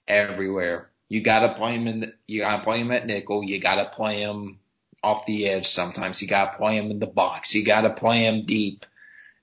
everywhere. 0.08 0.90
You 1.10 1.22
gotta 1.22 1.56
play 1.56 1.76
him 1.76 1.88
in, 1.88 2.00
the, 2.00 2.14
you 2.26 2.40
gotta 2.40 2.64
play 2.64 2.80
him 2.80 2.92
at 2.92 3.06
nickel. 3.06 3.44
You 3.44 3.60
gotta 3.60 3.92
play 3.94 4.22
him 4.22 4.60
off 5.04 5.26
the 5.26 5.50
edge 5.50 5.68
sometimes. 5.68 6.22
You 6.22 6.30
got 6.30 6.54
to 6.54 6.58
play 6.58 6.78
him 6.78 6.90
in 6.90 7.00
the 7.00 7.06
box. 7.06 7.54
You 7.54 7.66
got 7.66 7.82
to 7.82 7.92
play 7.92 8.26
him 8.26 8.46
deep 8.46 8.86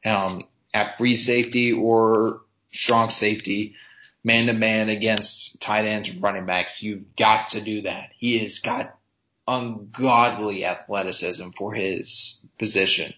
um, 0.04 0.44
at 0.72 0.98
free 0.98 1.16
safety 1.16 1.72
or 1.72 2.42
strong 2.72 3.10
safety, 3.10 3.74
man 4.22 4.46
to 4.46 4.52
man 4.52 4.88
against 4.88 5.60
tight 5.60 5.86
ends 5.86 6.08
and 6.08 6.22
running 6.22 6.46
backs. 6.46 6.82
You've 6.82 7.14
got 7.16 7.48
to 7.48 7.60
do 7.60 7.82
that. 7.82 8.10
He 8.18 8.38
has 8.38 8.58
got 8.58 8.96
ungodly 9.46 10.64
athleticism 10.64 11.50
for 11.56 11.74
his 11.74 12.44
position. 12.58 13.12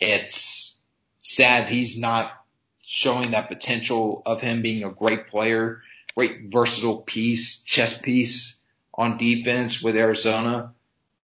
It's 0.00 0.80
sad 1.18 1.68
he's 1.68 1.96
not 1.96 2.32
showing 2.82 3.30
that 3.30 3.48
potential 3.48 4.22
of 4.26 4.40
him 4.40 4.62
being 4.62 4.84
a 4.84 4.90
great 4.90 5.28
player, 5.28 5.82
great 6.16 6.52
versatile 6.52 6.98
piece, 6.98 7.62
chess 7.62 7.98
piece 7.98 8.58
on 8.92 9.16
defense 9.16 9.82
with 9.82 9.96
Arizona. 9.96 10.72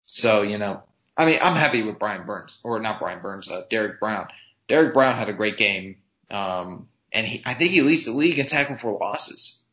So, 0.05 0.41
you 0.43 0.57
know, 0.57 0.83
I 1.17 1.25
mean, 1.25 1.39
I'm 1.41 1.55
happy 1.55 1.83
with 1.83 1.99
Brian 1.99 2.25
Burns, 2.25 2.57
or 2.63 2.79
not 2.79 2.99
Brian 2.99 3.21
Burns, 3.21 3.49
uh, 3.49 3.63
Derrick 3.69 3.99
Brown. 3.99 4.27
Derrick 4.69 4.93
Brown 4.93 5.17
had 5.17 5.29
a 5.29 5.33
great 5.33 5.57
game. 5.57 5.97
Um, 6.31 6.87
and 7.11 7.27
he, 7.27 7.41
I 7.45 7.55
think 7.55 7.71
he 7.71 7.81
leads 7.81 8.05
the 8.05 8.11
league 8.11 8.37
in 8.37 8.45
tackle 8.45 8.77
for 8.77 8.97
losses, 8.97 9.63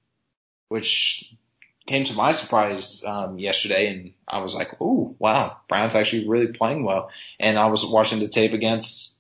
which 0.69 1.33
came 1.87 2.05
to 2.05 2.15
my 2.15 2.33
surprise, 2.33 3.05
um, 3.05 3.39
yesterday. 3.39 3.89
And 3.89 4.13
I 4.27 4.39
was 4.39 4.55
like, 4.55 4.77
oh, 4.81 5.15
wow, 5.19 5.59
Brown's 5.69 5.95
actually 5.95 6.27
really 6.27 6.49
playing 6.49 6.83
well. 6.83 7.11
And 7.39 7.59
I 7.59 7.67
was 7.67 7.85
watching 7.85 8.19
the 8.19 8.29
tape 8.29 8.55
against 8.55 9.15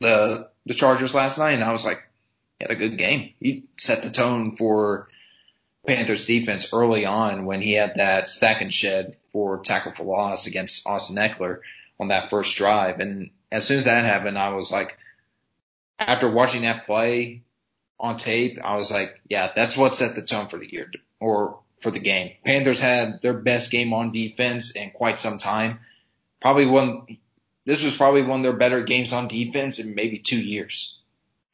the, 0.00 0.50
the 0.66 0.74
Chargers 0.74 1.14
last 1.14 1.38
night 1.38 1.54
and 1.54 1.64
I 1.64 1.72
was 1.72 1.84
like, 1.84 2.02
he 2.58 2.64
had 2.64 2.70
a 2.70 2.76
good 2.76 2.98
game. 2.98 3.32
He 3.40 3.64
set 3.78 4.02
the 4.02 4.10
tone 4.10 4.56
for 4.56 5.08
Panthers 5.86 6.26
defense 6.26 6.72
early 6.72 7.06
on 7.06 7.46
when 7.46 7.62
he 7.62 7.72
had 7.72 7.96
that 7.96 8.28
stack 8.28 8.60
and 8.60 8.72
shed 8.72 9.16
for 9.32 9.60
tackle 9.60 9.92
for 9.96 10.04
loss 10.04 10.46
against 10.46 10.86
Austin 10.86 11.16
Ekeler 11.16 11.60
on 12.00 12.08
that 12.08 12.30
first 12.30 12.56
drive. 12.56 13.00
And 13.00 13.30
as 13.50 13.66
soon 13.66 13.78
as 13.78 13.84
that 13.84 14.04
happened, 14.04 14.38
I 14.38 14.50
was 14.50 14.70
like, 14.70 14.96
after 15.98 16.30
watching 16.30 16.62
that 16.62 16.86
play 16.86 17.42
on 17.98 18.18
tape, 18.18 18.58
I 18.62 18.76
was 18.76 18.90
like, 18.90 19.20
yeah, 19.28 19.52
that's 19.54 19.76
what 19.76 19.96
set 19.96 20.14
the 20.14 20.22
tone 20.22 20.48
for 20.48 20.58
the 20.58 20.70
year 20.70 20.90
or 21.20 21.60
for 21.82 21.90
the 21.90 22.00
game. 22.00 22.32
Panthers 22.44 22.80
had 22.80 23.22
their 23.22 23.34
best 23.34 23.70
game 23.70 23.92
on 23.92 24.12
defense 24.12 24.72
in 24.72 24.90
quite 24.90 25.20
some 25.20 25.38
time. 25.38 25.80
Probably 26.40 26.66
one, 26.66 27.18
this 27.64 27.82
was 27.82 27.96
probably 27.96 28.22
one 28.22 28.40
of 28.40 28.44
their 28.44 28.56
better 28.56 28.82
games 28.82 29.12
on 29.12 29.28
defense 29.28 29.78
in 29.78 29.94
maybe 29.94 30.18
two 30.18 30.38
years. 30.38 30.98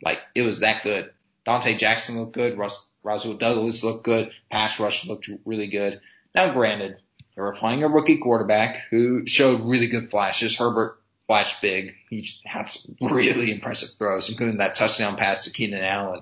Like 0.02 0.20
it 0.34 0.42
was 0.42 0.60
that 0.60 0.82
good. 0.82 1.10
Donte 1.46 1.78
Jackson 1.78 2.18
looked 2.18 2.32
good. 2.32 2.58
Russ, 2.58 2.86
Rasul 3.02 3.34
Douglas 3.34 3.84
looked 3.84 4.04
good. 4.04 4.32
Pass 4.50 4.78
rush 4.80 5.06
looked 5.06 5.28
really 5.44 5.66
good. 5.68 6.00
Now 6.34 6.52
granted, 6.52 7.00
They 7.40 7.44
were 7.44 7.54
playing 7.54 7.82
a 7.82 7.88
rookie 7.88 8.18
quarterback 8.18 8.82
who 8.90 9.26
showed 9.26 9.62
really 9.62 9.86
good 9.86 10.10
flashes. 10.10 10.58
Herbert 10.58 11.00
flashed 11.26 11.62
big. 11.62 11.94
He 12.10 12.28
had 12.44 12.66
some 12.66 12.96
really 13.00 13.50
impressive 13.50 13.96
throws, 13.96 14.28
including 14.28 14.58
that 14.58 14.74
touchdown 14.74 15.16
pass 15.16 15.44
to 15.44 15.50
Keenan 15.50 15.82
Allen. 15.82 16.20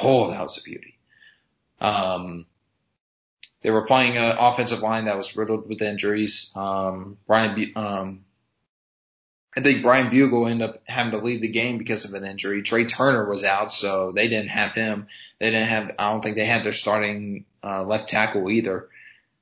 Oh, 0.00 0.30
that 0.30 0.40
was 0.40 0.56
a 0.58 0.62
beauty. 0.62 0.96
Um, 1.80 2.46
they 3.62 3.72
were 3.72 3.84
playing 3.84 4.16
an 4.16 4.36
offensive 4.38 4.78
line 4.78 5.06
that 5.06 5.16
was 5.16 5.36
riddled 5.36 5.68
with 5.68 5.82
injuries. 5.82 6.52
Um, 6.54 7.18
Brian, 7.26 7.72
um, 7.74 8.24
I 9.56 9.60
think 9.60 9.82
Bryan 9.82 10.08
Bulaga 10.08 10.52
ended 10.52 10.70
up 10.70 10.82
having 10.86 11.18
to 11.18 11.18
leave 11.18 11.42
the 11.42 11.48
game 11.48 11.78
because 11.78 12.04
of 12.04 12.14
an 12.14 12.24
injury. 12.24 12.62
Trai 12.62 12.88
Turner 12.88 13.28
was 13.28 13.42
out, 13.42 13.72
so 13.72 14.12
they 14.12 14.28
didn't 14.28 14.50
have 14.50 14.70
him. 14.70 15.08
They 15.40 15.50
didn't 15.50 15.66
have, 15.66 15.96
I 15.98 16.10
don't 16.10 16.22
think 16.22 16.36
they 16.36 16.44
had 16.44 16.62
their 16.62 16.72
starting, 16.72 17.44
uh, 17.64 17.82
left 17.82 18.08
tackle 18.08 18.48
either. 18.48 18.88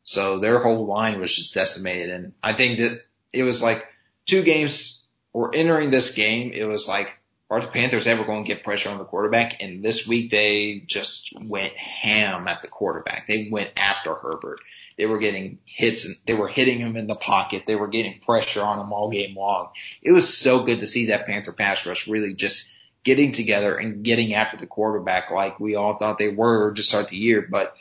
So 0.05 0.39
their 0.39 0.61
whole 0.61 0.87
line 0.87 1.21
was 1.21 1.35
just 1.35 1.55
decimated. 1.55 2.11
And 2.11 2.33
I 2.43 2.53
think 2.53 2.81
that 2.81 3.01
it 3.33 3.43
was 3.43 3.63
like 3.63 3.85
two 4.27 4.43
games 4.43 5.05
or 5.33 5.55
entering 5.55 5.91
this 5.91 6.13
game, 6.13 6.53
it 6.53 6.65
was 6.65 6.89
like, 6.89 7.09
are 7.51 7.61
the 7.61 7.67
Panthers 7.67 8.07
ever 8.07 8.25
going 8.25 8.45
to 8.45 8.49
get 8.49 8.65
pressure 8.65 8.89
on 8.89 8.99
the 8.99 9.05
quarterback? 9.05 9.63
And 9.63 9.85
this 9.85 10.07
week 10.07 10.31
they 10.31 10.85
just 10.87 11.35
went 11.39 11.75
ham 11.75 12.49
at 12.49 12.63
the 12.63 12.69
quarterback. 12.69 13.29
They 13.29 13.49
went 13.51 13.73
after 13.77 14.15
Herbert. 14.15 14.61
They 14.97 15.05
were 15.05 15.19
getting 15.19 15.59
hits 15.65 16.07
and 16.07 16.17
they 16.27 16.33
were 16.33 16.49
hitting 16.49 16.79
him 16.79 16.97
in 16.97 17.07
the 17.07 17.15
pocket. 17.15 17.65
They 17.67 17.77
were 17.77 17.89
getting 17.89 18.21
pressure 18.21 18.63
on 18.63 18.81
him 18.81 18.93
all 18.93 19.11
game 19.11 19.37
long. 19.37 19.69
It 20.01 20.13
was 20.13 20.35
so 20.37 20.65
good 20.65 20.81
to 20.81 20.87
see 20.87 21.07
that 21.07 21.27
Panther 21.27 21.53
pass 21.53 21.85
rush 21.85 22.09
really 22.09 22.35
just 22.35 22.73
getting 23.05 23.33
together 23.33 23.75
and 23.75 24.03
getting 24.03 24.35
after 24.35 24.57
the 24.57 24.67
quarterback 24.67 25.31
like 25.31 25.61
we 25.61 25.77
all 25.77 25.99
thought 25.99 26.19
they 26.19 26.29
were 26.29 26.73
to 26.73 26.83
start 26.83 27.09
the 27.09 27.17
year. 27.17 27.47
But 27.51 27.75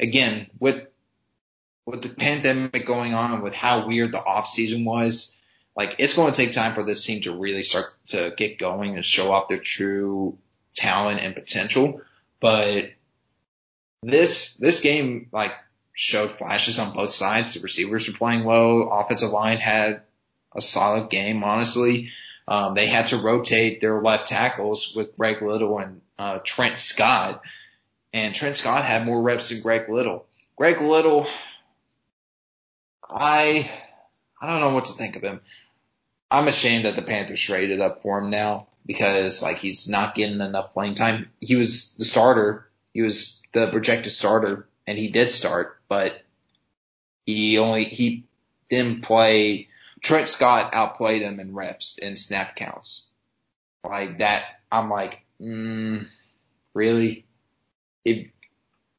again, 0.00 0.48
with 0.58 0.86
with 1.86 2.02
the 2.02 2.08
pandemic 2.08 2.86
going 2.86 3.14
on, 3.14 3.42
with 3.42 3.54
how 3.54 3.86
weird 3.86 4.12
the 4.12 4.22
off 4.22 4.48
season 4.48 4.84
was, 4.84 5.36
like 5.76 5.96
it's 5.98 6.14
going 6.14 6.32
to 6.32 6.36
take 6.36 6.52
time 6.52 6.74
for 6.74 6.84
this 6.84 7.04
team 7.04 7.22
to 7.22 7.36
really 7.36 7.62
start 7.62 7.86
to 8.08 8.32
get 8.36 8.58
going 8.58 8.94
and 8.94 9.04
show 9.04 9.32
off 9.32 9.48
their 9.48 9.58
true 9.58 10.38
talent 10.74 11.20
and 11.20 11.34
potential. 11.34 12.00
But 12.40 12.92
this 14.02 14.56
this 14.56 14.80
game 14.80 15.28
like 15.32 15.52
showed 15.94 16.38
flashes 16.38 16.78
on 16.78 16.94
both 16.94 17.12
sides. 17.12 17.54
The 17.54 17.60
receivers 17.60 18.08
were 18.08 18.16
playing 18.16 18.44
low. 18.44 18.88
Offensive 18.88 19.30
line 19.30 19.58
had 19.58 20.02
a 20.54 20.60
solid 20.60 21.10
game, 21.10 21.44
honestly. 21.44 22.10
Um, 22.48 22.74
they 22.74 22.86
had 22.86 23.08
to 23.08 23.18
rotate 23.18 23.80
their 23.80 24.00
left 24.02 24.28
tackles 24.28 24.94
with 24.96 25.16
Greg 25.16 25.42
Little 25.42 25.78
and 25.78 26.00
uh, 26.18 26.38
Trent 26.42 26.78
Scott, 26.78 27.42
and 28.12 28.34
Trent 28.34 28.56
Scott 28.56 28.84
had 28.84 29.06
more 29.06 29.22
reps 29.22 29.50
than 29.50 29.62
Greg 29.62 29.88
Little. 29.88 30.26
Greg 30.56 30.80
Little, 30.80 31.26
I 33.14 33.70
I 34.40 34.46
don't 34.48 34.60
know 34.60 34.74
what 34.74 34.86
to 34.86 34.92
think 34.92 35.16
of 35.16 35.22
him. 35.22 35.40
I'm 36.30 36.48
ashamed 36.48 36.86
that 36.86 36.96
the 36.96 37.02
Panthers 37.02 37.40
traded 37.40 37.80
up 37.80 38.02
for 38.02 38.18
him 38.18 38.30
now 38.30 38.68
because 38.86 39.42
like 39.42 39.58
he's 39.58 39.88
not 39.88 40.14
getting 40.14 40.40
enough 40.40 40.72
playing 40.72 40.94
time. 40.94 41.30
He 41.40 41.56
was 41.56 41.94
the 41.94 42.04
starter. 42.04 42.68
He 42.94 43.02
was 43.02 43.40
the 43.52 43.68
projected 43.68 44.12
starter 44.12 44.66
and 44.86 44.98
he 44.98 45.08
did 45.08 45.28
start, 45.28 45.78
but 45.88 46.20
he 47.26 47.58
only, 47.58 47.84
he 47.84 48.24
didn't 48.70 49.02
play. 49.02 49.68
Trent 50.00 50.28
Scott 50.28 50.74
outplayed 50.74 51.22
him 51.22 51.38
in 51.38 51.54
reps 51.54 51.98
and 52.00 52.18
snap 52.18 52.56
counts. 52.56 53.06
Like 53.84 54.18
that, 54.18 54.42
I'm 54.70 54.90
like, 54.90 55.22
mm, 55.40 56.06
really? 56.74 57.26
If 58.04 58.28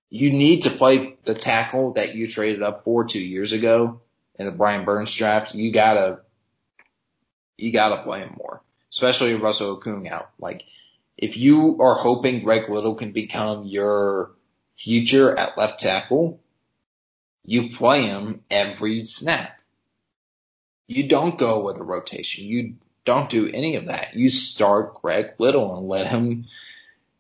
you 0.10 0.32
need 0.32 0.64
to 0.64 0.70
play 0.70 1.18
the 1.26 1.34
tackle 1.34 1.94
that 1.94 2.16
you 2.16 2.28
traded 2.28 2.62
up 2.62 2.84
for 2.84 3.04
two 3.04 3.20
years 3.20 3.52
ago 3.52 4.02
in 4.38 4.46
the 4.46 4.52
Brian 4.52 4.86
Burns 4.86 5.14
draft, 5.14 5.54
you 5.54 5.72
gotta, 5.72 6.20
you 7.58 7.72
gotta 7.72 8.04
play 8.04 8.20
him 8.20 8.36
more, 8.38 8.62
especially 8.92 9.34
with 9.34 9.44
Russell 9.44 9.80
Okung 9.80 10.10
out. 10.10 10.30
Like, 10.40 10.66
if 11.18 11.38
you 11.38 11.80
are 11.82 11.96
hoping 11.96 12.44
Greg 12.44 12.70
Little 12.70 12.96
can 12.96 13.12
become 13.12 13.66
your 13.66 14.32
future 14.76 15.38
at 15.38 15.58
left 15.58 15.80
tackle, 15.80 16.40
you 17.46 17.70
play 17.76 18.04
him 18.04 18.42
every 18.50 19.06
snap. 19.06 19.60
You 20.88 21.08
don't 21.08 21.38
go 21.38 21.64
with 21.64 21.78
a 21.78 21.84
rotation. 21.84 22.46
You 22.46 22.76
don't 23.06 23.30
do 23.30 23.48
any 23.48 23.76
of 23.76 23.88
that. 23.88 24.16
You 24.16 24.30
start 24.30 24.96
Greg 24.96 25.34
Little 25.38 25.78
and 25.78 25.88
let 25.88 26.08
him 26.08 26.46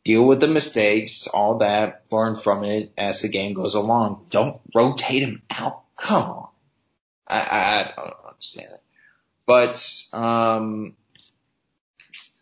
deal 0.03 0.25
with 0.25 0.39
the 0.41 0.47
mistakes, 0.47 1.27
all 1.27 1.59
that, 1.59 2.03
learn 2.11 2.35
from 2.35 2.63
it 2.63 2.91
as 2.97 3.21
the 3.21 3.29
game 3.29 3.53
goes 3.53 3.75
along. 3.75 4.25
Don't 4.29 4.59
rotate 4.73 5.23
him 5.23 5.41
out. 5.49 5.83
Come 5.95 6.23
on. 6.23 6.42
I, 7.27 7.39
I, 7.39 7.81
I 7.81 7.93
don't 7.95 8.13
understand 8.29 8.69
it. 8.73 8.81
But, 9.45 10.03
um, 10.13 10.95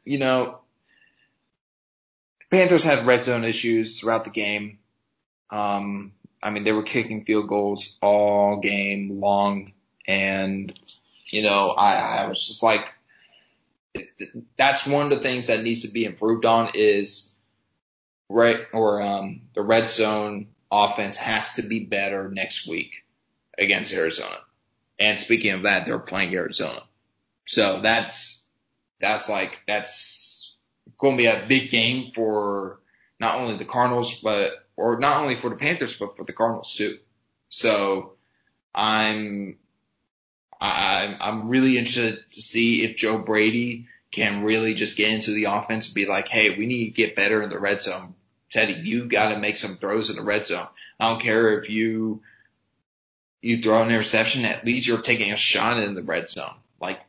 you 0.05 0.19
know, 0.19 0.59
Panthers 2.49 2.83
had 2.83 3.07
red 3.07 3.23
zone 3.23 3.43
issues 3.43 3.99
throughout 3.99 4.25
the 4.25 4.29
game. 4.29 4.79
Um, 5.49 6.13
I 6.43 6.49
mean, 6.49 6.63
they 6.63 6.71
were 6.71 6.83
kicking 6.83 7.25
field 7.25 7.47
goals 7.47 7.97
all 8.01 8.59
game 8.59 9.19
long. 9.19 9.73
And, 10.07 10.77
you 11.27 11.43
know, 11.43 11.69
I, 11.69 12.23
I 12.23 12.27
was 12.27 12.45
just 12.45 12.63
like, 12.63 12.81
that's 14.57 14.85
one 14.85 15.11
of 15.11 15.17
the 15.17 15.23
things 15.23 15.47
that 15.47 15.63
needs 15.63 15.81
to 15.81 15.91
be 15.91 16.05
improved 16.05 16.45
on 16.45 16.71
is 16.73 17.33
right 18.29 18.59
or, 18.73 19.01
um, 19.01 19.41
the 19.55 19.61
red 19.61 19.89
zone 19.89 20.47
offense 20.71 21.17
has 21.17 21.55
to 21.55 21.63
be 21.63 21.85
better 21.85 22.29
next 22.29 22.67
week 22.67 23.03
against 23.57 23.93
Arizona. 23.93 24.37
And 24.99 25.19
speaking 25.19 25.51
of 25.53 25.63
that, 25.63 25.85
they're 25.85 25.99
playing 25.99 26.33
Arizona. 26.33 26.83
So 27.47 27.81
that's, 27.81 28.47
that's 28.99 29.29
like, 29.29 29.59
that's 29.67 30.53
going 30.97 31.17
to 31.17 31.23
be 31.23 31.27
a 31.27 31.45
big 31.47 31.69
game 31.69 32.11
for 32.13 32.79
not 33.19 33.39
only 33.39 33.57
the 33.57 33.65
Cardinals, 33.65 34.19
but 34.21 34.51
or 34.75 34.99
not 34.99 35.21
only 35.21 35.39
for 35.39 35.49
the 35.49 35.55
Panthers, 35.55 35.97
but 35.97 36.15
for 36.15 36.23
the 36.23 36.33
Cardinals 36.33 36.73
too. 36.75 36.97
So 37.49 38.13
I'm, 38.73 39.57
I'm, 40.59 41.17
I'm 41.19 41.49
really 41.49 41.77
interested 41.77 42.19
to 42.31 42.41
see 42.41 42.83
if 42.83 42.97
Joe 42.97 43.17
Brady 43.17 43.87
can 44.11 44.43
really 44.43 44.73
just 44.73 44.97
get 44.97 45.11
into 45.11 45.31
the 45.31 45.45
offense 45.45 45.87
and 45.87 45.95
be 45.95 46.05
like, 46.05 46.27
Hey, 46.27 46.55
we 46.57 46.65
need 46.65 46.85
to 46.85 46.91
get 46.91 47.15
better 47.15 47.41
in 47.41 47.49
the 47.49 47.59
red 47.59 47.81
zone. 47.81 48.15
Teddy, 48.49 48.73
you 48.73 49.05
got 49.05 49.29
to 49.29 49.39
make 49.39 49.55
some 49.55 49.77
throws 49.77 50.09
in 50.09 50.17
the 50.17 50.23
red 50.23 50.45
zone. 50.45 50.67
I 50.99 51.09
don't 51.09 51.21
care 51.21 51.59
if 51.59 51.69
you, 51.69 52.21
you 53.41 53.61
throw 53.61 53.81
an 53.81 53.89
interception, 53.89 54.45
at 54.45 54.65
least 54.65 54.87
you're 54.87 55.01
taking 55.01 55.31
a 55.31 55.37
shot 55.37 55.79
in 55.79 55.95
the 55.95 56.03
red 56.03 56.29
zone. 56.29 56.53
Like 56.79 56.99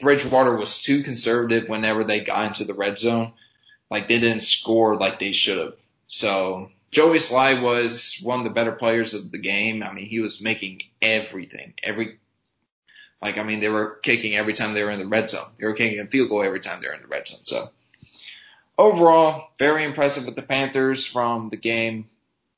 Bridgewater 0.00 0.56
was 0.56 0.80
too 0.80 1.02
conservative 1.02 1.68
whenever 1.68 2.04
they 2.04 2.20
got 2.20 2.46
into 2.46 2.64
the 2.64 2.74
red 2.74 2.98
zone. 2.98 3.32
Like 3.90 4.08
they 4.08 4.18
didn't 4.18 4.42
score 4.42 4.96
like 4.96 5.18
they 5.18 5.32
should 5.32 5.58
have. 5.58 5.74
So 6.08 6.70
Joey 6.90 7.18
Slye 7.18 7.60
was 7.60 8.18
one 8.22 8.38
of 8.38 8.44
the 8.44 8.50
better 8.50 8.72
players 8.72 9.14
of 9.14 9.30
the 9.30 9.38
game. 9.38 9.82
I 9.82 9.92
mean, 9.92 10.06
he 10.06 10.20
was 10.20 10.40
making 10.40 10.82
everything, 11.02 11.74
every, 11.82 12.18
like, 13.20 13.38
I 13.38 13.42
mean, 13.42 13.60
they 13.60 13.68
were 13.68 13.98
kicking 14.02 14.36
every 14.36 14.52
time 14.54 14.72
they 14.72 14.82
were 14.82 14.90
in 14.90 14.98
the 14.98 15.06
red 15.06 15.28
zone. 15.28 15.48
They 15.58 15.66
were 15.66 15.74
kicking 15.74 16.00
a 16.00 16.06
field 16.06 16.30
goal 16.30 16.42
every 16.42 16.60
time 16.60 16.80
they 16.80 16.88
were 16.88 16.94
in 16.94 17.02
the 17.02 17.08
red 17.08 17.28
zone. 17.28 17.40
So 17.44 17.70
overall, 18.78 19.50
very 19.58 19.84
impressive 19.84 20.26
with 20.26 20.36
the 20.36 20.42
Panthers 20.42 21.04
from 21.04 21.50
the 21.50 21.56
game, 21.56 22.08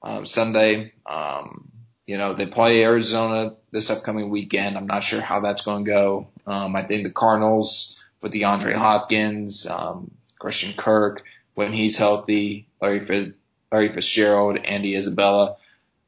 um, 0.02 0.26
Sunday. 0.26 0.92
Um, 1.04 1.72
you 2.08 2.16
know, 2.16 2.32
they 2.32 2.46
play 2.46 2.82
Arizona 2.82 3.54
this 3.70 3.90
upcoming 3.90 4.30
weekend. 4.30 4.78
I'm 4.78 4.86
not 4.86 5.04
sure 5.04 5.20
how 5.20 5.40
that's 5.40 5.60
going 5.60 5.84
to 5.84 5.90
go. 5.90 6.28
Um, 6.46 6.74
I 6.74 6.82
think 6.82 7.04
the 7.04 7.10
Cardinals 7.10 8.02
with 8.22 8.32
DeAndre 8.32 8.74
Hopkins, 8.74 9.66
um, 9.66 10.10
Christian 10.38 10.72
Kirk, 10.72 11.22
when 11.52 11.70
he's 11.70 11.98
healthy, 11.98 12.66
Larry 12.80 13.34
Larry 13.70 13.92
Fitzgerald, 13.92 14.56
Andy 14.56 14.96
Isabella. 14.96 15.56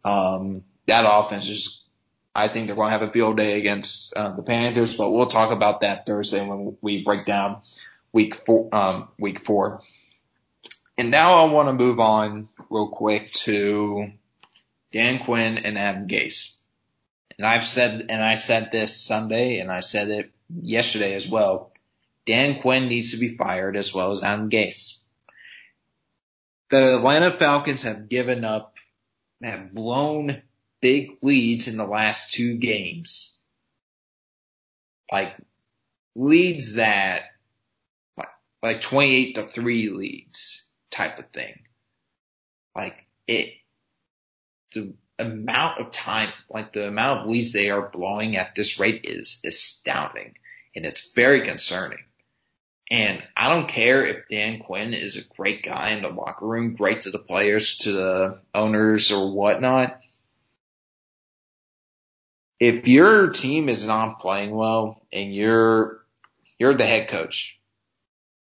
Um, 0.02 0.64
that 0.86 1.04
offense 1.06 1.50
is, 1.50 1.82
I 2.34 2.48
think 2.48 2.66
they're 2.66 2.76
going 2.76 2.88
to 2.88 2.98
have 2.98 3.06
a 3.06 3.12
field 3.12 3.36
day 3.36 3.58
against 3.58 4.14
uh, 4.14 4.34
the 4.34 4.42
Panthers, 4.42 4.96
but 4.96 5.10
we'll 5.10 5.26
talk 5.26 5.50
about 5.50 5.82
that 5.82 6.06
Thursday 6.06 6.40
when 6.48 6.78
we 6.80 7.04
break 7.04 7.26
down 7.26 7.60
week 8.10 8.46
four, 8.46 8.74
um, 8.74 9.08
week 9.18 9.44
four. 9.44 9.82
And 10.96 11.10
now 11.10 11.34
I 11.34 11.52
want 11.52 11.68
to 11.68 11.74
move 11.74 12.00
on 12.00 12.48
real 12.70 12.88
quick 12.88 13.32
to 13.32 14.12
Dan 14.92 15.24
Quinn 15.24 15.58
and 15.58 15.78
Adam 15.78 16.08
Gase. 16.08 16.56
And 17.38 17.46
I've 17.46 17.64
said, 17.64 18.06
and 18.10 18.22
I 18.22 18.34
said 18.34 18.70
this 18.70 19.00
Sunday 19.00 19.60
and 19.60 19.70
I 19.70 19.80
said 19.80 20.08
it 20.08 20.30
yesterday 20.48 21.14
as 21.14 21.28
well. 21.28 21.72
Dan 22.26 22.60
Quinn 22.60 22.88
needs 22.88 23.12
to 23.12 23.16
be 23.16 23.36
fired 23.36 23.76
as 23.76 23.94
well 23.94 24.12
as 24.12 24.22
Adam 24.22 24.50
Gase 24.50 25.00
the 26.70 26.96
Atlanta 26.96 27.36
Falcons 27.36 27.82
have 27.82 28.08
given 28.08 28.44
up, 28.44 28.76
have 29.42 29.74
blown 29.74 30.42
big 30.80 31.18
leads 31.20 31.68
in 31.68 31.76
the 31.76 31.86
last 31.86 32.32
two 32.32 32.56
games. 32.56 33.38
Like 35.12 35.34
leads 36.14 36.74
that, 36.74 37.22
like, 38.16 38.28
like 38.62 38.80
28 38.80 39.34
to 39.34 39.42
3 39.42 39.90
leads 39.90 40.68
type 40.90 41.18
of 41.18 41.28
thing. 41.30 41.58
Like 42.76 43.04
it, 43.26 43.54
the 44.72 44.94
amount 45.18 45.78
of 45.78 45.90
time, 45.90 46.30
like 46.48 46.72
the 46.72 46.88
amount 46.88 47.20
of 47.20 47.26
leads 47.26 47.52
they 47.52 47.70
are 47.70 47.90
blowing 47.90 48.36
at 48.36 48.54
this 48.54 48.80
rate 48.80 49.02
is 49.04 49.40
astounding 49.44 50.36
and 50.74 50.86
it's 50.86 51.12
very 51.12 51.46
concerning. 51.46 51.98
And 52.90 53.22
I 53.36 53.48
don't 53.50 53.68
care 53.68 54.04
if 54.04 54.28
Dan 54.28 54.58
Quinn 54.58 54.94
is 54.94 55.16
a 55.16 55.34
great 55.36 55.62
guy 55.62 55.90
in 55.90 56.02
the 56.02 56.08
locker 56.08 56.46
room, 56.46 56.74
great 56.74 57.02
to 57.02 57.10
the 57.10 57.20
players, 57.20 57.78
to 57.78 57.92
the 57.92 58.38
owners 58.52 59.12
or 59.12 59.32
whatnot. 59.32 60.00
If 62.58 62.88
your 62.88 63.28
team 63.30 63.68
is 63.68 63.86
not 63.86 64.20
playing 64.20 64.50
well 64.50 65.06
and 65.12 65.32
you're, 65.32 66.04
you're 66.58 66.74
the 66.74 66.84
head 66.84 67.08
coach, 67.08 67.59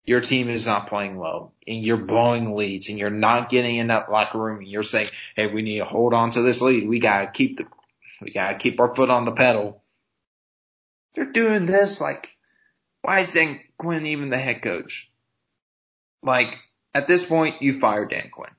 your 0.05 0.21
team 0.21 0.49
is 0.49 0.67
not 0.67 0.89
playing 0.89 1.17
well 1.17 1.53
and 1.67 1.85
you're 1.85 1.97
blowing 1.97 2.57
leads 2.57 2.89
and 2.89 2.99
you're 2.99 3.11
not 3.11 3.49
getting 3.49 3.77
in 3.77 3.89
that 3.89 4.11
locker 4.11 4.39
room 4.39 4.59
and 4.59 4.69
you're 4.69 4.83
saying, 4.83 5.09
Hey, 5.37 5.47
we 5.47 5.63
need 5.63 5.79
to 5.79 5.85
hold 5.85 6.13
on 6.13 6.31
to 6.31 6.43
this 6.43 6.61
lead. 6.61 6.89
We 6.89 6.99
gotta 6.99 7.31
keep 7.31 7.59
the, 7.59 7.67
we 8.21 8.33
gotta 8.33 8.59
keep 8.59 8.81
our 8.81 8.95
foot 8.95 9.11
on 9.11 9.25
the 9.25 9.33
pedal. 9.33 9.83
They're 11.15 11.31
doing 11.31 11.67
this 11.67 12.01
like, 12.01 12.31
why 13.03 13.21
is 13.21 13.33
Dan 13.33 13.61
Quinn 13.79 14.07
even 14.07 14.31
the 14.31 14.39
head 14.39 14.63
coach? 14.63 15.11
Like, 16.23 16.57
at 16.95 17.09
this 17.09 17.25
point, 17.25 17.63
you 17.63 17.81
fire 17.81 18.07
Dan 18.07 18.31
Quinn 18.33 18.51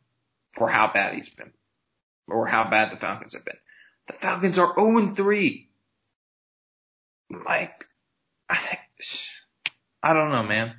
for 0.53 0.67
how 0.67 0.91
bad 0.91 1.13
he's 1.13 1.29
been 1.29 1.51
or 2.27 2.45
how 2.45 2.69
bad 2.69 2.91
the 2.91 2.97
Falcons 2.97 3.33
have 3.33 3.45
been. 3.45 3.57
The 4.07 4.13
Falcons 4.13 4.57
are 4.57 4.73
0 4.75 5.15
3. 5.15 5.69
Like, 7.45 7.85
I, 8.49 8.79
I 10.01 10.13
don't 10.13 10.31
know, 10.31 10.43
man. 10.43 10.75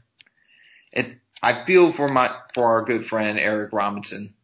It, 0.94 1.18
I 1.42 1.64
feel 1.66 1.92
for 1.92 2.08
my, 2.08 2.34
for 2.54 2.64
our 2.66 2.84
good 2.84 3.06
friend 3.06 3.38
Eric 3.38 3.72
Robinson, 3.72 4.34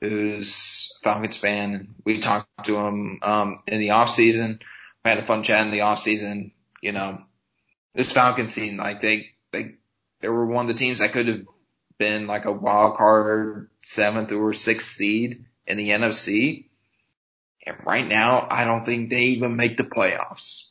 who's 0.00 0.92
a 1.00 1.04
Falcons 1.04 1.36
fan. 1.36 1.94
We 2.04 2.18
talked 2.18 2.48
to 2.64 2.76
him, 2.76 3.20
um, 3.22 3.62
in 3.66 3.80
the 3.80 3.90
off 3.90 4.10
season. 4.10 4.58
We 5.04 5.08
had 5.08 5.18
a 5.18 5.26
fun 5.26 5.42
chat 5.42 5.64
in 5.64 5.70
the 5.70 5.82
off 5.82 6.00
season. 6.00 6.52
You 6.82 6.92
know, 6.92 7.22
this 7.94 8.12
Falcons 8.12 8.54
team, 8.54 8.76
like 8.76 9.00
they, 9.00 9.28
they, 9.52 9.76
they 10.20 10.28
were 10.28 10.46
one 10.46 10.66
of 10.66 10.68
the 10.68 10.78
teams 10.78 10.98
that 10.98 11.12
could 11.12 11.28
have 11.28 11.42
been 11.98 12.26
like 12.26 12.44
a 12.44 12.52
wild 12.52 12.96
card 12.96 13.70
seventh 13.82 14.32
or 14.32 14.52
sixth 14.52 14.88
seed 14.88 15.44
in 15.66 15.76
the 15.76 15.90
NFC. 15.90 16.66
And 17.64 17.76
right 17.86 18.06
now, 18.06 18.46
I 18.50 18.64
don't 18.64 18.84
think 18.84 19.10
they 19.10 19.24
even 19.26 19.56
make 19.56 19.76
the 19.76 19.84
playoffs. 19.84 20.70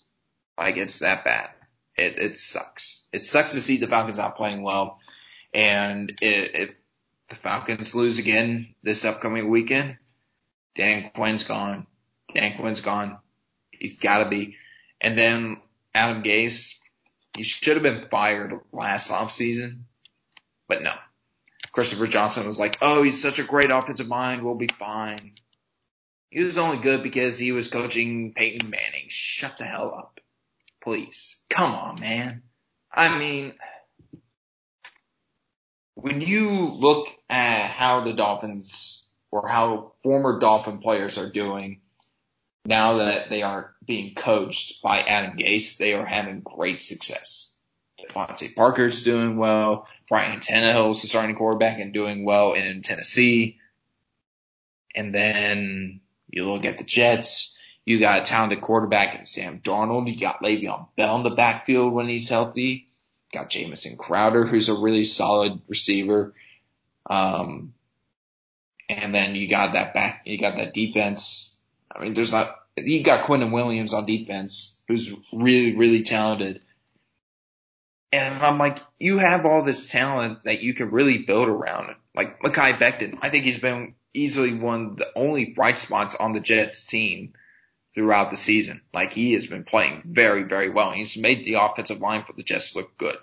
Like 0.58 0.78
it's 0.78 1.00
that 1.00 1.24
bad. 1.24 1.50
It, 1.96 2.18
it 2.20 2.38
sucks. 2.38 3.06
It 3.14 3.24
sucks 3.26 3.54
to 3.54 3.62
see 3.62 3.78
the 3.78 3.88
Falcons 3.88 4.18
not 4.18 4.38
playing 4.38 4.62
well. 4.62 5.00
And 5.54 6.14
if 6.22 6.78
the 7.30 7.36
Falcons 7.36 7.96
lose 7.96 8.18
again 8.18 8.76
this 8.84 9.06
upcoming 9.06 9.50
weekend, 9.50 9.98
Dan 10.76 11.12
Quinn's 11.14 11.44
gone. 11.44 11.88
Dan 12.34 12.58
Quinn's 12.58 12.82
gone. 12.82 13.18
He's 13.72 13.98
gotta 13.98 14.30
be. 14.30 14.56
And 15.02 15.18
then 15.18 15.62
Adam 15.94 16.24
Gase, 16.24 16.76
he 17.36 17.44
should 17.44 17.76
have 17.76 17.84
been 17.84 18.08
fired 18.10 18.54
last 18.72 19.10
offseason, 19.10 19.82
but 20.68 20.82
no. 20.82 20.94
Christopher 21.72 22.08
Johnson 22.08 22.48
was 22.48 22.60
like, 22.60 22.78
oh, 22.82 23.04
he's 23.04 23.22
such 23.22 23.40
a 23.40 23.44
great 23.44 23.70
offensive 23.70 24.08
mind. 24.08 24.44
We'll 24.44 24.56
be 24.56 24.70
fine. 24.80 25.34
He 26.30 26.44
was 26.44 26.58
only 26.58 26.78
good 26.82 27.04
because 27.04 27.38
he 27.38 27.52
was 27.52 27.70
coaching 27.70 28.34
Peyton 28.34 28.70
Manning. 28.70 29.06
Shut 29.08 29.58
the 29.58 29.66
hell 29.66 29.94
up. 29.96 30.20
Please. 30.84 31.38
Come 31.50 31.74
on, 31.74 32.00
man. 32.00 32.44
I 32.92 33.18
mean, 33.18 33.54
when 36.02 36.22
you 36.22 36.50
look 36.50 37.08
at 37.30 37.72
how 37.72 38.02
the 38.02 38.14
Dolphins 38.14 39.06
or 39.32 39.48
how 39.48 39.94
former 40.04 40.40
Dolphin 40.40 40.80
players 40.80 41.18
are 41.18 41.30
doing 41.30 41.82
now 42.66 42.98
that 42.98 43.30
they 43.30 43.42
are 43.42 43.74
being 43.86 44.16
coached 44.16 44.82
by 44.82 45.00
Adam 45.00 45.38
Gase, 45.38 45.78
they 45.78 45.94
are 45.94 46.06
having 46.06 46.42
great 46.42 46.82
success. 46.82 47.54
DeVante 48.00 48.56
Parker's 48.56 49.04
doing 49.04 49.38
well. 49.38 49.88
Brian 50.08 50.40
Tannehill's 50.40 51.02
the 51.02 51.08
starting 51.08 51.36
quarterback 51.36 51.80
and 51.80 51.94
doing 51.94 52.26
well 52.26 52.54
in 52.54 52.82
Tennessee. 52.82 53.58
And 54.96 55.14
then 55.14 56.02
you 56.30 56.46
look 56.46 56.66
at 56.66 56.78
the 56.78 56.84
Jets. 56.84 57.58
You 57.86 58.00
got 58.00 58.22
a 58.22 58.26
talented 58.26 58.62
quarterback 58.62 59.18
in 59.18 59.26
Sam 59.26 59.60
Darnold. 59.60 60.12
You 60.12 60.20
got 60.20 60.44
Le'Veon 60.44 60.88
Bell 60.96 61.18
in 61.18 61.24
the 61.24 61.36
backfield 61.36 61.94
when 61.94 62.08
he's 62.08 62.30
healthy. 62.30 62.89
Got 63.32 63.50
Jamison 63.50 63.98
Crowder, 63.98 64.46
who's 64.46 64.70
a 64.70 64.74
really 64.74 65.04
solid 65.04 65.62
receiver. 65.68 66.34
Um, 67.10 67.74
and 68.90 69.14
then 69.14 69.36
you 69.36 69.48
got 69.48 69.74
that 69.74 69.94
back, 69.94 70.24
you 70.26 70.40
got 70.40 70.58
that 70.58 70.74
defense. 70.74 71.56
I 71.92 72.02
mean, 72.02 72.14
there's 72.14 72.32
not, 72.32 72.56
you 72.76 73.04
got 73.04 73.26
Quinnen 73.26 73.52
Williams 73.52 73.94
on 73.94 74.06
defense, 74.06 74.80
who's 74.88 75.14
really, 75.32 75.76
really 75.76 76.02
talented. 76.02 76.62
And 78.12 78.42
I'm 78.42 78.58
like, 78.58 78.80
you 79.00 79.20
have 79.20 79.46
all 79.46 79.64
this 79.64 79.90
talent 79.90 80.44
that 80.46 80.62
you 80.62 80.74
can 80.74 80.90
really 80.90 81.20
build 81.20 81.48
around. 81.48 81.96
Like 82.16 82.42
Mekhi 82.42 82.80
Becton, 82.80 83.20
I 83.22 83.30
think 83.30 83.46
he's 83.46 83.60
been 83.60 83.94
easily 84.14 84.56
one 84.56 84.86
of 84.86 84.98
the 84.98 85.08
only 85.16 85.54
bright 85.54 85.78
spots 85.78 86.16
on 86.16 86.34
the 86.34 86.40
Jets 86.40 86.86
team 86.88 87.34
throughout 87.96 88.32
the 88.32 88.38
season. 88.38 88.82
Like 88.94 89.12
he 89.12 89.34
has 89.34 89.48
been 89.48 89.64
playing 89.64 90.04
very, 90.06 90.44
very 90.44 90.70
well. 90.70 90.92
He's 90.92 91.18
made 91.18 91.44
the 91.44 91.56
offensive 91.56 92.00
line 92.00 92.24
for 92.26 92.34
the 92.34 92.44
Jets 92.44 92.76
look 92.76 92.98
good. 92.98 93.18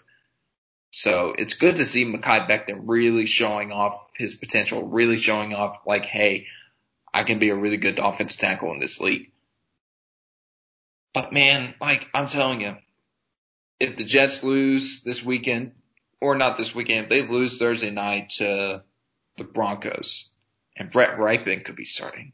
So 0.91 1.35
it's 1.37 1.55
good 1.55 1.77
to 1.77 1.87
see 1.87 2.05
Mekhi 2.05 2.49
Becton 2.49 2.81
really 2.85 3.27
showing 3.27 3.71
off 3.71 4.01
his 4.15 4.35
potential, 4.35 4.83
really 4.83 5.19
showing 5.19 5.55
off 5.55 5.79
like, 5.87 6.07
hey, 6.07 6.47
I 7.13 7.25
can 7.25 7.39
be 7.39 7.51
a 7.51 7.57
really 7.57 7.77
good 7.77 7.99
offensive 7.99 8.41
tackle 8.41 8.73
in 8.73 8.81
this 8.81 9.01
league. 9.01 9.31
But 11.13 11.33
man, 11.33 11.75
like 11.81 12.09
I'm 12.15 12.27
telling 12.27 12.61
you, 12.61 12.77
if 13.81 13.97
the 13.97 14.05
Jets 14.05 14.43
lose 14.43 15.03
this 15.03 15.23
weekend, 15.23 15.73
or 16.21 16.35
not 16.35 16.57
this 16.57 16.75
weekend, 16.75 17.11
they 17.11 17.27
lose 17.27 17.59
Thursday 17.59 17.91
night 17.91 18.31
to 18.39 18.83
the 19.37 19.45
Broncos, 19.45 20.31
and 20.77 20.91
Brett 20.91 21.19
Rypien 21.19 21.65
could 21.65 21.77
be 21.77 21.85
starting. 21.85 22.33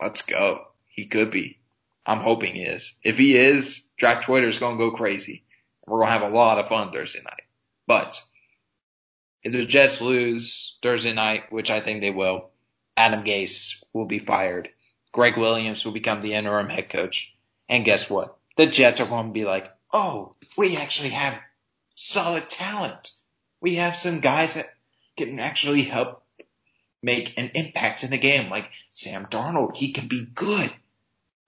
Let's 0.00 0.22
go. 0.22 0.66
He 0.86 1.06
could 1.06 1.30
be. 1.30 1.58
I'm 2.04 2.20
hoping 2.20 2.54
he 2.54 2.62
is. 2.62 2.94
If 3.02 3.16
he 3.16 3.36
is, 3.36 3.86
Draft 3.96 4.24
Twitter 4.24 4.48
is 4.48 4.58
going 4.58 4.76
to 4.76 4.90
go 4.90 4.96
crazy. 4.96 5.44
We're 5.86 5.98
going 5.98 6.08
to 6.08 6.18
have 6.18 6.32
a 6.32 6.34
lot 6.34 6.58
of 6.58 6.68
fun 6.68 6.92
Thursday 6.92 7.22
night. 7.24 7.42
But 7.86 8.20
if 9.42 9.52
the 9.52 9.64
Jets 9.64 10.00
lose 10.00 10.78
Thursday 10.82 11.12
night, 11.12 11.52
which 11.52 11.70
I 11.70 11.80
think 11.80 12.00
they 12.00 12.10
will, 12.10 12.50
Adam 12.96 13.24
Gase 13.24 13.82
will 13.92 14.06
be 14.06 14.18
fired. 14.18 14.68
Gregg 15.12 15.36
Williams 15.36 15.84
will 15.84 15.92
become 15.92 16.22
the 16.22 16.34
interim 16.34 16.68
head 16.68 16.88
coach. 16.88 17.34
And 17.68 17.84
guess 17.84 18.08
what? 18.08 18.36
The 18.56 18.66
Jets 18.66 19.00
are 19.00 19.06
going 19.06 19.28
to 19.28 19.32
be 19.32 19.44
like, 19.44 19.70
oh, 19.92 20.34
we 20.56 20.76
actually 20.76 21.10
have 21.10 21.38
solid 21.94 22.48
talent. 22.48 23.12
We 23.60 23.76
have 23.76 23.96
some 23.96 24.20
guys 24.20 24.54
that 24.54 24.72
can 25.16 25.38
actually 25.38 25.82
help 25.82 26.22
make 27.02 27.34
an 27.36 27.50
impact 27.54 28.04
in 28.04 28.10
the 28.10 28.18
game. 28.18 28.50
Like 28.50 28.70
Sam 28.92 29.26
Darnold, 29.26 29.76
he 29.76 29.92
can 29.92 30.08
be 30.08 30.24
good. 30.24 30.72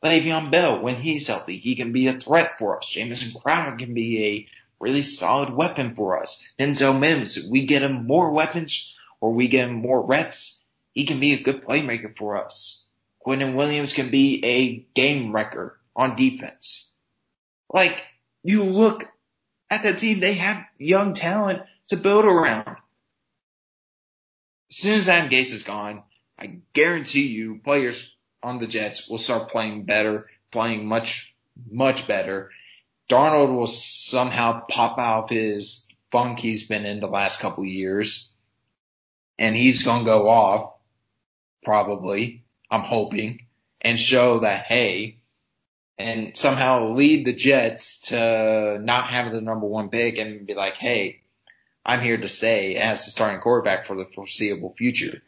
Le'Veon 0.05 0.51
Bell, 0.51 0.83
when 0.83 0.97
he's 0.97 1.27
healthy, 1.27 1.57
he 1.57 1.77
can 1.77 1.93
be 1.93 2.09
a 2.09 2.13
threat 2.13 2.59
for 2.59 2.77
us. 2.77 2.87
Jamison 2.87 3.33
Crowder 3.41 3.77
can 3.77 3.95
be 3.95 4.25
a 4.25 4.49
really 4.79 5.01
solid 5.01 5.51
weapon 5.51 5.95
for 5.95 6.21
us. 6.21 6.45
Denzel 6.59 6.99
Mims, 6.99 7.49
we 7.51 7.65
get 7.65 7.83
him 7.83 8.07
more 8.07 8.31
weapons 8.31 8.95
or 9.21 9.33
we 9.33 9.49
get 9.49 9.69
him 9.69 9.77
more 9.77 10.05
reps, 10.05 10.61
he 10.93 11.07
can 11.07 11.21
be 11.21 11.33
a 11.33 11.43
good 11.43 11.65
playmaker 11.65 12.15
for 12.17 12.37
us. 12.37 12.85
Quinnen 13.27 13.55
Williams 13.55 13.95
can 13.95 14.11
be 14.11 14.45
a 14.45 14.77
game 14.95 15.33
wrecker 15.33 15.81
on 15.97 16.17
defense. 16.17 16.93
Like, 17.73 18.05
you 18.43 18.65
look 18.65 19.09
at 19.71 19.83
the 19.83 19.95
team, 19.95 20.21
they 20.21 20.35
have 20.35 20.67
young 20.77 21.15
talent 21.15 21.63
to 21.89 21.97
build 21.97 22.27
around. 22.27 22.77
As 24.71 24.77
soon 24.77 24.95
as 24.95 25.09
Adam 25.09 25.31
Gase 25.31 25.55
is 25.55 25.63
gone, 25.63 26.03
I 26.39 26.59
guarantee 26.75 27.29
you 27.29 27.61
players 27.65 28.14
on 28.45 28.59
the 28.59 28.67
Jets 28.67 29.09
will 29.09 29.19
start 29.19 29.51
playing 29.51 29.85
better, 29.85 30.29
playing 30.53 30.87
much, 30.87 31.35
much 31.71 32.07
better. 32.07 32.51
Darnold 33.09 33.53
will 33.53 33.67
somehow 33.67 34.63
pop 34.69 34.99
out 34.99 35.25
of 35.25 35.31
his 35.31 35.89
funk 36.13 36.39
he's 36.39 36.69
been 36.69 36.85
in 36.85 37.01
the 37.01 37.09
last 37.09 37.41
couple 37.41 37.65
years 37.65 38.31
and 39.39 39.57
he's 39.57 39.83
going 39.83 40.01
to 40.01 40.11
go 40.11 40.29
off 40.29 40.75
probably. 41.65 42.45
I'm 42.71 42.83
hoping 42.83 43.47
and 43.81 43.99
show 43.99 44.41
that, 44.41 44.67
hey, 44.67 45.19
and 45.99 46.37
somehow 46.37 46.89
lead 46.89 47.27
the 47.27 47.35
Jets 47.35 48.01
to 48.09 48.79
not 48.81 49.09
have 49.09 49.33
the 49.33 49.41
number 49.41 49.67
one 49.67 49.91
pick 49.91 50.19
and 50.19 50.47
be 50.47 50.55
like, 50.55 50.75
hey, 50.75 51.21
I'm 51.85 52.01
here 52.01 52.17
to 52.17 52.29
stay 52.29 52.77
as 52.77 53.05
the 53.05 53.11
starting 53.11 53.41
quarterback 53.41 53.87
for 53.87 53.97
the 53.97 54.07
foreseeable 54.07 54.75
future. 54.77 55.23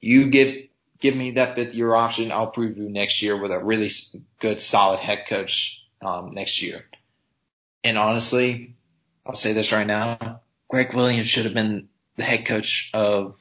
You 0.00 0.30
give 0.30 0.68
give 1.04 1.14
me 1.14 1.32
that 1.32 1.54
fifth 1.54 1.74
year 1.74 1.94
option. 1.94 2.32
I'll 2.32 2.50
prove 2.50 2.78
you 2.78 2.88
next 2.88 3.20
year 3.20 3.36
with 3.36 3.52
a 3.52 3.62
really 3.62 3.90
good, 4.40 4.58
solid 4.58 5.00
head 5.00 5.26
coach 5.28 5.84
um, 6.00 6.32
next 6.32 6.62
year. 6.62 6.86
And 7.84 7.98
honestly, 7.98 8.74
I'll 9.26 9.34
say 9.34 9.52
this 9.52 9.70
right 9.70 9.86
now: 9.86 10.40
Gregg 10.66 10.94
Williams 10.94 11.28
should 11.28 11.44
have 11.44 11.52
been 11.52 11.88
the 12.16 12.22
head 12.22 12.46
coach 12.46 12.90
of 12.94 13.36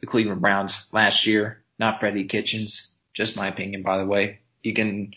the 0.00 0.06
Cleveland 0.06 0.40
Browns 0.40 0.88
last 0.94 1.26
year, 1.26 1.62
not 1.78 2.00
Freddie 2.00 2.24
Kitchens. 2.24 2.94
Just 3.12 3.36
my 3.36 3.48
opinion, 3.48 3.82
by 3.82 3.98
the 3.98 4.06
way. 4.06 4.38
You 4.62 4.72
can 4.72 5.12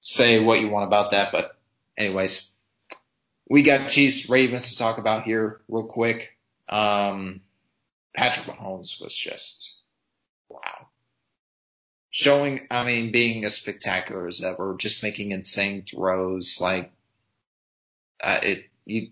say 0.00 0.42
what 0.42 0.62
you 0.62 0.70
want 0.70 0.86
about 0.86 1.10
that, 1.10 1.30
but 1.30 1.58
anyways, 1.98 2.50
we 3.50 3.62
got 3.62 3.90
Chiefs 3.90 4.30
Ravens 4.30 4.70
to 4.70 4.78
talk 4.78 4.96
about 4.96 5.24
here 5.24 5.60
real 5.68 5.86
quick. 5.86 6.38
Um, 6.70 7.42
Patrick 8.16 8.46
Mahomes 8.46 8.98
was 8.98 9.14
just 9.14 9.76
wow. 10.50 10.86
Showing, 12.10 12.66
I 12.70 12.84
mean, 12.84 13.12
being 13.12 13.44
as 13.44 13.54
spectacular 13.54 14.26
as 14.26 14.42
ever, 14.42 14.76
just 14.78 15.02
making 15.02 15.30
insane 15.30 15.84
throws, 15.88 16.60
like, 16.60 16.92
uh, 18.20 18.40
it, 18.42 18.64
you, 18.84 19.10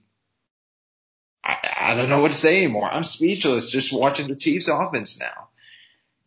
I, 1.45 1.57
I 1.80 1.95
don't 1.95 2.09
know 2.09 2.20
what 2.20 2.32
to 2.32 2.36
say 2.36 2.59
anymore. 2.59 2.91
I'm 2.91 3.05
speechless 3.05 3.70
just 3.70 3.93
watching 3.93 4.28
the 4.28 4.34
Chiefs 4.34 4.68
offense 4.68 5.18
now. 5.18 5.49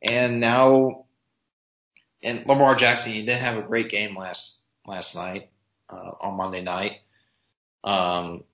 And 0.01 0.39
now, 0.39 1.05
and 2.23 2.45
Lamar 2.47 2.75
Jackson, 2.75 3.11
he 3.11 3.25
didn't 3.25 3.41
have 3.41 3.57
a 3.57 3.67
great 3.67 3.89
game 3.89 4.17
last, 4.17 4.61
last 4.87 5.13
night, 5.13 5.49
uh, 5.89 6.11
on 6.21 6.37
Monday 6.37 6.61
night. 6.61 6.93
Um, 7.83 8.45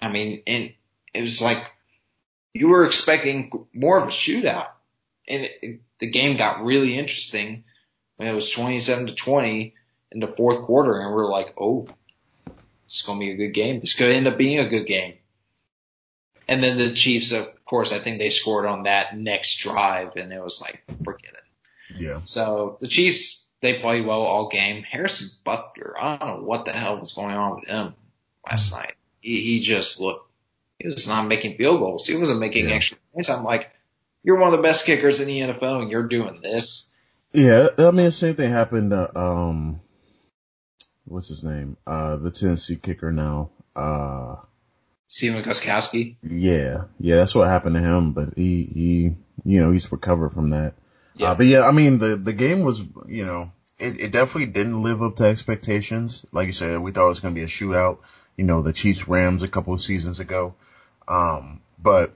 I 0.00 0.10
mean, 0.10 0.42
and 0.46 0.72
it 1.14 1.22
was 1.22 1.40
like 1.40 1.64
you 2.54 2.68
were 2.68 2.84
expecting 2.84 3.50
more 3.72 3.98
of 3.98 4.08
a 4.08 4.10
shootout, 4.10 4.68
and 5.28 5.48
it, 5.62 5.80
the 6.02 6.10
game 6.10 6.36
got 6.36 6.64
really 6.64 6.98
interesting 6.98 7.62
when 8.16 8.26
it 8.26 8.34
was 8.34 8.50
27 8.50 9.06
to 9.06 9.14
20 9.14 9.72
in 10.10 10.20
the 10.20 10.26
fourth 10.26 10.64
quarter, 10.64 10.98
and 10.98 11.14
we 11.14 11.22
are 11.22 11.30
like, 11.30 11.54
oh, 11.56 11.86
it's 12.86 13.02
going 13.02 13.20
to 13.20 13.24
be 13.24 13.30
a 13.30 13.36
good 13.36 13.54
game. 13.54 13.78
This 13.78 13.94
could 13.94 14.10
end 14.10 14.26
up 14.26 14.36
being 14.36 14.58
a 14.58 14.68
good 14.68 14.84
game. 14.84 15.14
And 16.48 16.60
then 16.60 16.76
the 16.76 16.92
Chiefs, 16.92 17.30
of 17.30 17.46
course, 17.64 17.92
I 17.92 18.00
think 18.00 18.18
they 18.18 18.30
scored 18.30 18.66
on 18.66 18.82
that 18.82 19.16
next 19.16 19.58
drive, 19.58 20.16
and 20.16 20.32
it 20.32 20.42
was 20.42 20.60
like, 20.60 20.82
forget 21.04 21.34
it. 21.34 22.00
Yeah. 22.00 22.20
So 22.24 22.78
the 22.80 22.88
Chiefs, 22.88 23.46
they 23.60 23.78
played 23.78 24.04
well 24.04 24.22
all 24.22 24.48
game. 24.48 24.82
Harrison 24.82 25.30
Butker, 25.46 25.92
I 25.96 26.16
don't 26.16 26.40
know 26.40 26.44
what 26.44 26.64
the 26.64 26.72
hell 26.72 26.98
was 26.98 27.12
going 27.12 27.36
on 27.36 27.54
with 27.54 27.68
him 27.68 27.94
last 28.44 28.72
night. 28.72 28.94
He, 29.20 29.36
he 29.36 29.60
just 29.60 30.00
looked 30.00 30.28
he 30.80 30.88
was 30.88 31.06
not 31.06 31.28
making 31.28 31.58
field 31.58 31.78
goals. 31.78 32.08
He 32.08 32.16
wasn't 32.16 32.40
making 32.40 32.68
yeah. 32.68 32.74
extra 32.74 32.98
points. 33.14 33.30
I'm 33.30 33.44
like, 33.44 33.70
you're 34.22 34.38
one 34.38 34.52
of 34.52 34.58
the 34.58 34.62
best 34.62 34.86
kickers 34.86 35.20
in 35.20 35.26
the 35.26 35.40
NFL 35.40 35.82
and 35.82 35.90
you're 35.90 36.08
doing 36.08 36.40
this. 36.42 36.92
Yeah, 37.32 37.68
I 37.78 37.90
mean, 37.90 38.06
the 38.06 38.10
same 38.10 38.34
thing 38.34 38.50
happened 38.50 38.90
to, 38.90 39.18
um, 39.18 39.80
what's 41.04 41.28
his 41.28 41.42
name? 41.42 41.76
Uh, 41.86 42.16
the 42.16 42.30
Tennessee 42.30 42.76
kicker 42.76 43.10
now. 43.10 43.50
Uh, 43.74 44.36
Stephen 45.08 45.42
Gostkowski. 45.42 46.16
Yeah, 46.22 46.84
yeah, 46.98 47.16
that's 47.16 47.34
what 47.34 47.48
happened 47.48 47.76
to 47.76 47.82
him, 47.82 48.12
but 48.12 48.34
he, 48.36 48.64
he, 48.64 49.14
you 49.44 49.60
know, 49.60 49.72
he's 49.72 49.90
recovered 49.90 50.30
from 50.30 50.50
that. 50.50 50.74
Yeah. 51.14 51.30
Uh, 51.30 51.34
but 51.34 51.46
yeah, 51.46 51.66
I 51.66 51.72
mean, 51.72 51.98
the, 51.98 52.16
the 52.16 52.32
game 52.32 52.60
was, 52.60 52.82
you 53.06 53.24
know, 53.24 53.52
it, 53.78 54.00
it 54.00 54.12
definitely 54.12 54.52
didn't 54.52 54.82
live 54.82 55.02
up 55.02 55.16
to 55.16 55.24
expectations. 55.24 56.24
Like 56.32 56.46
you 56.46 56.52
said, 56.52 56.78
we 56.78 56.92
thought 56.92 57.06
it 57.06 57.10
was 57.10 57.20
going 57.20 57.34
to 57.34 57.38
be 57.38 57.44
a 57.44 57.48
shootout. 57.48 57.98
You 58.36 58.44
know, 58.44 58.62
the 58.62 58.72
Chiefs 58.72 59.08
Rams 59.08 59.42
a 59.42 59.48
couple 59.48 59.74
of 59.74 59.80
seasons 59.80 60.20
ago. 60.20 60.54
Um, 61.08 61.60
but 61.78 62.14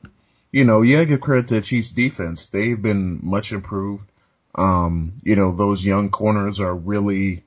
you 0.53 0.65
know, 0.65 0.83
you 0.83 0.97
gotta 0.97 1.07
give 1.07 1.21
credit 1.21 1.49
to 1.49 1.55
the 1.55 1.61
Chiefs 1.61 1.91
defense. 1.91 2.49
They've 2.49 2.81
been 2.81 3.21
much 3.23 3.53
improved. 3.53 4.09
Um, 4.55 5.13
you 5.23 5.37
know, 5.37 5.53
those 5.53 5.85
young 5.85 6.11
corners 6.11 6.61
are 6.61 6.75
really 6.75 7.45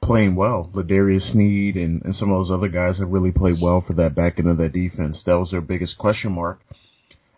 playing 0.00 0.34
well. 0.34 0.70
L'Jarius 0.72 1.22
Sneed 1.22 1.76
and, 1.76 2.02
and 2.04 2.14
some 2.14 2.30
of 2.30 2.38
those 2.38 2.50
other 2.50 2.68
guys 2.68 2.98
have 2.98 3.10
really 3.10 3.32
played 3.32 3.60
well 3.60 3.80
for 3.80 3.94
that 3.94 4.14
back 4.14 4.38
end 4.38 4.48
of 4.48 4.58
that 4.58 4.72
defense. 4.72 5.22
That 5.22 5.38
was 5.38 5.50
their 5.50 5.60
biggest 5.60 5.98
question 5.98 6.32
mark. 6.32 6.60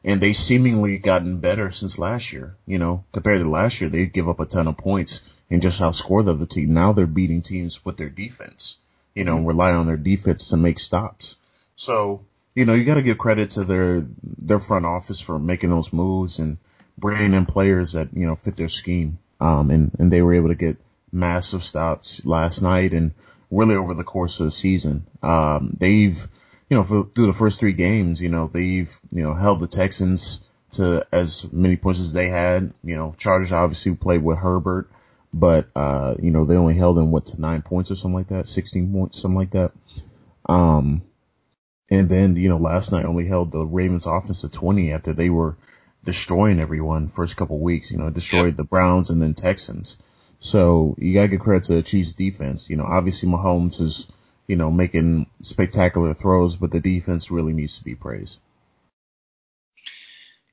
And 0.03 0.21
they 0.21 0.33
seemingly 0.33 0.99
gotten 0.99 1.39
better 1.39 1.73
since 1.73 1.99
last 1.99 2.33
year. 2.33 2.57
You 2.67 2.79
know, 2.79 3.05
compared 3.13 3.41
to 3.41 3.49
last 3.49 3.81
year, 3.81 3.91
they 3.91 4.07
give 4.07 4.29
up 4.29 4.41
a 4.41 4.47
ton 4.47 4.67
of 4.67 4.77
points 4.77 5.21
and 5.51 5.63
just 5.63 5.81
outscore 5.81 6.25
the 6.25 6.33
other 6.33 6.47
team. 6.47 6.73
Now 6.73 6.93
they're 6.93 7.07
beating 7.07 7.43
teams 7.43 7.85
with 7.85 7.97
their 7.97 8.09
defense. 8.09 8.79
You 9.15 9.25
know, 9.25 9.41
rely 9.41 9.73
on 9.73 9.87
their 9.87 9.97
defense 9.97 10.49
to 10.49 10.57
make 10.57 10.79
stops. 10.79 11.37
So 11.77 12.23
you 12.61 12.67
know, 12.67 12.75
you 12.75 12.85
got 12.85 12.97
to 12.97 13.03
give 13.03 13.17
credit 13.17 13.53
to 13.53 13.65
their 13.65 14.07
their 14.23 14.59
front 14.59 14.85
office 14.85 15.19
for 15.19 15.39
making 15.39 15.71
those 15.71 15.95
moves 15.95 16.39
and 16.39 16.59
bringing 16.99 17.33
in 17.33 17.47
players 17.47 17.95
that 17.95 18.11
you 18.13 18.27
know 18.27 18.37
fit 18.37 18.59
their 18.59 18.69
scheme. 18.69 19.19
Um, 19.41 19.71
and 19.71 19.91
and 19.99 20.13
they 20.13 20.21
were 20.21 20.35
able 20.35 20.49
to 20.49 20.55
get 20.55 20.77
massive 21.11 21.65
stops 21.65 22.23
last 22.27 22.61
night 22.61 22.93
and 22.93 23.13
really 23.51 23.77
over 23.77 23.95
the 23.95 24.05
course 24.05 24.41
of 24.41 24.45
the 24.45 24.51
season. 24.51 25.07
Um, 25.23 25.75
they've 25.81 26.19
you 26.69 26.77
know 26.77 26.85
for, 26.85 27.05
through 27.05 27.29
the 27.29 27.33
first 27.33 27.61
three 27.61 27.73
games, 27.73 28.21
you 28.21 28.29
know 28.29 28.47
they've 28.47 28.95
you 29.11 29.23
know 29.23 29.33
held 29.33 29.61
the 29.61 29.67
Texans 29.67 30.43
to 30.73 31.07
as 31.11 31.51
many 31.51 31.79
points 31.79 32.01
as 32.01 32.13
they 32.13 32.29
had. 32.29 32.75
You 32.85 32.97
know, 32.97 33.15
Chargers 33.17 33.53
obviously 33.53 33.95
played 33.95 34.23
with 34.23 34.37
Herbert, 34.37 34.91
but 35.33 35.71
uh, 35.75 36.17
you 36.21 36.31
know 36.31 36.45
they 36.45 36.57
only 36.57 36.75
held 36.75 36.99
them 36.99 37.11
what 37.11 37.25
to 37.29 37.41
nine 37.41 37.63
points 37.63 37.91
or 37.91 37.95
something 37.95 38.17
like 38.17 38.29
that, 38.29 38.47
sixteen 38.47 38.93
points, 38.93 39.19
something 39.19 39.39
like 39.39 39.53
that. 39.53 39.73
Um, 40.45 41.05
and 41.91 42.09
then, 42.09 42.37
you 42.37 42.49
know, 42.49 42.59
last 42.59 42.93
night 42.93 43.05
only 43.05 43.27
held 43.27 43.51
the 43.51 43.67
Ravens 43.67 44.07
offense 44.07 44.43
to 44.43 44.49
20 44.49 44.93
after 44.93 45.13
they 45.13 45.29
were 45.29 45.57
destroying 46.05 46.61
everyone 46.61 47.09
first 47.09 47.37
couple 47.37 47.59
weeks, 47.59 47.91
you 47.91 47.99
know, 47.99 48.09
destroyed 48.11 48.57
the 48.57 48.65
Browns 48.65 49.11
and 49.11 49.21
then 49.21 49.35
Texans. 49.35 49.99
So 50.39 50.95
you 50.99 51.13
gotta 51.13 51.29
give 51.29 51.41
credit 51.41 51.65
to 51.65 51.75
the 51.75 51.83
Chiefs 51.83 52.15
defense. 52.15 52.71
You 52.71 52.77
know, 52.77 52.85
obviously 52.85 53.29
Mahomes 53.29 53.81
is, 53.81 54.07
you 54.47 54.57
know, 54.57 54.71
making 54.71 55.27
spectacular 55.43 56.15
throws, 56.15 56.57
but 56.57 56.71
the 56.71 56.81
defense 56.81 57.31
really 57.31 57.53
needs 57.53 57.79
to 57.79 57.85
be 57.85 57.95
praised. 57.95 58.39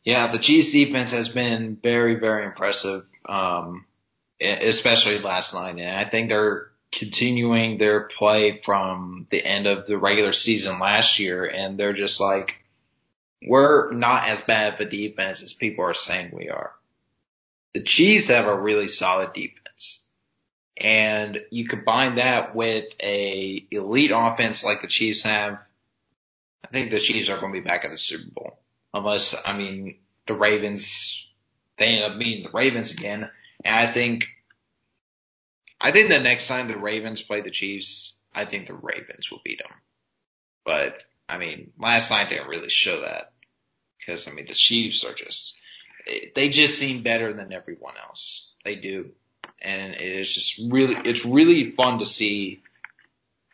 Yeah, 0.03 0.27
the 0.27 0.39
Chiefs 0.39 0.71
defense 0.71 1.11
has 1.11 1.29
been 1.29 1.75
very, 1.75 2.15
very 2.15 2.45
impressive, 2.45 3.05
um, 3.27 3.85
especially 4.41 5.19
last 5.19 5.53
night. 5.53 5.77
And 5.77 5.89
I 5.89 6.09
think 6.09 6.29
they're 6.29 6.69
continuing 6.91 7.77
their 7.77 8.01
play 8.01 8.61
from 8.63 9.27
the 9.29 9.43
end 9.43 9.67
of 9.67 9.87
the 9.87 9.97
regular 9.97 10.33
season 10.33 10.79
last 10.79 11.19
year, 11.19 11.45
and 11.45 11.77
they're 11.77 11.93
just 11.93 12.19
like, 12.19 12.55
we're 13.45 13.91
not 13.91 14.27
as 14.27 14.41
bad 14.41 14.73
of 14.73 14.79
a 14.79 14.89
defense 14.89 15.43
as 15.43 15.53
people 15.53 15.85
are 15.85 15.93
saying 15.93 16.31
we 16.33 16.49
are. 16.49 16.71
The 17.73 17.83
Chiefs 17.83 18.29
have 18.29 18.47
a 18.47 18.59
really 18.59 18.87
solid 18.87 19.33
defense. 19.33 20.05
And 20.79 21.41
you 21.51 21.67
combine 21.67 22.15
that 22.15 22.55
with 22.55 22.85
a 23.01 23.67
elite 23.71 24.11
offense 24.13 24.63
like 24.63 24.81
the 24.81 24.87
Chiefs 24.87 25.23
have, 25.23 25.59
I 26.63 26.67
think 26.69 26.91
the 26.91 26.99
Chiefs 26.99 27.29
are 27.29 27.39
going 27.39 27.53
to 27.53 27.61
be 27.61 27.67
back 27.67 27.85
at 27.85 27.91
the 27.91 27.97
Super 27.97 28.29
Bowl. 28.31 28.59
Unless, 28.93 29.35
I 29.45 29.53
mean, 29.53 29.97
the 30.27 30.33
Ravens, 30.33 31.25
they 31.77 31.85
end 31.87 32.11
up 32.11 32.19
beating 32.19 32.43
the 32.43 32.57
Ravens 32.57 32.91
again. 32.91 33.29
And 33.63 33.75
I 33.75 33.91
think 33.91 34.25
I 35.79 35.91
think 35.91 36.09
the 36.09 36.19
next 36.19 36.47
time 36.47 36.67
the 36.67 36.77
Ravens 36.77 37.21
play 37.21 37.41
the 37.41 37.51
Chiefs, 37.51 38.15
I 38.33 38.45
think 38.45 38.67
the 38.67 38.73
Ravens 38.73 39.29
will 39.29 39.41
beat 39.43 39.59
them. 39.59 39.71
But 40.65 41.03
I 41.29 41.37
mean, 41.37 41.71
last 41.77 42.09
night 42.09 42.29
didn't 42.29 42.47
really 42.47 42.69
show 42.69 43.01
that 43.01 43.31
because 43.99 44.27
I 44.27 44.31
mean 44.31 44.47
the 44.47 44.53
Chiefs 44.53 45.03
are 45.03 45.13
just 45.13 45.57
they 46.35 46.49
just 46.49 46.77
seem 46.77 47.03
better 47.03 47.33
than 47.33 47.53
everyone 47.53 47.95
else. 48.01 48.49
They 48.63 48.75
do, 48.75 49.11
and 49.61 49.93
it's 49.93 50.31
just 50.31 50.59
really 50.71 50.95
it's 51.05 51.25
really 51.25 51.71
fun 51.71 51.99
to 51.99 52.05
see 52.05 52.61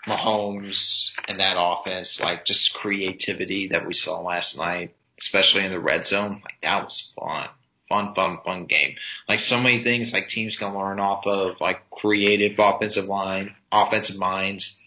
Mahomes 0.07 1.11
and 1.27 1.39
that 1.39 1.55
offense 1.57 2.21
like 2.21 2.45
just 2.45 2.73
creativity 2.73 3.67
that 3.69 3.85
we 3.85 3.93
saw 3.93 4.21
last 4.21 4.57
night, 4.57 4.95
especially 5.19 5.65
in 5.65 5.71
the 5.71 5.79
red 5.79 6.05
zone. 6.05 6.41
Like 6.43 6.61
that 6.61 6.83
was 6.83 7.13
fun 7.17 7.49
fun, 7.93 8.15
fun, 8.15 8.39
fun 8.43 8.65
game. 8.65 8.95
Like 9.29 9.39
so 9.39 9.61
many 9.61 9.83
things 9.83 10.13
like 10.13 10.27
teams 10.27 10.57
can 10.57 10.75
learn 10.75 10.99
off 10.99 11.27
of 11.27 11.61
like 11.61 11.89
creative 11.91 12.57
offensive 12.57 13.05
line, 13.05 13.55
offensive 13.71 14.17
minds. 14.17 14.79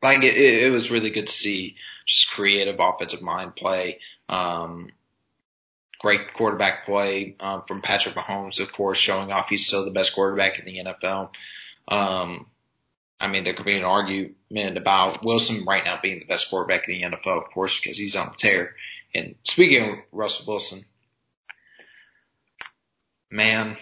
Like 0.00 0.22
it, 0.22 0.36
it 0.36 0.70
was 0.70 0.92
really 0.92 1.10
good 1.10 1.26
to 1.26 1.32
see 1.32 1.74
just 2.06 2.30
creative 2.30 2.76
offensive 2.78 3.20
mind 3.20 3.56
play. 3.56 3.98
Um, 4.28 4.90
great 5.98 6.34
quarterback 6.34 6.86
play 6.86 7.34
um, 7.40 7.64
from 7.66 7.82
Patrick 7.82 8.14
Mahomes, 8.14 8.60
of 8.60 8.72
course, 8.72 8.98
showing 8.98 9.32
off 9.32 9.46
he's 9.48 9.66
still 9.66 9.84
the 9.84 9.90
best 9.90 10.14
quarterback 10.14 10.60
in 10.60 10.66
the 10.66 10.78
NFL. 10.78 11.30
Um, 11.88 12.46
I 13.18 13.26
mean, 13.26 13.42
there 13.42 13.54
could 13.54 13.66
be 13.66 13.76
an 13.76 13.82
argument 13.82 14.76
about 14.76 15.24
Wilson 15.24 15.64
right 15.66 15.84
now 15.84 15.98
being 16.00 16.20
the 16.20 16.26
best 16.26 16.48
quarterback 16.48 16.88
in 16.88 17.00
the 17.00 17.16
NFL, 17.16 17.44
of 17.44 17.50
course, 17.52 17.80
because 17.80 17.98
he's 17.98 18.14
on 18.14 18.28
the 18.28 18.36
tear. 18.36 18.76
And 19.12 19.34
speaking 19.42 19.90
of 19.90 19.98
Russell 20.12 20.46
Wilson, 20.46 20.84
man, 23.30 23.76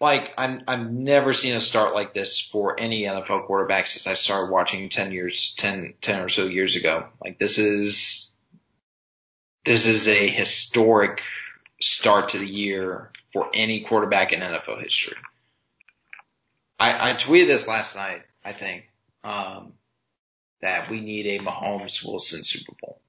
like 0.00 0.32
I'm 0.36 0.62
I've 0.66 0.90
never 0.90 1.32
seen 1.32 1.54
a 1.54 1.60
start 1.60 1.94
like 1.94 2.12
this 2.14 2.40
for 2.40 2.78
any 2.78 3.04
NFL 3.04 3.46
quarterback 3.46 3.86
since 3.86 4.06
I 4.06 4.14
started 4.14 4.50
watching 4.50 4.88
10 4.88 5.12
years 5.12 5.54
10 5.58 5.94
10 6.00 6.20
or 6.20 6.28
so 6.28 6.46
years 6.46 6.76
ago. 6.76 7.06
Like 7.22 7.38
this 7.38 7.58
is 7.58 8.30
this 9.64 9.86
is 9.86 10.08
a 10.08 10.28
historic 10.28 11.22
start 11.80 12.30
to 12.30 12.38
the 12.38 12.46
year 12.46 13.10
for 13.32 13.48
any 13.54 13.82
quarterback 13.82 14.32
in 14.32 14.40
NFL 14.40 14.82
history. 14.82 15.16
I, 16.78 17.10
I 17.10 17.14
tweeted 17.14 17.46
this 17.46 17.68
last 17.68 17.94
night, 17.94 18.22
I 18.44 18.52
think, 18.52 18.90
um, 19.22 19.74
that 20.62 20.90
we 20.90 21.00
need 21.00 21.26
a 21.26 21.38
Mahomes 21.38 22.04
Wilson 22.04 22.42
Super 22.42 22.72
Bowl 22.82 23.01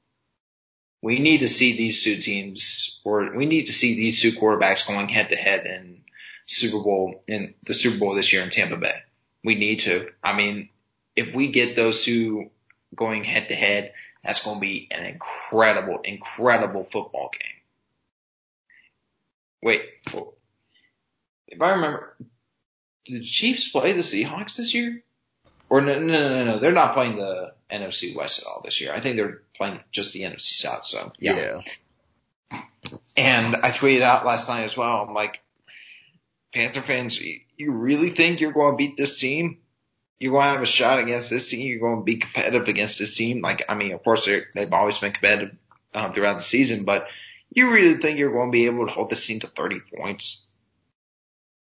we 1.04 1.20
need 1.20 1.42
to 1.42 1.50
see 1.50 1.76
these 1.76 2.02
two 2.02 2.16
teams, 2.16 3.02
or 3.04 3.36
we 3.36 3.46
need 3.46 3.66
to 3.66 3.74
see 3.74 3.94
these 3.94 4.22
two 4.22 4.32
quarterbacks 4.32 4.88
going 4.88 5.10
head 5.10 5.30
to 5.32 5.36
head 5.36 5.66
in 5.66 6.02
Super 6.46 6.82
Bowl 6.82 7.22
in 7.28 7.54
the 7.64 7.74
Super 7.74 7.98
Bowl 7.98 8.16
this 8.16 8.32
year 8.32 8.42
in 8.42 8.50
Tampa 8.50 8.78
Bay. 8.78 8.96
We 9.44 9.56
need 9.56 9.82
to. 9.82 10.08
I 10.24 10.34
mean, 10.34 10.70
if 11.14 11.36
we 11.36 11.52
get 11.52 11.76
those 11.76 12.06
two 12.06 12.52
going 12.96 13.26
head 13.26 13.50
to 13.50 13.54
head, 13.54 13.92
that's 14.24 14.46
going 14.46 14.56
to 14.56 14.62
be 14.62 14.88
an 14.92 15.04
incredible, 15.04 16.00
incredible 16.06 16.86
football 16.86 17.32
game. 17.38 17.52
Wait, 19.62 19.84
if 21.50 21.62
I 21.62 21.72
remember, 21.72 22.16
did 23.06 23.24
the 23.24 23.26
Chiefs 23.26 23.70
play 23.70 23.92
the 23.92 24.04
Seahawks 24.04 24.56
this 24.56 24.74
year? 24.74 25.04
Or 25.70 25.82
no, 25.82 26.00
no, 26.00 26.06
no, 26.06 26.30
no, 26.30 26.46
no, 26.46 26.60
they're 26.60 26.72
not 26.72 26.94
playing 26.94 27.18
the 27.18 27.56
NFC 27.74 28.16
West 28.16 28.40
at 28.40 28.46
all 28.46 28.62
this 28.64 28.80
year. 28.80 28.94
I 28.94 29.00
think 29.00 29.16
they're 29.18 29.42
playing 29.56 29.80
just 29.92 30.14
the 30.14 30.22
NFC 30.22 30.54
South. 30.54 30.86
So 30.86 31.12
yeah. 31.20 31.62
yeah. 32.52 32.62
And 33.18 33.56
I 33.56 33.72
tweeted 33.72 34.02
out 34.02 34.26
last 34.26 34.48
night 34.48 34.64
as 34.64 34.78
well. 34.78 35.06
I'm 35.08 35.14
like, 35.14 35.40
Panther 36.54 36.84
fans, 36.84 37.20
you 37.20 37.72
really 37.72 38.12
think 38.12 38.40
you're 38.40 38.52
going 38.52 38.74
to 38.74 38.78
beat 38.78 38.98
this 38.98 39.20
team? 39.20 39.58
You're 40.20 40.34
going 40.34 40.46
to 40.46 40.52
have 40.52 40.62
a 40.62 40.68
shot 40.68 41.00
against 41.00 41.30
this 41.30 41.50
team. 41.50 41.68
You're 41.68 41.80
going 41.80 42.00
to 42.00 42.04
be 42.04 42.18
competitive 42.18 42.68
against 42.68 43.00
this 43.00 43.16
team. 43.16 43.42
Like, 43.42 43.66
I 43.68 43.76
mean, 43.76 43.94
of 43.94 44.04
course, 44.04 44.30
they've 44.54 44.72
always 44.72 44.98
been 44.98 45.14
competitive 45.14 45.56
um, 45.94 46.14
throughout 46.14 46.36
the 46.36 46.44
season, 46.44 46.86
but 46.86 47.08
you 47.50 47.72
really 47.72 47.96
think 47.96 48.20
you're 48.20 48.32
going 48.32 48.50
to 48.50 48.56
be 48.56 48.68
able 48.68 48.86
to 48.86 48.92
hold 48.92 49.10
this 49.10 49.26
team 49.26 49.40
to 49.42 49.48
30 49.48 49.82
points? 49.98 50.48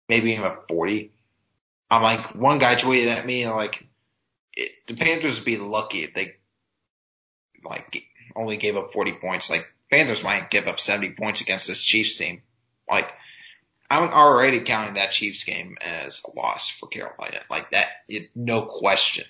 Maybe 0.10 0.34
even 0.34 0.52
40? 0.68 1.12
I'm 1.90 2.04
like, 2.04 2.36
one 2.36 2.60
guy 2.60 2.76
tweeted 2.76 3.08
at 3.08 3.26
me, 3.26 3.48
like, 3.48 3.86
it, 4.56 4.72
the 4.88 4.96
Panthers 4.96 5.36
would 5.36 5.46
be 5.46 5.58
lucky 5.58 6.04
if 6.04 6.14
they, 6.14 6.36
like, 7.64 8.04
only 8.36 8.58
gave 8.58 8.78
up 8.78 8.94
40 8.94 9.14
points. 9.14 9.50
Like, 9.50 9.66
Panthers 9.92 10.24
might 10.24 10.50
give 10.50 10.68
up 10.68 10.80
70 10.80 11.14
points 11.14 11.42
against 11.42 11.68
this 11.68 11.84
Chiefs 11.84 12.18
team. 12.18 12.42
Like, 12.90 13.12
I'm 13.90 14.10
already 14.10 14.62
counting 14.62 14.96
that 14.96 15.12
Chiefs 15.12 15.44
game 15.44 15.78
as 15.82 16.22
a 16.26 16.38
loss 16.38 16.70
for 16.70 16.88
Carolina. 16.88 17.42
Like 17.50 17.72
that, 17.72 17.88
it, 18.08 18.30
no 18.36 18.64
question. 18.64 19.26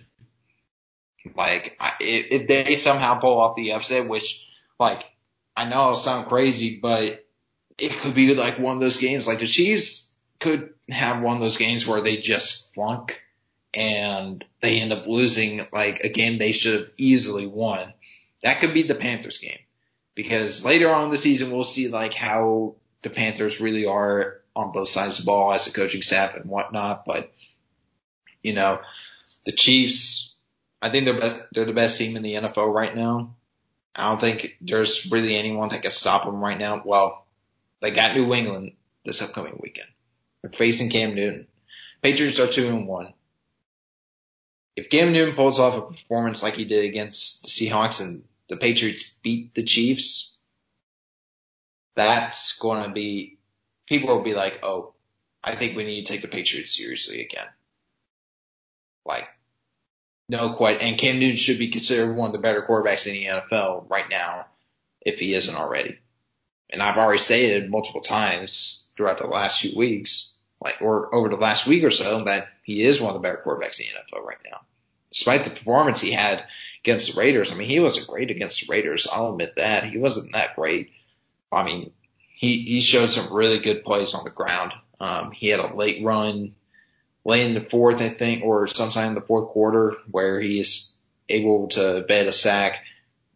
Like 1.35 1.75
I, 1.79 1.93
if 1.99 2.47
they 2.47 2.75
somehow 2.75 3.19
pull 3.19 3.39
off 3.39 3.55
the 3.55 3.73
upset, 3.73 4.07
which 4.07 4.45
like 4.79 5.03
I 5.57 5.65
know 5.65 5.89
it'll 5.89 5.95
sound 5.95 6.27
crazy, 6.27 6.79
but 6.81 7.25
it 7.77 7.91
could 7.91 8.15
be 8.15 8.33
like 8.35 8.59
one 8.59 8.77
of 8.77 8.81
those 8.81 8.97
games. 8.97 9.27
Like 9.27 9.39
the 9.39 9.47
Chiefs 9.47 10.09
could 10.39 10.73
have 10.89 11.21
one 11.21 11.35
of 11.35 11.41
those 11.41 11.57
games 11.57 11.85
where 11.85 12.01
they 12.01 12.17
just 12.17 12.73
flunk 12.73 13.21
and 13.75 14.43
they 14.61 14.79
end 14.79 14.93
up 14.93 15.07
losing 15.07 15.61
like 15.71 16.03
a 16.03 16.09
game 16.09 16.37
they 16.37 16.51
should 16.51 16.79
have 16.79 16.89
easily 16.97 17.47
won. 17.47 17.93
That 18.43 18.59
could 18.59 18.73
be 18.73 18.83
the 18.83 18.95
Panthers 18.95 19.37
game 19.37 19.59
because 20.13 20.63
later 20.63 20.93
on 20.93 21.05
in 21.05 21.11
the 21.11 21.17
season 21.17 21.51
we'll 21.51 21.63
see 21.63 21.87
like 21.89 22.13
how 22.13 22.75
the 23.03 23.09
Panthers 23.09 23.59
really 23.59 23.85
are 23.85 24.41
on 24.55 24.71
both 24.71 24.89
sides 24.89 25.19
of 25.19 25.25
the 25.25 25.29
ball 25.29 25.53
as 25.53 25.67
a 25.67 25.71
coaching 25.71 26.01
staff 26.01 26.35
and 26.35 26.49
whatnot. 26.49 27.05
But, 27.05 27.31
you 28.41 28.53
know, 28.53 28.79
the 29.45 29.51
Chiefs, 29.51 30.35
I 30.81 30.89
think 30.89 31.05
they're 31.05 31.19
best, 31.19 31.39
they're 31.51 31.65
the 31.65 31.73
best 31.73 31.97
team 31.97 32.15
in 32.15 32.23
the 32.23 32.33
NFL 32.33 32.73
right 32.73 32.95
now. 32.95 33.35
I 33.95 34.09
don't 34.09 34.19
think 34.19 34.57
there's 34.61 35.09
really 35.11 35.37
anyone 35.37 35.69
that 35.69 35.81
can 35.81 35.91
stop 35.91 36.25
them 36.25 36.43
right 36.43 36.57
now. 36.57 36.81
Well, 36.83 37.25
they 37.81 37.91
got 37.91 38.15
New 38.15 38.33
England 38.33 38.73
this 39.05 39.21
upcoming 39.21 39.59
weekend. 39.61 39.87
They're 40.41 40.51
facing 40.51 40.89
Cam 40.89 41.15
Newton. 41.15 41.47
Patriots 42.01 42.39
are 42.39 42.47
two 42.47 42.67
and 42.67 42.87
one. 42.87 43.13
If 44.75 44.89
Cam 44.89 45.13
Newton 45.13 45.35
pulls 45.35 45.59
off 45.59 45.75
a 45.75 45.93
performance 45.93 46.43
like 46.43 46.55
he 46.55 46.65
did 46.65 46.85
against 46.85 47.43
the 47.43 47.47
Seahawks 47.47 48.01
and 48.01 48.23
the 48.49 48.57
Patriots 48.57 49.13
beat 49.23 49.55
the 49.55 49.63
Chiefs, 49.63 50.35
that's 51.95 52.57
going 52.59 52.83
to 52.83 52.89
be 52.89 53.37
people 53.87 54.15
will 54.15 54.23
be 54.23 54.33
like, 54.33 54.59
oh, 54.63 54.93
I 55.43 55.55
think 55.55 55.75
we 55.75 55.85
need 55.85 56.05
to 56.05 56.11
take 56.11 56.21
the 56.21 56.27
Patriots 56.27 56.75
seriously 56.75 57.21
again. 57.21 57.47
Like, 59.05 59.27
no 60.27 60.53
quite. 60.53 60.81
And 60.81 60.97
Cam 60.97 61.19
Newton 61.19 61.37
should 61.37 61.59
be 61.59 61.69
considered 61.69 62.15
one 62.15 62.27
of 62.27 62.33
the 62.33 62.41
better 62.41 62.65
quarterbacks 62.67 63.07
in 63.07 63.13
the 63.13 63.25
NFL 63.25 63.89
right 63.89 64.09
now, 64.09 64.47
if 65.01 65.19
he 65.19 65.33
isn't 65.33 65.55
already. 65.55 65.99
And 66.69 66.81
I've 66.81 66.97
already 66.97 67.19
stated 67.19 67.69
multiple 67.69 68.01
times 68.01 68.89
throughout 68.97 69.19
the 69.19 69.27
last 69.27 69.61
few 69.61 69.77
weeks, 69.77 70.34
like, 70.61 70.81
or 70.81 71.13
over 71.13 71.29
the 71.29 71.35
last 71.35 71.67
week 71.67 71.83
or 71.83 71.91
so, 71.91 72.23
that 72.23 72.47
he 72.63 72.83
is 72.83 72.99
one 72.99 73.15
of 73.15 73.21
the 73.21 73.27
better 73.27 73.41
quarterbacks 73.45 73.79
in 73.79 73.85
the 73.87 74.17
NFL 74.17 74.25
right 74.25 74.37
now. 74.49 74.61
Despite 75.11 75.45
the 75.45 75.51
performance 75.51 76.01
he 76.01 76.11
had 76.11 76.43
against 76.83 77.13
the 77.13 77.19
Raiders, 77.19 77.51
I 77.51 77.55
mean, 77.55 77.67
he 77.67 77.79
wasn't 77.79 78.07
great 78.07 78.31
against 78.31 78.61
the 78.61 78.67
Raiders. 78.71 79.07
I'll 79.11 79.31
admit 79.31 79.55
that. 79.57 79.85
He 79.85 79.97
wasn't 79.97 80.33
that 80.33 80.55
great. 80.55 80.91
I 81.51 81.63
mean, 81.63 81.91
he, 82.17 82.57
he 82.59 82.81
showed 82.81 83.11
some 83.11 83.33
really 83.33 83.59
good 83.59 83.83
plays 83.83 84.13
on 84.13 84.23
the 84.23 84.29
ground. 84.29 84.73
Um, 84.99 85.31
he 85.31 85.47
had 85.47 85.59
a 85.59 85.75
late 85.75 86.03
run, 86.03 86.55
late 87.23 87.45
in 87.45 87.53
the 87.53 87.69
fourth, 87.69 88.01
I 88.01 88.09
think, 88.09 88.43
or 88.43 88.67
sometime 88.67 89.09
in 89.09 89.15
the 89.15 89.21
fourth 89.21 89.49
quarter 89.49 89.95
where 90.09 90.39
he 90.39 90.59
is 90.59 90.95
able 91.29 91.69
to 91.69 92.03
bed 92.07 92.27
a 92.27 92.33
sack, 92.33 92.83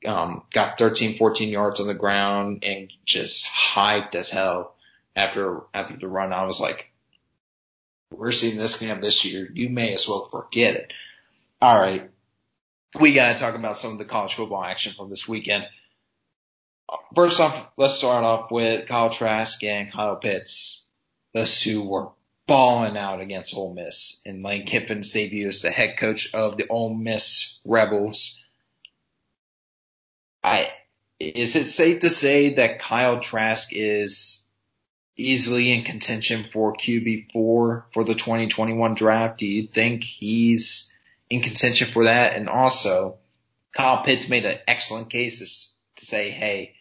um, 0.05 0.43
got 0.51 0.77
13, 0.77 1.17
14 1.17 1.49
yards 1.49 1.79
on 1.79 1.87
the 1.87 1.93
ground 1.93 2.63
and 2.63 2.91
just 3.05 3.45
hyped 3.45 4.15
as 4.15 4.29
hell 4.29 4.75
after, 5.15 5.61
after 5.73 5.97
the 5.97 6.07
run. 6.07 6.33
I 6.33 6.45
was 6.45 6.59
like, 6.59 6.88
we're 8.11 8.31
seeing 8.31 8.57
this 8.57 8.79
game 8.79 9.01
this 9.01 9.25
year. 9.25 9.49
You 9.53 9.69
may 9.69 9.93
as 9.93 10.07
well 10.07 10.27
forget 10.29 10.75
it. 10.75 10.93
All 11.61 11.79
right. 11.79 12.09
We 12.99 13.13
got 13.13 13.33
to 13.33 13.39
talk 13.39 13.55
about 13.55 13.77
some 13.77 13.93
of 13.93 13.97
the 13.99 14.05
college 14.05 14.33
football 14.33 14.63
action 14.63 14.93
from 14.97 15.09
this 15.09 15.27
weekend 15.27 15.65
first 17.15 17.39
off, 17.39 17.67
let's 17.77 17.95
start 17.95 18.23
off 18.23 18.51
with 18.51 18.87
Kyle 18.87 19.09
Trask 19.09 19.63
and 19.63 19.91
Kyle 19.91 20.15
Pitts, 20.15 20.85
the 21.33 21.45
two 21.45 21.83
were 21.83 22.09
balling 22.47 22.97
out 22.97 23.21
against 23.21 23.55
Ole 23.55 23.73
Miss 23.73 24.21
in 24.25 24.41
Lane 24.41 24.65
Kiffin's 24.65 25.11
debut 25.11 25.47
as 25.47 25.61
the 25.61 25.69
head 25.69 25.97
coach 25.97 26.33
of 26.33 26.57
the 26.57 26.67
Ole 26.67 26.93
Miss 26.93 27.59
Rebels. 27.63 28.41
I 30.43 30.71
is 31.19 31.55
it 31.55 31.69
safe 31.69 31.99
to 31.99 32.09
say 32.09 32.55
that 32.55 32.79
Kyle 32.79 33.19
Trask 33.19 33.69
is 33.71 34.41
easily 35.19 35.71
in 35.71 35.83
contention 35.83 36.45
for 36.51 36.73
QB4 36.75 37.31
for 37.33 38.03
the 38.03 38.15
2021 38.15 38.93
draft? 38.93 39.39
Do 39.39 39.45
you 39.45 39.67
think 39.67 40.03
he's 40.03 40.93
in 41.29 41.41
contention 41.41 41.91
for 41.91 42.05
that? 42.05 42.35
And 42.35 42.47
also, 42.49 43.17
Kyle 43.75 44.03
Pitts 44.03 44.29
made 44.29 44.45
an 44.45 44.57
excellent 44.67 45.09
case 45.09 45.75
to 45.97 46.05
say, 46.05 46.31
hey, 46.31 46.75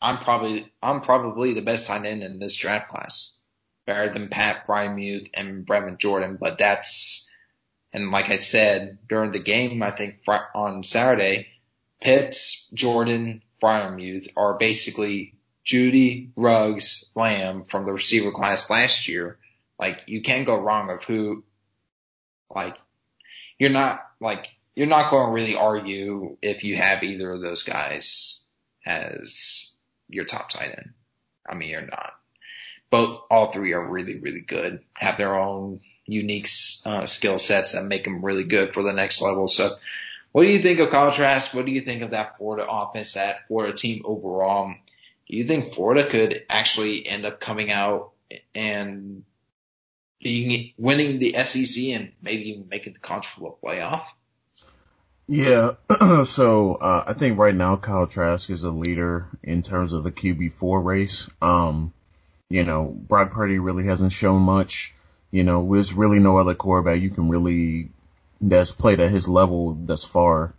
I'm 0.00 0.18
probably 0.18 0.72
I'm 0.82 1.02
probably 1.02 1.52
the 1.52 1.62
best 1.62 1.86
tight 1.86 2.06
end 2.06 2.22
in 2.22 2.38
this 2.38 2.56
draft 2.56 2.88
class, 2.88 3.38
better 3.86 4.10
than 4.10 4.28
Pat 4.28 4.66
Freiermuth 4.66 5.28
and 5.34 5.66
Brevin 5.66 5.98
Jordan. 5.98 6.38
But 6.40 6.58
that's 6.58 7.30
and 7.92 8.10
like 8.10 8.30
I 8.30 8.36
said 8.36 8.98
during 9.08 9.32
the 9.32 9.38
game, 9.38 9.82
I 9.82 9.90
think 9.90 10.20
on 10.54 10.84
Saturday, 10.84 11.48
Pitts, 12.00 12.68
Jordan, 12.72 13.42
Freiermuth 13.62 14.28
are 14.36 14.56
basically 14.56 15.34
Jeudy, 15.64 16.30
Ruggs, 16.36 17.10
Lamb 17.14 17.64
from 17.64 17.86
the 17.86 17.92
receiver 17.92 18.32
class 18.32 18.70
last 18.70 19.08
year. 19.08 19.38
Like 19.78 20.04
you 20.06 20.22
can't 20.22 20.46
go 20.46 20.60
wrong 20.60 20.90
of 20.90 21.04
who. 21.04 21.44
Like 22.54 22.76
you're 23.58 23.70
not 23.70 24.00
like 24.20 24.48
you're 24.74 24.86
not 24.86 25.10
going 25.10 25.26
to 25.26 25.32
really 25.32 25.56
argue 25.56 26.36
if 26.42 26.64
you 26.64 26.76
have 26.76 27.02
either 27.02 27.32
of 27.32 27.42
those 27.42 27.62
guys 27.62 28.40
as 28.86 29.70
your 30.08 30.24
top 30.24 30.50
tight 30.50 30.74
end. 30.76 30.90
I 31.48 31.54
mean, 31.54 31.70
you're 31.70 31.82
not. 31.82 32.12
Both, 32.90 33.22
all 33.30 33.52
three 33.52 33.72
are 33.72 33.86
really, 33.86 34.18
really 34.18 34.40
good, 34.40 34.82
have 34.94 35.16
their 35.16 35.36
own 35.36 35.80
unique 36.06 36.48
uh, 36.84 37.06
skill 37.06 37.38
sets 37.38 37.72
that 37.72 37.84
make 37.84 38.04
them 38.04 38.24
really 38.24 38.44
good 38.44 38.74
for 38.74 38.82
the 38.82 38.92
next 38.92 39.22
level. 39.22 39.48
So 39.48 39.76
what 40.32 40.44
do 40.44 40.50
you 40.50 40.60
think 40.60 40.80
of 40.80 40.90
contrast? 40.90 41.54
What 41.54 41.66
do 41.66 41.72
you 41.72 41.80
think 41.80 42.02
of 42.02 42.10
that 42.10 42.38
Florida 42.38 42.66
offense, 42.68 43.14
that 43.14 43.46
Florida 43.48 43.76
team 43.76 44.02
overall? 44.04 44.74
Do 45.30 45.36
you 45.36 45.44
think 45.44 45.74
Florida 45.74 46.10
could 46.10 46.44
actually 46.50 47.06
end 47.06 47.24
up 47.24 47.38
coming 47.38 47.70
out 47.70 48.10
and 48.52 49.22
being 50.20 50.72
winning 50.76 51.20
the 51.20 51.34
SEC 51.44 51.84
and 51.84 52.10
maybe 52.20 52.50
even 52.50 52.68
making 52.68 52.94
the 52.94 52.98
college 52.98 53.28
football 53.28 53.56
playoff? 53.64 54.02
Yeah, 55.28 55.74
so 56.24 56.74
uh, 56.74 57.04
I 57.06 57.12
think 57.12 57.38
right 57.38 57.54
now 57.54 57.76
Kyle 57.76 58.08
Trask 58.08 58.50
is 58.50 58.64
a 58.64 58.72
leader 58.72 59.28
in 59.44 59.62
terms 59.62 59.92
of 59.92 60.02
the 60.02 60.10
QB4 60.10 60.84
race. 60.84 61.30
Um, 61.40 61.92
you 62.48 62.64
know, 62.64 62.86
Brock 62.86 63.30
Purdy 63.30 63.60
really 63.60 63.84
hasn't 63.84 64.12
shown 64.12 64.42
much. 64.42 64.96
You 65.30 65.44
know, 65.44 65.72
there's 65.72 65.92
really 65.92 66.18
no 66.18 66.38
other 66.38 66.56
quarterback 66.56 67.00
you 67.00 67.10
can 67.10 67.28
really 67.28 67.90
that's 68.40 68.72
played 68.72 68.98
at 68.98 69.10
his 69.10 69.28
level 69.28 69.74
thus 69.74 70.04
far 70.04 70.54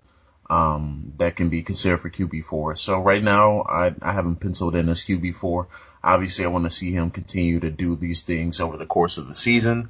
um, 0.51 1.13
that 1.17 1.37
can 1.37 1.47
be 1.47 1.63
considered 1.63 1.99
for 1.99 2.09
QB4. 2.09 2.77
So 2.77 2.99
right 2.99 3.23
now, 3.23 3.61
I, 3.61 3.95
I 4.01 4.11
haven't 4.11 4.41
penciled 4.41 4.75
in 4.75 4.89
as 4.89 4.99
QB4. 5.01 5.67
Obviously, 6.03 6.43
I 6.43 6.49
want 6.49 6.65
to 6.65 6.69
see 6.69 6.91
him 6.91 7.09
continue 7.09 7.61
to 7.61 7.71
do 7.71 7.95
these 7.95 8.25
things 8.25 8.59
over 8.59 8.75
the 8.75 8.85
course 8.85 9.17
of 9.17 9.29
the 9.29 9.35
season, 9.35 9.89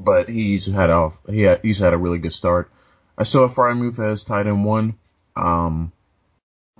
but 0.00 0.28
he's 0.28 0.66
had 0.66 0.90
a 0.90 1.12
he 1.28 1.42
had, 1.42 1.60
he's 1.62 1.78
had 1.78 1.94
a 1.94 1.98
really 1.98 2.18
good 2.18 2.32
start. 2.32 2.72
I 3.16 3.22
still 3.22 3.42
have 3.46 3.54
Freiermuth 3.54 4.00
as 4.00 4.24
tight 4.24 4.48
end 4.48 4.64
one. 4.64 4.94
Um, 5.36 5.92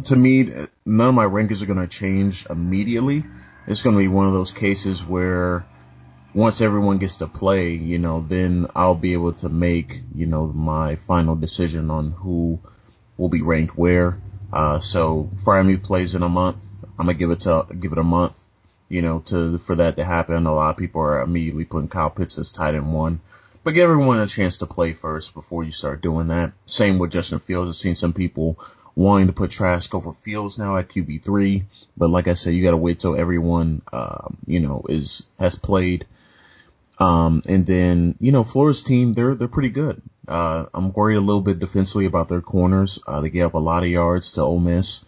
to 0.04 0.16
me, 0.16 0.50
none 0.84 1.08
of 1.08 1.14
my 1.14 1.26
rankings 1.26 1.62
are 1.62 1.66
going 1.66 1.78
to 1.78 1.86
change 1.86 2.46
immediately. 2.46 3.24
It's 3.68 3.82
going 3.82 3.94
to 3.94 4.00
be 4.00 4.08
one 4.08 4.26
of 4.26 4.32
those 4.32 4.50
cases 4.50 5.04
where 5.04 5.64
once 6.34 6.60
everyone 6.60 6.98
gets 6.98 7.18
to 7.18 7.28
play, 7.28 7.74
you 7.74 7.98
know, 7.98 8.24
then 8.26 8.66
I'll 8.74 8.96
be 8.96 9.12
able 9.12 9.34
to 9.34 9.48
make, 9.48 10.02
you 10.16 10.26
know, 10.26 10.48
my 10.48 10.96
final 10.96 11.36
decision 11.36 11.90
on 11.90 12.10
who 12.10 12.58
will 13.20 13.28
be 13.28 13.42
ranked 13.42 13.76
where. 13.76 14.18
Uh, 14.52 14.80
so 14.80 15.30
Freiermuth 15.36 15.84
plays 15.84 16.14
in 16.14 16.22
a 16.22 16.28
month. 16.28 16.64
I'm 16.98 17.06
gonna 17.06 17.14
give 17.14 17.30
it 17.30 17.40
to, 17.40 17.66
give 17.78 17.92
it 17.92 17.98
a 17.98 18.02
month, 18.02 18.36
you 18.88 19.02
know, 19.02 19.20
to, 19.26 19.58
for 19.58 19.76
that 19.76 19.96
to 19.96 20.04
happen. 20.04 20.46
A 20.46 20.54
lot 20.54 20.70
of 20.70 20.76
people 20.78 21.02
are 21.02 21.20
immediately 21.20 21.64
putting 21.64 21.88
Kyle 21.88 22.10
Pitts 22.10 22.38
as 22.38 22.50
tight 22.50 22.74
end 22.74 22.92
one, 22.92 23.20
but 23.62 23.74
give 23.74 23.84
everyone 23.84 24.18
a 24.18 24.26
chance 24.26 24.56
to 24.58 24.66
play 24.66 24.94
first 24.94 25.34
before 25.34 25.62
you 25.62 25.70
start 25.70 26.02
doing 26.02 26.28
that. 26.28 26.52
Same 26.66 26.98
with 26.98 27.12
Justin 27.12 27.38
Fields. 27.38 27.70
I've 27.70 27.76
seen 27.76 27.94
some 27.94 28.14
people 28.14 28.58
wanting 28.96 29.28
to 29.28 29.32
put 29.32 29.50
Trask 29.50 29.94
over 29.94 30.12
Fields 30.12 30.58
now 30.58 30.78
at 30.78 30.88
QB3, 30.88 31.64
but 31.96 32.10
like 32.10 32.26
I 32.26 32.32
said, 32.32 32.54
you 32.54 32.64
gotta 32.64 32.76
wait 32.76 32.98
till 32.98 33.16
everyone, 33.16 33.82
um, 33.92 34.38
you 34.46 34.60
know, 34.60 34.84
is, 34.88 35.26
has 35.38 35.56
played 35.56 36.06
um, 37.00 37.40
and 37.48 37.66
then, 37.66 38.14
you 38.20 38.30
know, 38.30 38.44
Florida's 38.44 38.82
team, 38.82 39.14
they're, 39.14 39.34
they're 39.34 39.48
pretty 39.48 39.70
good. 39.70 40.02
Uh, 40.28 40.66
I'm 40.74 40.92
worried 40.92 41.16
a 41.16 41.20
little 41.20 41.40
bit 41.40 41.58
defensively 41.58 42.04
about 42.04 42.28
their 42.28 42.42
corners. 42.42 42.98
Uh, 43.06 43.22
they 43.22 43.30
gave 43.30 43.46
up 43.46 43.54
a 43.54 43.58
lot 43.58 43.82
of 43.82 43.88
yards 43.88 44.32
to 44.34 44.42
Ole 44.42 44.60
Miss. 44.60 45.00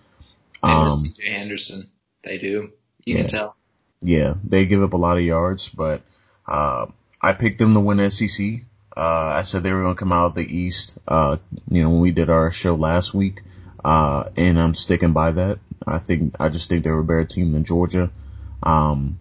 Um, 0.62 0.88
CJ 0.88 1.24
Henderson, 1.24 1.90
they 2.24 2.38
do. 2.38 2.72
You 3.04 3.16
yeah, 3.16 3.20
can 3.20 3.28
tell. 3.28 3.56
Yeah, 4.00 4.34
they 4.42 4.64
give 4.64 4.82
up 4.82 4.94
a 4.94 4.96
lot 4.96 5.18
of 5.18 5.22
yards, 5.22 5.68
but, 5.68 6.02
uh, 6.46 6.86
I 7.20 7.34
picked 7.34 7.58
them 7.58 7.74
to 7.74 7.80
win 7.80 8.10
SEC. 8.10 8.62
Uh, 8.96 9.00
I 9.00 9.42
said 9.42 9.62
they 9.62 9.72
were 9.72 9.82
going 9.82 9.94
to 9.94 9.98
come 9.98 10.12
out 10.12 10.26
of 10.26 10.34
the 10.34 10.42
East, 10.42 10.98
uh, 11.06 11.36
you 11.68 11.82
know, 11.82 11.90
when 11.90 12.00
we 12.00 12.10
did 12.10 12.30
our 12.30 12.50
show 12.50 12.74
last 12.74 13.12
week. 13.14 13.42
Uh, 13.84 14.24
and 14.36 14.58
I'm 14.60 14.74
sticking 14.74 15.12
by 15.12 15.32
that. 15.32 15.58
I 15.86 15.98
think, 15.98 16.36
I 16.40 16.48
just 16.48 16.68
think 16.68 16.84
they 16.84 16.90
were 16.90 17.00
a 17.00 17.04
better 17.04 17.24
team 17.24 17.52
than 17.52 17.64
Georgia. 17.64 18.10
Um, 18.62 19.18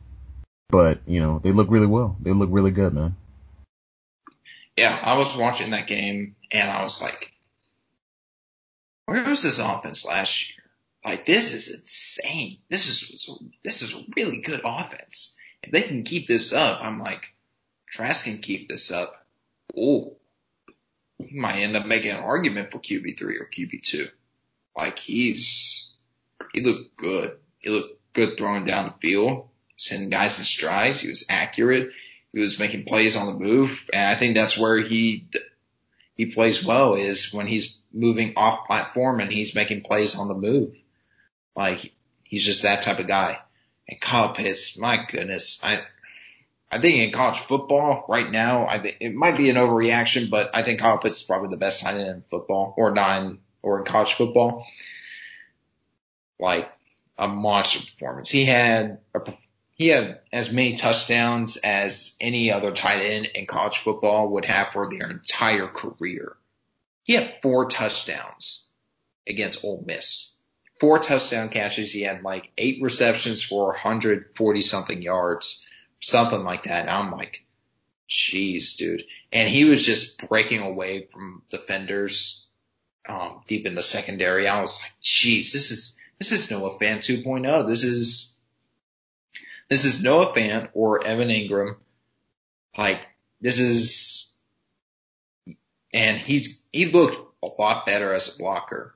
but, 0.71 0.99
you 1.05 1.19
know, 1.19 1.39
they 1.39 1.51
look 1.51 1.69
really 1.69 1.87
well. 1.87 2.17
They 2.21 2.31
look 2.31 2.49
really 2.51 2.71
good, 2.71 2.93
man. 2.93 3.15
Yeah, 4.77 4.97
I 5.01 5.17
was 5.17 5.35
watching 5.35 5.71
that 5.71 5.87
game 5.87 6.35
and 6.51 6.69
I 6.69 6.83
was 6.83 7.01
like, 7.01 7.31
where 9.05 9.23
was 9.25 9.43
this 9.43 9.59
offense 9.59 10.05
last 10.05 10.49
year? 10.49 10.63
Like, 11.03 11.25
this 11.25 11.53
is 11.53 11.73
insane. 11.73 12.59
This 12.69 12.87
is, 12.87 13.27
this 13.63 13.81
is 13.81 13.93
a 13.93 14.03
really 14.15 14.37
good 14.37 14.61
offense. 14.63 15.35
If 15.63 15.71
they 15.71 15.81
can 15.81 16.03
keep 16.03 16.27
this 16.27 16.53
up, 16.53 16.79
I'm 16.81 16.99
like, 16.99 17.33
Trask 17.89 18.23
can 18.23 18.37
keep 18.37 18.67
this 18.67 18.91
up. 18.91 19.25
Oh, 19.77 20.15
he 21.17 21.37
might 21.37 21.59
end 21.59 21.75
up 21.75 21.85
making 21.85 22.11
an 22.11 22.23
argument 22.23 22.71
for 22.71 22.79
QB3 22.79 23.21
or 23.21 23.49
QB2. 23.53 24.09
Like, 24.77 24.97
he's, 24.97 25.89
he 26.53 26.61
looked 26.61 26.95
good. 26.95 27.37
He 27.59 27.69
looked 27.69 28.13
good 28.13 28.37
throwing 28.37 28.65
down 28.65 28.87
the 28.87 29.07
field 29.07 29.49
sending 29.81 30.09
guys 30.11 30.37
in 30.37 30.45
strides. 30.45 31.01
He 31.01 31.09
was 31.09 31.25
accurate. 31.27 31.89
He 32.31 32.39
was 32.39 32.59
making 32.59 32.85
plays 32.85 33.17
on 33.17 33.25
the 33.25 33.33
move. 33.33 33.83
And 33.91 34.07
I 34.07 34.15
think 34.15 34.35
that's 34.35 34.55
where 34.55 34.79
he, 34.79 35.27
he 36.15 36.27
plays 36.27 36.63
well 36.63 36.93
is 36.93 37.33
when 37.33 37.47
he's 37.47 37.75
moving 37.91 38.33
off 38.37 38.67
platform 38.67 39.19
and 39.19 39.33
he's 39.33 39.55
making 39.55 39.81
plays 39.81 40.15
on 40.15 40.27
the 40.27 40.35
move. 40.35 40.75
Like 41.55 41.93
he's 42.23 42.45
just 42.45 42.61
that 42.61 42.83
type 42.83 42.99
of 42.99 43.07
guy. 43.07 43.39
And 43.87 43.99
Kyle 43.99 44.33
Pitts, 44.33 44.77
my 44.77 45.03
goodness, 45.09 45.59
I, 45.63 45.81
I 46.71 46.79
think 46.79 46.97
in 46.97 47.11
college 47.11 47.39
football 47.39 48.05
right 48.07 48.31
now, 48.31 48.67
I 48.67 48.77
think 48.77 48.97
it 48.99 49.15
might 49.15 49.35
be 49.35 49.49
an 49.49 49.55
overreaction, 49.55 50.29
but 50.29 50.51
I 50.53 50.61
think 50.61 50.79
Kyle 50.79 50.99
Pitts 50.99 51.17
is 51.17 51.23
probably 51.23 51.49
the 51.49 51.57
best 51.57 51.81
tight 51.81 51.95
end 51.95 52.07
in 52.07 52.23
football 52.29 52.75
or 52.77 52.91
nine 52.91 53.39
or 53.63 53.79
in 53.79 53.85
college 53.85 54.13
football. 54.13 54.67
Like 56.39 56.71
a 57.17 57.27
monster 57.27 57.79
performance. 57.79 58.29
He 58.29 58.45
had 58.45 58.99
a 59.13 59.19
he 59.81 59.87
had 59.87 60.19
as 60.31 60.51
many 60.51 60.75
touchdowns 60.75 61.57
as 61.57 62.15
any 62.21 62.51
other 62.51 62.71
tight 62.71 63.03
end 63.03 63.25
in 63.33 63.47
college 63.47 63.79
football 63.79 64.29
would 64.29 64.45
have 64.45 64.71
for 64.73 64.87
their 64.87 65.09
entire 65.09 65.67
career. 65.67 66.37
He 67.01 67.13
had 67.13 67.39
four 67.41 67.67
touchdowns 67.67 68.69
against 69.27 69.65
Ole 69.65 69.83
Miss. 69.83 70.35
Four 70.79 70.99
touchdown 70.99 71.49
catches. 71.49 71.91
He 71.91 72.01
had 72.03 72.21
like 72.21 72.51
eight 72.59 72.83
receptions 72.83 73.41
for 73.41 73.69
140 73.69 74.61
something 74.61 75.01
yards, 75.01 75.65
something 75.99 76.43
like 76.43 76.65
that. 76.65 76.81
And 76.81 76.89
I'm 76.91 77.11
like, 77.11 77.43
jeez, 78.07 78.77
dude. 78.77 79.05
And 79.31 79.49
he 79.49 79.65
was 79.65 79.83
just 79.83 80.29
breaking 80.29 80.61
away 80.61 81.07
from 81.11 81.41
defenders, 81.49 82.45
um, 83.09 83.41
deep 83.47 83.65
in 83.65 83.73
the 83.73 83.81
secondary. 83.81 84.47
I 84.47 84.61
was 84.61 84.79
like, 84.79 84.91
jeez, 85.01 85.51
this 85.51 85.71
is, 85.71 85.97
this 86.19 86.31
is 86.31 86.51
Noah 86.51 86.77
Fant 86.77 86.99
2.0. 86.99 87.67
This 87.67 87.83
is, 87.83 88.37
this 89.71 89.85
is 89.85 90.03
Noah 90.03 90.33
Fant 90.33 90.67
or 90.73 91.01
Evan 91.01 91.29
Engram. 91.29 91.77
Like, 92.77 92.99
this 93.39 93.57
is, 93.57 94.33
and 95.93 96.17
he's, 96.17 96.61
he 96.73 96.87
looked 96.87 97.15
a 97.41 97.47
lot 97.57 97.85
better 97.85 98.13
as 98.13 98.35
a 98.35 98.37
blocker, 98.37 98.93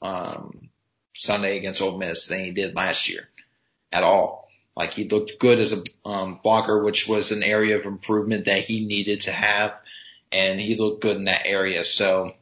um, 0.00 0.70
Sunday 1.16 1.58
against 1.58 1.82
Ole 1.82 1.98
Miss 1.98 2.28
than 2.28 2.44
he 2.44 2.52
did 2.52 2.76
last 2.76 3.08
year 3.08 3.28
at 3.90 4.04
all. 4.04 4.48
Like 4.76 4.92
he 4.92 5.08
looked 5.08 5.40
good 5.40 5.58
as 5.58 5.72
a 5.72 6.08
um, 6.08 6.38
blocker, 6.44 6.84
which 6.84 7.08
was 7.08 7.32
an 7.32 7.42
area 7.42 7.76
of 7.76 7.84
improvement 7.84 8.44
that 8.44 8.62
he 8.62 8.86
needed 8.86 9.22
to 9.22 9.32
have, 9.32 9.74
and 10.30 10.60
he 10.60 10.76
looked 10.76 11.02
good 11.02 11.16
in 11.16 11.24
that 11.24 11.44
area. 11.44 11.82
So 11.82 12.34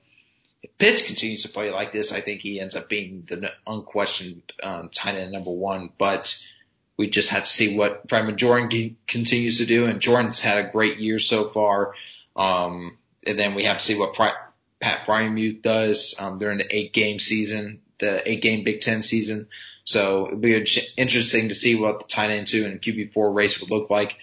if 0.62 0.76
Pitts 0.76 1.02
continues 1.02 1.42
to 1.42 1.48
play 1.48 1.70
like 1.70 1.90
this, 1.90 2.12
I 2.12 2.20
think 2.20 2.42
he 2.42 2.60
ends 2.60 2.74
up 2.74 2.90
being 2.90 3.24
the 3.26 3.50
unquestioned 3.66 4.42
um, 4.62 4.90
tight 4.90 5.16
end 5.16 5.32
number 5.32 5.50
one. 5.50 5.90
But 5.98 6.38
we 7.02 7.10
just 7.10 7.30
have 7.30 7.46
to 7.46 7.50
see 7.50 7.76
what 7.76 8.06
Brevin 8.06 8.36
Jordan 8.36 8.96
continues 9.08 9.58
to 9.58 9.66
do. 9.66 9.86
And 9.86 10.00
Jordan's 10.00 10.40
had 10.40 10.64
a 10.64 10.70
great 10.70 10.98
year 10.98 11.18
so 11.18 11.48
far. 11.48 11.94
Um, 12.36 12.96
and 13.26 13.36
then 13.36 13.56
we 13.56 13.64
have 13.64 13.78
to 13.78 13.84
see 13.84 13.98
what 13.98 14.14
Pat 14.14 15.00
Freiermuth 15.04 15.62
does 15.62 16.14
um, 16.20 16.38
during 16.38 16.58
the 16.58 16.76
eight 16.76 16.92
game 16.92 17.18
season, 17.18 17.80
the 17.98 18.22
eight 18.30 18.40
game 18.40 18.62
Big 18.62 18.82
Ten 18.82 19.02
season. 19.02 19.48
So 19.82 20.28
it'll 20.28 20.38
be 20.38 20.54
interesting 20.96 21.48
to 21.48 21.56
see 21.56 21.74
what 21.74 21.98
the 21.98 22.06
tight 22.06 22.30
end 22.30 22.46
two 22.46 22.66
and 22.66 22.80
QB4 22.80 23.34
race 23.34 23.60
would 23.60 23.72
look 23.72 23.90
like. 23.90 24.16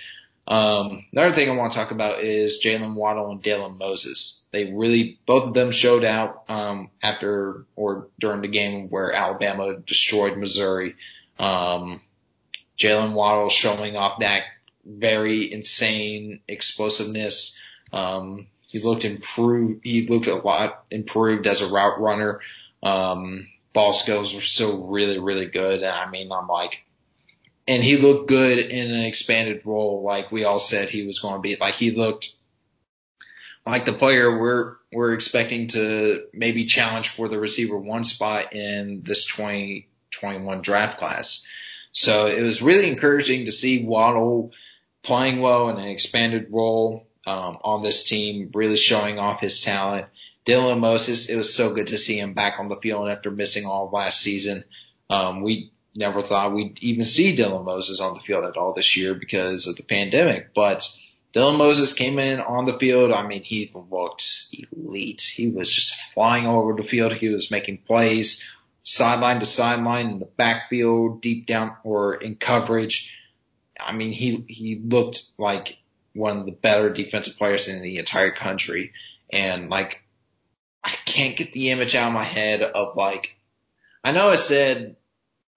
Um, 0.48 1.06
another 1.12 1.36
thing 1.36 1.50
I 1.50 1.56
want 1.56 1.74
to 1.74 1.80
talk 1.80 1.92
about 1.92 2.22
is 2.22 2.64
Jaylen 2.64 2.94
Waddle 2.94 3.30
and 3.30 3.44
Dylan 3.44 3.78
Moses. 3.78 4.46
They 4.52 4.72
really, 4.72 5.20
both 5.26 5.50
of 5.50 5.54
them 5.54 5.74
showed 5.74 6.06
out, 6.06 6.46
um, 6.48 6.92
after 7.04 7.66
or 7.76 8.08
during 8.22 8.40
the 8.40 8.48
game 8.48 8.88
where 8.88 9.12
Alabama 9.12 9.76
destroyed 9.76 10.38
Missouri. 10.38 10.96
Um, 11.38 12.02
Jaylen 12.80 13.14
Waddle 13.14 13.50
showing 13.50 13.96
off 13.96 14.20
that 14.20 14.44
very 14.86 15.52
insane 15.52 16.40
explosiveness. 16.48 17.60
Um, 17.92 18.48
he 18.68 18.80
looked 18.80 19.06
improved. 19.06 19.82
He 19.84 20.08
looked 20.08 20.28
a 20.28 20.36
lot 20.36 20.86
improved 20.90 21.46
as 21.46 21.62
a 21.62 21.70
route 21.70 22.00
runner. 22.00 22.40
Um, 22.82 23.48
ball 23.74 23.94
skills 23.94 24.34
were 24.34 24.42
still 24.42 24.88
really, 24.88 25.20
really 25.20 25.48
good. 25.48 25.84
And 25.84 25.92
I 25.92 26.10
mean, 26.10 26.32
I'm 26.32 26.48
like, 26.48 26.84
and 27.68 27.84
he 27.84 27.98
looked 27.98 28.30
good 28.30 28.58
in 28.58 28.92
an 28.92 29.04
expanded 29.04 29.62
role, 29.66 30.02
like 30.02 30.32
we 30.32 30.44
all 30.44 30.60
said 30.60 30.90
he 30.90 31.06
was 31.06 31.20
going 31.20 31.36
to 31.36 31.42
be. 31.42 31.56
Like 31.56 31.76
he 31.76 31.92
looked 31.92 32.34
like 33.66 33.86
the 33.86 33.94
player 33.94 34.40
we're 34.40 34.76
we're 34.92 35.14
expecting 35.14 35.68
to 35.68 36.24
maybe 36.34 36.66
challenge 36.66 37.10
for 37.10 37.28
the 37.28 37.40
receiver 37.40 37.78
one 37.78 38.04
spot 38.04 38.56
in 38.56 39.04
this 39.04 39.26
2021 39.26 40.62
draft 40.62 40.98
class. 40.98 41.46
So 41.92 42.28
it 42.28 42.42
was 42.42 42.62
really 42.62 42.90
encouraging 42.90 43.46
to 43.46 43.52
see 43.52 43.84
Waddle 43.84 44.52
playing 45.04 45.42
well 45.42 45.70
in 45.70 45.78
an 45.78 45.88
expanded 45.88 46.48
role 46.52 47.08
um, 47.26 47.58
on 47.64 47.82
this 47.82 48.04
team, 48.04 48.52
really 48.54 48.78
showing 48.78 49.20
off 49.20 49.42
his 49.42 49.62
talent. 49.62 50.08
Dylan 50.46 50.80
Moses, 50.80 51.30
it 51.30 51.36
was 51.36 51.54
so 51.54 51.74
good 51.74 51.88
to 51.88 51.98
see 51.98 52.20
him 52.20 52.34
back 52.34 52.60
on 52.60 52.70
the 52.70 52.78
field 52.78 53.10
after 53.10 53.32
missing 53.32 53.66
all 53.66 53.90
last 53.92 54.20
season. 54.20 54.64
Um, 55.10 55.42
we 55.42 55.72
never 55.96 56.22
thought 56.22 56.54
we'd 56.54 56.80
even 56.82 57.06
see 57.06 57.36
Dylan 57.36 57.66
Moses 57.66 58.00
on 58.00 58.14
the 58.14 58.20
field 58.20 58.46
at 58.46 58.58
all 58.58 58.74
this 58.74 58.96
year 58.96 59.14
because 59.14 59.68
of 59.68 59.76
the 59.76 59.84
pandemic, 59.84 60.54
but 60.54 60.88
Dylan 61.34 61.58
Moses 61.58 61.94
came 61.94 62.18
in 62.18 62.40
on 62.40 62.66
the 62.66 62.78
field. 62.78 63.12
I 63.12 63.28
mean, 63.28 63.44
he 63.44 63.72
looked 63.74 64.56
elite. 64.76 65.22
He 65.22 65.50
was 65.50 65.72
just 65.72 65.96
flying 66.14 66.48
over 66.48 66.74
the 66.74 66.88
field. 66.88 67.14
He 67.14 67.30
was 67.30 67.52
making 67.52 67.80
plays 67.86 68.50
sideline 68.90 69.40
to 69.40 69.46
sideline 69.46 70.10
in 70.10 70.20
the 70.20 70.26
backfield, 70.26 71.22
deep 71.22 71.46
down 71.46 71.76
or 71.84 72.16
in 72.16 72.36
coverage. 72.36 73.16
I 73.80 73.94
mean, 73.94 74.12
he, 74.12 74.44
he 74.48 74.82
looked 74.84 75.26
like 75.38 75.78
one 76.14 76.40
of 76.40 76.46
the 76.48 76.52
better 76.52 76.90
defensive 76.90 77.38
players 77.38 77.68
in 77.68 77.84
the 77.84 78.00
entire 78.00 78.32
country. 78.32 78.94
And 79.32 79.70
like, 79.70 80.02
I 80.84 80.90
can't 81.06 81.38
get 81.38 81.54
the 81.54 81.70
image 81.70 81.94
out 81.94 82.08
of 82.08 82.14
my 82.16 82.24
head 82.24 82.64
of 82.64 82.96
like, 82.96 83.36
I 84.04 84.12
know 84.12 84.32
I 84.32 84.36
said, 84.36 84.96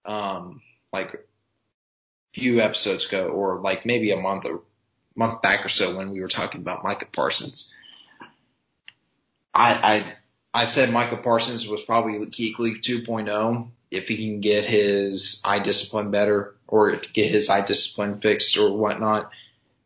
um, 0.05 0.61
like 0.91 1.13
a 1.15 1.19
few 2.33 2.59
episodes 2.59 3.07
ago 3.07 3.29
or 3.29 3.61
like 3.61 3.83
maybe 3.83 4.11
a 4.11 4.17
month 4.17 4.45
or 4.45 4.61
month 5.15 5.41
back 5.41 5.65
or 5.65 5.69
so 5.69 5.97
when 5.97 6.11
we 6.11 6.21
were 6.21 6.27
talking 6.27 6.61
about 6.61 6.83
Micah 6.83 7.07
Parsons. 7.11 7.73
I, 9.55 9.73
I 9.73 10.13
I 10.53 10.65
said 10.65 10.91
Micah 10.91 11.17
Parsons 11.17 11.67
was 11.67 11.81
probably 11.81 12.19
Kuechly 12.19 12.81
2.0 12.81 13.69
if 13.89 14.07
he 14.07 14.17
can 14.17 14.39
get 14.39 14.65
his 14.65 15.41
eye 15.43 15.59
discipline 15.59 16.11
better 16.11 16.55
or 16.67 16.95
get 17.13 17.31
his 17.31 17.49
eye 17.49 17.65
discipline 17.65 18.19
fixed 18.21 18.57
or 18.57 18.75
whatnot. 18.77 19.31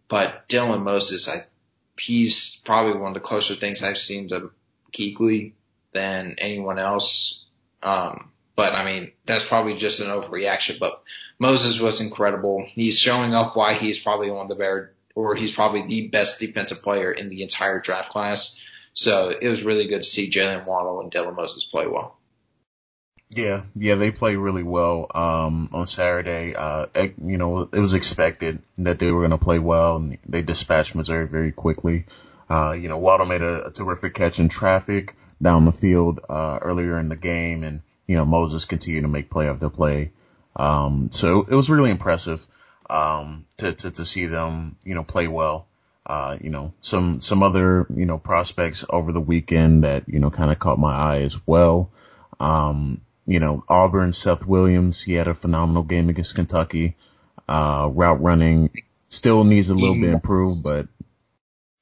but 0.07 0.47
Dylan 0.49 0.83
Moses, 0.83 1.27
I, 1.27 1.41
he's 1.99 2.57
probably 2.65 2.99
one 2.99 3.09
of 3.09 3.13
the 3.13 3.27
closer 3.27 3.55
things 3.55 3.83
I've 3.83 3.97
seen 3.97 4.29
to 4.29 4.51
Kuechly 4.93 5.53
than 5.93 6.35
anyone 6.37 6.79
else. 6.79 7.45
Um, 7.83 8.31
but 8.55 8.73
I 8.73 8.85
mean, 8.85 9.11
that's 9.25 9.47
probably 9.47 9.75
just 9.75 9.99
an 9.99 10.07
overreaction, 10.07 10.79
but 10.79 11.03
Moses 11.39 11.79
was 11.79 12.01
incredible. 12.01 12.65
He's 12.67 12.97
showing 12.97 13.33
up 13.33 13.55
why 13.55 13.73
he's 13.73 13.99
probably 13.99 14.31
one 14.31 14.43
of 14.43 14.49
the 14.49 14.55
better, 14.55 14.93
or 15.15 15.35
he's 15.35 15.51
probably 15.51 15.85
the 15.85 16.07
best 16.07 16.39
defensive 16.39 16.81
player 16.81 17.11
in 17.11 17.29
the 17.29 17.43
entire 17.43 17.79
draft 17.79 18.11
class. 18.11 18.61
So 18.99 19.29
it 19.29 19.47
was 19.47 19.61
really 19.61 19.85
good 19.85 20.01
to 20.01 20.07
see 20.07 20.31
Jaylen 20.31 20.65
Waddle 20.65 21.01
and 21.01 21.11
Dylan 21.11 21.35
Moses 21.35 21.63
play 21.63 21.85
well. 21.85 22.17
Yeah, 23.29 23.61
yeah, 23.75 23.93
they 23.93 24.09
played 24.09 24.37
really 24.37 24.63
well 24.63 25.05
um, 25.13 25.69
on 25.71 25.85
Saturday. 25.85 26.55
Uh, 26.55 26.87
you 27.23 27.37
know, 27.37 27.69
it 27.71 27.77
was 27.77 27.93
expected 27.93 28.63
that 28.77 28.97
they 28.97 29.11
were 29.11 29.19
going 29.19 29.37
to 29.37 29.37
play 29.37 29.59
well, 29.59 29.97
and 29.97 30.17
they 30.27 30.41
dispatched 30.41 30.95
Missouri 30.95 31.27
very 31.27 31.51
quickly. 31.51 32.05
Uh, 32.49 32.71
you 32.71 32.89
know, 32.89 32.97
Waddle 32.97 33.27
made 33.27 33.43
a, 33.43 33.67
a, 33.67 33.71
terrific 33.71 34.15
catch 34.15 34.39
in 34.39 34.49
traffic 34.49 35.13
down 35.39 35.65
the 35.65 35.71
field 35.71 36.19
uh, 36.27 36.57
earlier 36.59 36.97
in 36.97 37.09
the 37.09 37.15
game, 37.15 37.63
and 37.63 37.81
you 38.07 38.15
know 38.15 38.25
Moses 38.25 38.65
continued 38.65 39.01
to 39.01 39.09
make 39.09 39.29
play 39.29 39.47
after 39.47 39.69
play. 39.69 40.11
Um, 40.55 41.09
so 41.11 41.41
it 41.43 41.53
was 41.53 41.69
really 41.69 41.91
impressive 41.91 42.43
um, 42.89 43.45
to, 43.57 43.73
to 43.73 43.91
to 43.91 44.05
see 44.05 44.25
them, 44.25 44.77
you 44.83 44.95
know, 44.95 45.03
play 45.03 45.27
well. 45.27 45.67
Uh, 46.07 46.37
you 46.39 46.49
know, 46.49 46.73
some 46.79 47.19
some 47.19 47.43
other 47.43 47.85
you 47.93 48.05
know 48.05 48.17
prospects 48.17 48.85
over 48.89 49.11
the 49.11 49.19
weekend 49.19 49.83
that 49.83 50.07
you 50.07 50.19
know 50.19 50.31
kind 50.31 50.51
of 50.51 50.57
caught 50.57 50.79
my 50.79 50.95
eye 50.95 51.21
as 51.23 51.37
well. 51.45 51.91
Um, 52.39 53.01
you 53.25 53.41
know, 53.41 53.65
Auburn, 53.67 54.13
Seth 54.13 54.45
Williams, 54.45 55.01
he 55.01 55.13
had 55.13 55.27
a 55.27 55.33
phenomenal 55.33 55.83
game 55.83 56.07
against 56.07 56.33
Kentucky. 56.33 56.95
Uh, 57.47 57.89
route 57.91 58.21
running 58.21 58.69
still 59.09 59.43
needs 59.43 59.69
a 59.69 59.75
little 59.75 59.99
bit 59.99 60.13
improved, 60.13 60.63
but 60.63 60.87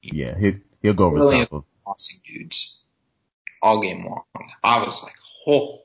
yeah, 0.02 0.36
he, 0.36 0.56
he'll 0.82 0.94
go 0.94 1.06
over 1.06 1.16
really 1.16 1.38
the 1.38 1.44
top 1.44 1.52
of. 1.52 1.64
Awesome 1.86 2.20
dudes. 2.26 2.80
All 3.62 3.80
game 3.80 4.04
long. 4.04 4.24
I 4.62 4.84
was 4.84 5.02
like, 5.02 5.14
oh. 5.46 5.82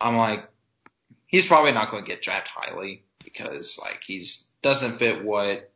I'm 0.00 0.16
like, 0.16 0.48
he's 1.26 1.46
probably 1.46 1.72
not 1.72 1.90
going 1.90 2.04
to 2.04 2.08
get 2.08 2.22
drafted 2.22 2.52
highly 2.54 3.04
because 3.22 3.78
like 3.80 4.00
he's 4.06 4.46
doesn't 4.62 4.98
fit 4.98 5.24
what 5.24 5.69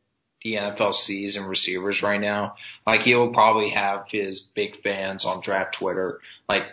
the 0.44 0.56
NFL 0.56 0.94
sees 0.94 1.36
in 1.36 1.44
receivers 1.44 2.02
right 2.02 2.20
now. 2.20 2.56
Like 2.86 3.02
he'll 3.02 3.32
probably 3.32 3.70
have 3.70 4.04
his 4.08 4.40
big 4.40 4.82
fans 4.82 5.24
on 5.24 5.40
draft 5.40 5.74
Twitter. 5.74 6.20
Like 6.46 6.66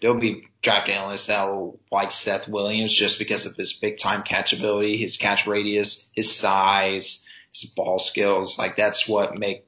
there'll 0.00 0.20
be 0.20 0.48
draft 0.60 0.90
analysts 0.90 1.26
that 1.26 1.48
will 1.48 1.80
like 1.90 2.12
Seth 2.12 2.48
Williams 2.48 2.92
just 2.92 3.18
because 3.18 3.46
of 3.46 3.56
his 3.56 3.72
big 3.72 3.96
time 3.96 4.22
catchability, 4.22 5.00
his 5.00 5.16
catch 5.16 5.46
radius, 5.46 6.06
his 6.14 6.36
size, 6.36 7.24
his 7.54 7.70
ball 7.70 7.98
skills. 7.98 8.58
Like 8.58 8.76
that's 8.76 9.08
what 9.08 9.38
make 9.38 9.64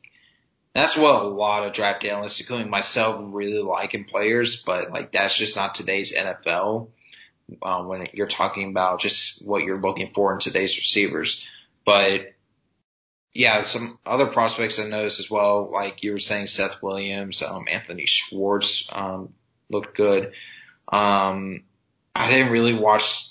that's 0.74 0.96
what 0.96 1.22
a 1.22 1.26
lot 1.26 1.66
of 1.66 1.72
draft 1.72 2.04
analysts, 2.04 2.40
including 2.40 2.68
myself, 2.68 3.18
really 3.32 3.62
like 3.62 3.94
in 3.94 4.04
players. 4.04 4.62
But 4.62 4.90
like 4.90 5.12
that's 5.12 5.38
just 5.38 5.56
not 5.56 5.74
today's 5.74 6.14
NFL. 6.14 6.88
Um, 7.62 7.88
when 7.88 8.06
you're 8.12 8.26
talking 8.26 8.70
about 8.70 9.00
just 9.00 9.44
what 9.44 9.64
you're 9.64 9.80
looking 9.80 10.12
for 10.14 10.32
in 10.32 10.40
today's 10.40 10.76
receivers, 10.76 11.44
but 11.86 12.33
yeah, 13.34 13.62
some 13.64 13.98
other 14.06 14.26
prospects 14.26 14.78
I 14.78 14.86
noticed 14.86 15.18
as 15.18 15.28
well, 15.28 15.68
like 15.70 16.04
you 16.04 16.12
were 16.12 16.20
saying, 16.20 16.46
Seth 16.46 16.80
Williams, 16.80 17.42
um, 17.42 17.66
Anthony 17.68 18.06
Schwartz, 18.06 18.88
um, 18.92 19.34
looked 19.68 19.96
good. 19.96 20.32
Um, 20.90 21.64
I 22.14 22.30
didn't 22.30 22.52
really 22.52 22.74
watch 22.74 23.30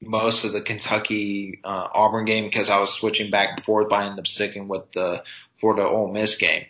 most 0.00 0.44
of 0.44 0.52
the 0.52 0.60
Kentucky 0.60 1.60
uh, 1.62 1.88
Auburn 1.94 2.24
game 2.24 2.44
because 2.44 2.68
I 2.68 2.80
was 2.80 2.92
switching 2.92 3.30
back 3.30 3.50
and 3.50 3.64
forth. 3.64 3.88
But 3.88 4.00
I 4.00 4.04
ended 4.06 4.18
up 4.18 4.26
sticking 4.26 4.66
with 4.66 4.90
the 4.92 5.22
Florida 5.60 5.86
Ole 5.86 6.12
Miss 6.12 6.36
game. 6.36 6.66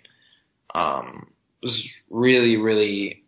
Um, 0.75 1.29
it 1.63 1.67
was 1.67 1.89
really, 2.11 2.59
really 2.59 3.25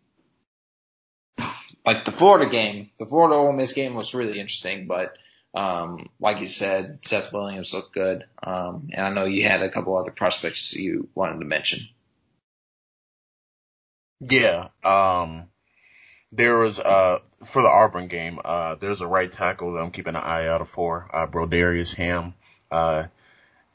like 1.83 2.05
the 2.05 2.11
Florida 2.11 2.49
game. 2.49 2.91
The 2.99 3.07
Florida 3.07 3.35
Ole 3.35 3.53
Miss 3.53 3.73
game 3.73 3.95
was 3.95 4.13
really 4.13 4.39
interesting, 4.39 4.85
but 4.85 5.17
um, 5.53 6.09
like 6.19 6.41
you 6.41 6.47
said, 6.47 6.99
Seth 7.01 7.33
Williams 7.33 7.73
looked 7.73 7.93
good. 7.93 8.25
Um, 8.41 8.89
and 8.93 9.05
I 9.05 9.09
know 9.09 9.25
you 9.25 9.43
had 9.47 9.63
a 9.63 9.69
couple 9.69 9.97
other 9.97 10.11
prospects 10.11 10.75
you 10.75 11.09
wanted 11.15 11.39
to 11.39 11.45
mention. 11.45 11.87
Yeah. 14.19 14.69
Um, 14.83 15.45
there 16.31 16.57
was, 16.57 16.79
uh, 16.79 17.19
for 17.45 17.61
the 17.61 17.67
Auburn 17.67 18.07
game, 18.07 18.39
uh, 18.43 18.75
there's 18.75 19.01
a 19.01 19.07
right 19.07 19.31
tackle 19.31 19.73
that 19.73 19.79
I'm 19.79 19.91
keeping 19.91 20.15
an 20.15 20.21
eye 20.21 20.47
out 20.47 20.67
for, 20.67 21.09
uh, 21.11 21.25
Brodarious 21.25 21.95
Hamm. 21.95 22.35
Uh, 22.69 23.05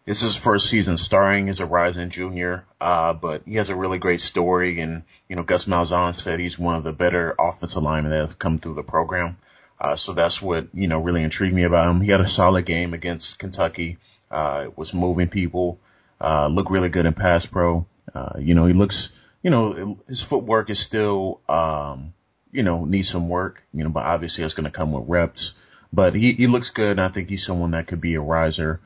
this 0.05 0.19
is 0.19 0.35
his 0.35 0.37
first 0.37 0.69
season 0.69 0.99
starring 0.99 1.49
as 1.49 1.61
a 1.61 1.67
rising 1.67 2.11
junior, 2.11 2.67
uh, 2.81 3.15
but 3.15 3.43
he 3.47 3.55
has 3.55 3.71
a 3.71 3.77
really 3.77 3.99
great 3.99 4.21
story 4.21 4.79
and, 4.81 5.03
you 5.29 5.35
know, 5.35 5.43
Gus 5.43 5.65
Malzahn 5.65 6.15
said 6.15 6.39
he's 6.39 6.59
one 6.59 6.77
of 6.77 6.85
the 6.85 6.93
better 6.93 7.35
offensive 7.39 7.83
linemen 7.83 8.13
that 8.13 8.21
have 8.21 8.39
come 8.39 8.59
through 8.59 8.75
the 8.75 8.83
program. 8.83 9.39
Uh, 9.85 9.97
so 9.97 10.15
that's 10.15 10.41
what, 10.41 10.69
you 10.73 10.89
know, 10.89 10.99
really 10.99 11.23
intrigued 11.23 11.55
me 11.55 11.65
about 11.65 11.91
him. 11.91 12.01
He 12.01 12.11
had 12.11 12.23
a 12.23 12.27
solid 12.27 12.65
game 12.65 12.95
against 12.95 13.39
Kentucky, 13.39 13.99
uh, 14.31 14.69
was 14.77 14.95
moving 14.95 15.29
people, 15.29 15.79
uh, 16.23 16.47
looked 16.47 16.71
really 16.71 16.89
good 16.89 17.05
in 17.05 17.13
pass 17.13 17.45
pro. 17.45 17.85
Uh, 18.15 18.39
you 18.39 18.55
know, 18.55 18.65
he 18.65 18.73
looks, 18.73 19.13
you 19.43 19.51
know, 19.51 19.99
his 20.09 20.23
footwork 20.23 20.71
is 20.71 20.79
still, 20.79 21.43
um, 21.51 22.15
you 22.51 22.63
know, 22.63 22.87
needs 22.87 23.11
some 23.11 23.29
work, 23.29 23.63
you 23.75 23.85
know, 23.85 23.91
but 23.91 24.07
obviously 24.07 24.41
that's 24.41 24.55
going 24.55 24.65
to 24.65 24.71
come 24.71 24.91
with 24.91 25.05
reps. 25.07 25.53
But 25.93 26.15
he, 26.15 26.33
he 26.33 26.47
looks 26.47 26.71
good, 26.71 26.93
and 26.93 27.03
I 27.03 27.11
think 27.11 27.29
he's 27.29 27.45
someone 27.45 27.73
that 27.73 27.87
could 27.87 28.01
be 28.01 28.15
a 28.15 28.23
riser. 28.23 28.81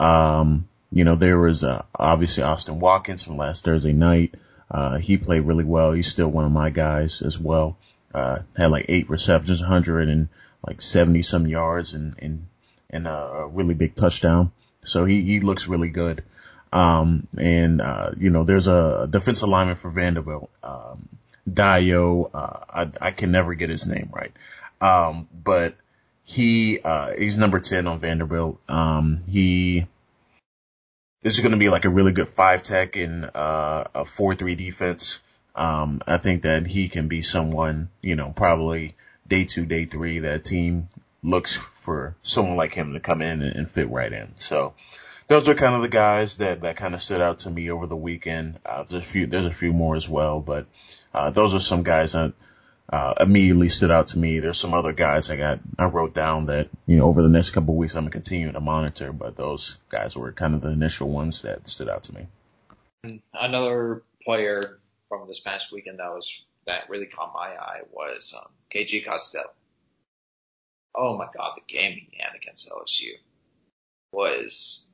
Um, 0.00 0.68
you 0.90 1.04
know, 1.04 1.14
there 1.14 1.38
was 1.38 1.62
uh, 1.62 1.84
obviously 1.94 2.42
Austin 2.42 2.80
Watkins 2.80 3.22
from 3.22 3.36
last 3.36 3.62
Thursday 3.62 3.92
night. 3.92 4.34
Uh, 4.68 4.98
he 4.98 5.16
played 5.16 5.46
really 5.46 5.64
well. 5.64 5.92
He's 5.92 6.08
still 6.08 6.28
one 6.28 6.44
of 6.44 6.50
my 6.50 6.70
guys 6.70 7.22
as 7.22 7.38
well. 7.38 7.76
Uh, 8.12 8.40
had 8.56 8.70
like 8.70 8.86
eight 8.88 9.08
receptions, 9.08 9.60
100 9.60 10.08
and 10.08 10.28
like 10.66 10.82
70 10.82 11.22
some 11.22 11.46
yards 11.46 11.94
and, 11.94 12.14
and, 12.18 12.46
and 12.90 13.06
a 13.06 13.46
really 13.50 13.74
big 13.74 13.94
touchdown. 13.94 14.52
So 14.84 15.04
he, 15.04 15.22
he 15.22 15.40
looks 15.40 15.68
really 15.68 15.88
good. 15.88 16.24
Um, 16.72 17.26
and, 17.36 17.80
uh, 17.80 18.12
you 18.16 18.30
know, 18.30 18.44
there's 18.44 18.68
a 18.68 19.08
defensive 19.10 19.48
lineman 19.48 19.76
for 19.76 19.90
Vanderbilt, 19.90 20.50
um, 20.62 21.08
Dio, 21.52 22.30
uh, 22.32 22.64
I, 22.68 22.90
I 23.00 23.10
can 23.10 23.32
never 23.32 23.54
get 23.54 23.70
his 23.70 23.86
name 23.86 24.10
right. 24.12 24.32
Um, 24.80 25.28
but 25.32 25.74
he, 26.24 26.78
uh, 26.80 27.12
he's 27.18 27.36
number 27.36 27.58
10 27.58 27.86
on 27.86 27.98
Vanderbilt. 27.98 28.60
Um, 28.68 29.24
he, 29.28 29.86
this 31.22 31.34
is 31.34 31.40
going 31.40 31.52
to 31.52 31.58
be 31.58 31.70
like 31.70 31.84
a 31.84 31.90
really 31.90 32.12
good 32.12 32.28
five 32.28 32.62
tech 32.62 32.96
in, 32.96 33.24
uh, 33.24 33.88
a 33.94 34.04
4-3 34.04 34.56
defense. 34.56 35.20
Um, 35.60 36.00
I 36.06 36.16
think 36.16 36.44
that 36.44 36.66
he 36.66 36.88
can 36.88 37.08
be 37.08 37.20
someone, 37.20 37.90
you 38.00 38.16
know, 38.16 38.32
probably 38.34 38.96
day 39.28 39.44
two, 39.44 39.66
day 39.66 39.84
three 39.84 40.20
that 40.20 40.42
team 40.42 40.88
looks 41.22 41.54
for 41.54 42.16
someone 42.22 42.56
like 42.56 42.72
him 42.72 42.94
to 42.94 43.00
come 43.00 43.20
in 43.20 43.42
and, 43.42 43.54
and 43.54 43.70
fit 43.70 43.90
right 43.90 44.10
in. 44.10 44.32
So, 44.36 44.72
those 45.28 45.46
are 45.50 45.54
kind 45.54 45.74
of 45.74 45.82
the 45.82 45.88
guys 45.88 46.38
that, 46.38 46.62
that 46.62 46.76
kind 46.76 46.94
of 46.94 47.02
stood 47.02 47.20
out 47.20 47.40
to 47.40 47.50
me 47.50 47.70
over 47.70 47.86
the 47.86 47.94
weekend. 47.94 48.58
Uh, 48.64 48.84
there's 48.84 49.04
a 49.04 49.06
few, 49.06 49.26
there's 49.26 49.44
a 49.44 49.52
few 49.52 49.74
more 49.74 49.96
as 49.96 50.08
well, 50.08 50.40
but, 50.40 50.64
uh, 51.12 51.28
those 51.28 51.52
are 51.52 51.60
some 51.60 51.82
guys 51.82 52.12
that, 52.12 52.32
uh, 52.90 53.12
immediately 53.20 53.68
stood 53.68 53.90
out 53.90 54.08
to 54.08 54.18
me. 54.18 54.40
There's 54.40 54.58
some 54.58 54.72
other 54.72 54.94
guys 54.94 55.30
I 55.30 55.36
got, 55.36 55.60
I 55.78 55.84
wrote 55.84 56.14
down 56.14 56.46
that, 56.46 56.70
you 56.86 56.96
know, 56.96 57.04
over 57.04 57.20
the 57.20 57.28
next 57.28 57.50
couple 57.50 57.74
of 57.74 57.78
weeks, 57.78 57.94
I'm 57.96 58.04
going 58.04 58.12
to 58.12 58.18
continue 58.18 58.50
to 58.50 58.60
monitor, 58.60 59.12
but 59.12 59.36
those 59.36 59.78
guys 59.90 60.16
were 60.16 60.32
kind 60.32 60.54
of 60.54 60.62
the 60.62 60.70
initial 60.70 61.10
ones 61.10 61.42
that 61.42 61.68
stood 61.68 61.90
out 61.90 62.04
to 62.04 62.14
me. 62.14 63.20
Another 63.34 64.02
player 64.24 64.79
from 65.10 65.28
this 65.28 65.40
past 65.40 65.70
weekend 65.70 65.98
that 65.98 66.08
was, 66.08 66.40
that 66.66 66.88
really 66.88 67.04
caught 67.04 67.34
my 67.34 67.48
eye 67.48 67.80
was, 67.92 68.34
um, 68.34 68.48
KJ 68.74 69.04
Costello. 69.04 69.50
Oh 70.94 71.18
my 71.18 71.26
God, 71.36 71.52
the 71.56 71.72
game 71.72 71.92
he 71.92 72.18
had 72.18 72.34
against 72.34 72.70
LSU 72.70 73.12
was 74.12 74.86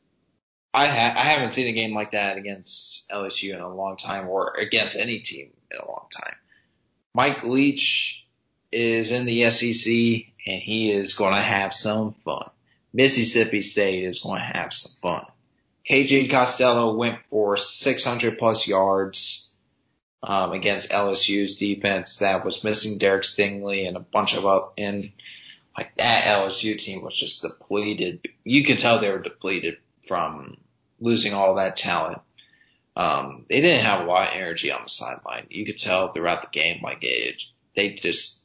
I 0.76 0.88
ha- 0.88 1.14
I 1.16 1.22
haven't 1.22 1.52
seen 1.52 1.68
a 1.68 1.72
game 1.72 1.94
like 1.94 2.10
that 2.10 2.36
against 2.36 3.08
LSU 3.08 3.54
in 3.54 3.60
a 3.60 3.74
long 3.74 3.96
time, 3.96 4.28
or 4.28 4.52
against 4.58 4.94
any 4.94 5.20
team 5.20 5.52
in 5.70 5.78
a 5.78 5.88
long 5.88 6.06
time. 6.14 6.34
Mike 7.14 7.44
Leach 7.44 8.26
is 8.70 9.10
in 9.10 9.24
the 9.24 9.48
SEC, 9.48 9.90
and 10.46 10.62
he 10.62 10.92
is 10.92 11.14
going 11.14 11.32
to 11.32 11.40
have 11.40 11.72
some 11.72 12.14
fun. 12.26 12.50
Mississippi 12.92 13.62
State 13.62 14.04
is 14.04 14.20
going 14.20 14.38
to 14.38 14.58
have 14.58 14.74
some 14.74 14.92
fun. 15.00 15.24
KJ 15.88 16.30
Costello 16.30 16.94
went 16.94 17.20
for 17.30 17.56
600 17.56 18.38
plus 18.38 18.68
yards 18.68 19.45
um, 20.22 20.52
against 20.52 20.90
LSU's 20.90 21.56
defense 21.56 22.18
that 22.18 22.44
was 22.44 22.64
missing 22.64 22.98
Derek 22.98 23.22
Stingley 23.22 23.86
and 23.86 23.96
a 23.96 24.00
bunch 24.00 24.34
of 24.34 24.46
other, 24.46 24.66
and 24.78 25.12
like 25.76 25.96
that 25.96 26.24
LSU 26.24 26.78
team 26.78 27.02
was 27.02 27.16
just 27.16 27.42
depleted. 27.42 28.26
You 28.44 28.64
could 28.64 28.78
tell 28.78 28.98
they 28.98 29.12
were 29.12 29.18
depleted 29.18 29.76
from 30.08 30.56
losing 31.00 31.34
all 31.34 31.56
that 31.56 31.76
talent. 31.76 32.20
Um, 32.96 33.44
they 33.50 33.60
didn't 33.60 33.84
have 33.84 34.00
a 34.00 34.04
lot 34.04 34.28
of 34.28 34.34
energy 34.34 34.72
on 34.72 34.84
the 34.84 34.88
sideline. 34.88 35.46
You 35.50 35.66
could 35.66 35.76
tell 35.76 36.12
throughout 36.12 36.40
the 36.40 36.48
game, 36.50 36.80
like 36.82 37.00
it, 37.02 37.36
they 37.74 37.92
just, 37.92 38.42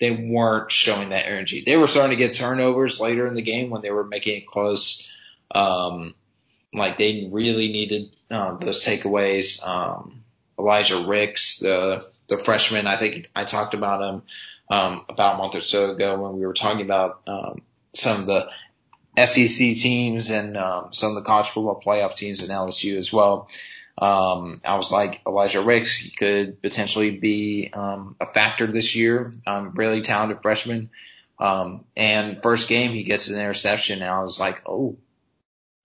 they 0.00 0.10
weren't 0.10 0.72
showing 0.72 1.10
that 1.10 1.26
energy. 1.26 1.62
They 1.66 1.76
were 1.76 1.86
starting 1.86 2.16
to 2.16 2.24
get 2.24 2.34
turnovers 2.34 2.98
later 2.98 3.26
in 3.26 3.34
the 3.34 3.42
game 3.42 3.68
when 3.68 3.82
they 3.82 3.90
were 3.90 4.04
making 4.04 4.38
it 4.38 4.46
close. 4.46 5.06
Um, 5.54 6.14
Like 6.72 6.96
they 6.98 7.28
really 7.30 7.68
needed 7.68 8.16
um, 8.30 8.58
those 8.62 8.84
takeaways. 8.86 9.66
Um, 9.66 10.19
Elijah 10.60 11.04
Ricks, 11.06 11.58
the 11.58 12.06
the 12.28 12.42
freshman, 12.44 12.86
I 12.86 12.96
think 12.96 13.28
I 13.34 13.44
talked 13.44 13.74
about 13.74 14.02
him 14.02 14.22
um, 14.70 15.04
about 15.08 15.34
a 15.34 15.38
month 15.38 15.56
or 15.56 15.62
so 15.62 15.90
ago 15.90 16.20
when 16.20 16.38
we 16.38 16.46
were 16.46 16.54
talking 16.54 16.82
about 16.82 17.22
um, 17.26 17.62
some 17.92 18.20
of 18.20 18.26
the 18.26 19.26
SEC 19.26 19.56
teams 19.56 20.30
and 20.30 20.56
um, 20.56 20.92
some 20.92 21.10
of 21.10 21.16
the 21.16 21.28
college 21.28 21.50
football 21.50 21.80
playoff 21.84 22.14
teams 22.14 22.40
in 22.40 22.48
LSU 22.48 22.96
as 22.96 23.12
well. 23.12 23.48
Um, 23.98 24.60
I 24.64 24.76
was 24.76 24.92
like 24.92 25.20
Elijah 25.26 25.60
Ricks, 25.60 25.96
he 25.96 26.10
could 26.10 26.62
potentially 26.62 27.10
be 27.10 27.70
um, 27.72 28.16
a 28.20 28.32
factor 28.32 28.66
this 28.66 28.94
year. 28.94 29.32
Um, 29.46 29.72
really 29.74 30.00
talented 30.00 30.38
freshman. 30.40 30.90
Um, 31.38 31.84
and 31.96 32.42
first 32.42 32.68
game 32.68 32.92
he 32.92 33.02
gets 33.02 33.28
an 33.28 33.40
interception, 33.40 34.02
and 34.02 34.10
I 34.10 34.20
was 34.20 34.38
like, 34.38 34.62
oh, 34.66 34.96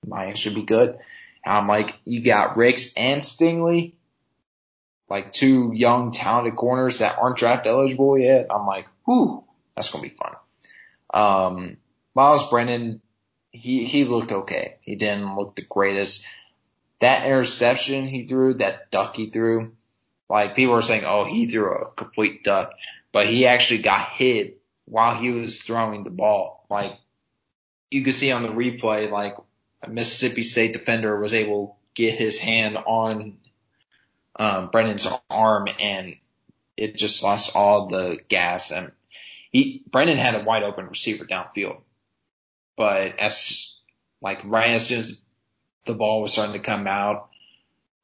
might 0.06 0.38
should 0.38 0.56
be 0.56 0.64
good. 0.64 0.90
And 0.90 1.54
I'm 1.54 1.68
like, 1.68 1.96
you 2.06 2.22
got 2.22 2.58
Ricks 2.58 2.94
and 2.96 3.22
Stingley, 3.22 3.94
like 5.10 5.34
two 5.34 5.72
young 5.74 6.12
talented 6.12 6.56
corners 6.56 6.99
that 6.99 7.18
aren't 7.20 7.38
draft 7.38 7.68
eligible 7.68 8.18
yet. 8.18 8.47
I'm 8.49 8.66
like, 8.66 8.88
whew, 9.06 9.43
that's 9.76 9.89
gonna 9.89 10.03
be 10.03 10.16
fun. 10.16 10.36
Um, 11.14 11.78
Myles 12.16 12.49
Brennan 12.49 13.01
he 13.56 13.86
he 13.86 14.03
looked 14.03 14.32
okay. 14.32 14.78
He 14.82 14.95
didn't 14.95 15.36
look 15.36 15.56
the 15.56 15.62
greatest. 15.62 16.26
That 16.99 17.26
interception 17.26 18.08
he 18.08 18.26
threw, 18.26 18.56
that 18.56 18.91
duck 18.91 19.16
he 19.16 19.30
threw, 19.30 19.74
like 20.30 20.56
people 20.56 20.74
were 20.74 20.82
saying, 20.82 21.03
oh, 21.06 21.26
he 21.26 21.47
threw 21.47 21.74
a 21.74 21.91
complete 21.91 22.43
duck, 22.43 22.74
but 23.12 23.28
he 23.28 23.47
actually 23.47 23.82
got 23.82 24.10
hit 24.10 24.62
while 24.86 25.16
he 25.16 25.32
was 25.32 25.62
throwing 25.62 26.03
the 26.03 26.10
ball. 26.10 26.66
Like 26.70 26.97
you 27.91 28.03
could 28.03 28.16
see 28.16 28.32
on 28.32 28.43
the 28.43 28.49
replay, 28.49 29.10
like 29.10 29.36
a 29.82 29.89
Mississippi 29.89 30.43
State 30.43 30.74
defender 30.74 31.20
was 31.20 31.34
able 31.34 31.68
to 31.95 32.03
get 32.03 32.18
his 32.18 32.38
hand 32.38 32.78
on 32.78 33.38
um, 34.38 34.70
Brennan's 34.72 35.08
arm 35.30 35.68
and 35.80 36.16
it 36.78 36.96
just 36.96 37.24
lost 37.24 37.56
all 37.56 37.88
the 37.88 38.20
gas 38.28 38.72
and 38.72 38.92
he 39.52 39.84
Brennan 39.90 40.18
had 40.18 40.36
a 40.36 40.44
wide 40.44 40.64
open 40.64 40.88
receiver 40.88 41.26
downfield. 41.26 41.78
But 42.76 43.22
as 43.22 43.74
like 44.22 44.42
right 44.44 44.72
as 44.72 44.88
soon 44.88 45.00
as 45.00 45.18
the 45.86 45.94
ball 45.94 46.22
was 46.22 46.34
starting 46.34 46.54
to 46.54 46.60
come 46.60 46.88
out, 46.88 47.30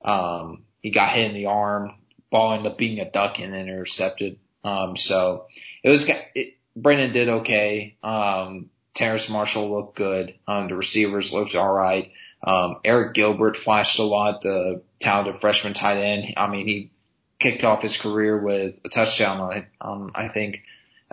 um, 0.04 0.64
he 0.82 0.92
got 0.92 1.10
hit 1.10 1.30
in 1.30 1.36
the 1.36 1.48
arm. 1.48 1.96
Ball 2.30 2.54
ended 2.54 2.72
up 2.72 2.78
being 2.78 3.00
a 3.00 3.12
duck 3.12 3.40
and 3.40 3.54
intercepted. 3.54 4.40
Um, 4.64 4.96
so 4.96 5.48
it 5.84 5.90
was 5.90 6.10
it, 6.36 6.56
Brennan 6.76 7.12
did 7.12 7.28
okay. 7.28 7.98
Um, 8.02 8.70
Terrace 8.94 9.30
Marshall 9.30 9.72
looked 9.72 9.98
good. 9.98 10.36
Um, 10.48 10.70
the 10.70 10.76
receivers 10.76 11.34
looked 11.34 11.56
all 11.56 11.74
right. 11.74 12.12
Um, 12.44 12.78
Arik 12.84 13.14
Gilbert 13.14 13.58
flashed 13.58 14.00
a 14.00 14.04
lot. 14.04 14.42
The 14.42 14.82
talented 15.00 15.42
freshman 15.42 15.74
tight 15.74 15.98
end. 15.98 16.34
I 16.38 16.48
mean, 16.48 16.68
he 16.68 16.92
kicked 17.40 17.64
off 17.64 17.82
his 17.82 17.98
career 17.98 18.38
with 18.38 18.76
a 18.86 18.90
touchdown 18.90 19.40
on, 19.40 19.66
um, 19.82 20.12
I 20.16 20.28
think 20.28 20.64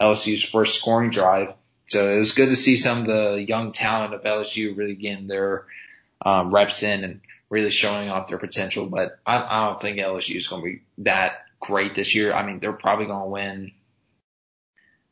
LSU's 0.01 0.43
first 0.43 0.79
scoring 0.79 1.11
drive. 1.11 1.55
So 1.87 2.09
it 2.11 2.19
was 2.19 2.33
good 2.33 2.51
to 2.51 2.57
see 2.57 2.77
some 2.77 3.01
of 3.01 3.07
the 3.07 3.45
young 3.47 3.73
talent 3.73 4.15
of 4.15 4.23
LSU 4.23 4.77
really 4.77 4.95
getting 4.95 5.27
their 5.27 5.65
um, 6.25 6.55
reps 6.55 6.83
in 6.83 7.05
and 7.05 7.21
really 7.49 7.71
showing 7.71 8.11
off 8.11 8.29
their 8.29 8.39
potential. 8.39 8.87
But 8.87 9.19
I, 9.27 9.37
I 9.39 9.67
don't 9.67 9.81
think 9.81 9.99
LSU 9.99 10.37
is 10.37 10.49
going 10.49 10.63
to 10.63 10.67
be 10.67 10.83
that 10.99 11.45
great 11.61 11.95
this 11.95 12.15
year. 12.15 12.33
I 12.33 12.45
mean, 12.45 12.61
they're 12.61 12.73
probably 12.73 13.07
going 13.07 13.23
to 13.23 13.31
win. 13.31 13.73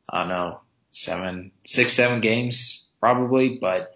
I 0.09 0.21
don't 0.21 0.29
know, 0.29 0.61
seven, 0.91 1.51
six, 1.65 1.93
seven 1.93 2.21
games 2.21 2.85
probably, 3.01 3.59
but 3.61 3.96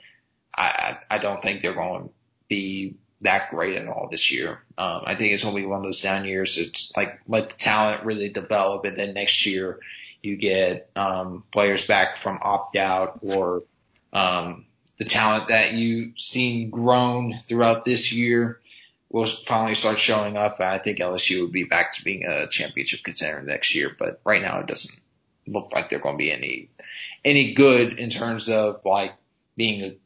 I, 0.56 0.96
I 1.10 1.18
don't 1.18 1.42
think 1.42 1.62
they're 1.62 1.74
going 1.74 2.04
to 2.04 2.10
be 2.48 2.96
that 3.22 3.50
great 3.50 3.76
at 3.76 3.88
all 3.88 4.08
this 4.10 4.32
year. 4.32 4.62
Um, 4.78 5.02
I 5.04 5.14
think 5.14 5.32
it's 5.32 5.42
going 5.42 5.54
to 5.54 5.60
be 5.60 5.66
one 5.66 5.78
of 5.78 5.84
those 5.84 6.00
down 6.00 6.24
years. 6.24 6.58
It's 6.58 6.92
like 6.96 7.20
let 7.28 7.50
the 7.50 7.56
talent 7.56 8.04
really 8.04 8.28
develop, 8.30 8.84
and 8.84 8.96
then 8.96 9.14
next 9.14 9.46
year 9.46 9.80
you 10.22 10.36
get 10.36 10.90
um, 10.96 11.44
players 11.52 11.86
back 11.86 12.22
from 12.22 12.38
opt 12.42 12.76
out 12.76 13.20
or 13.22 13.62
um, 14.12 14.66
the 14.98 15.04
talent 15.04 15.48
that 15.48 15.72
you've 15.72 16.18
seen 16.18 16.70
grown 16.70 17.40
throughout 17.48 17.84
this 17.84 18.12
year 18.12 18.60
will 19.08 19.26
finally 19.26 19.74
start 19.74 19.98
showing 19.98 20.36
up. 20.36 20.60
And 20.60 20.68
I 20.68 20.78
think 20.78 20.98
LSU 20.98 21.40
will 21.40 21.48
be 21.48 21.64
back 21.64 21.94
to 21.94 22.04
being 22.04 22.26
a 22.26 22.46
championship 22.46 23.02
contender 23.02 23.42
next 23.42 23.74
year, 23.74 23.94
but 23.98 24.20
right 24.24 24.42
now 24.42 24.60
it 24.60 24.66
doesn't 24.66 24.94
look 25.46 25.72
like 25.74 25.90
they're 25.90 25.98
going 25.98 26.16
to 26.16 26.22
be 26.22 26.30
any 26.30 26.68
any 27.24 27.54
good 27.54 27.98
in 27.98 28.10
terms 28.10 28.48
of 28.48 28.82
like 28.84 29.14
being 29.56 29.82
a 29.82 29.96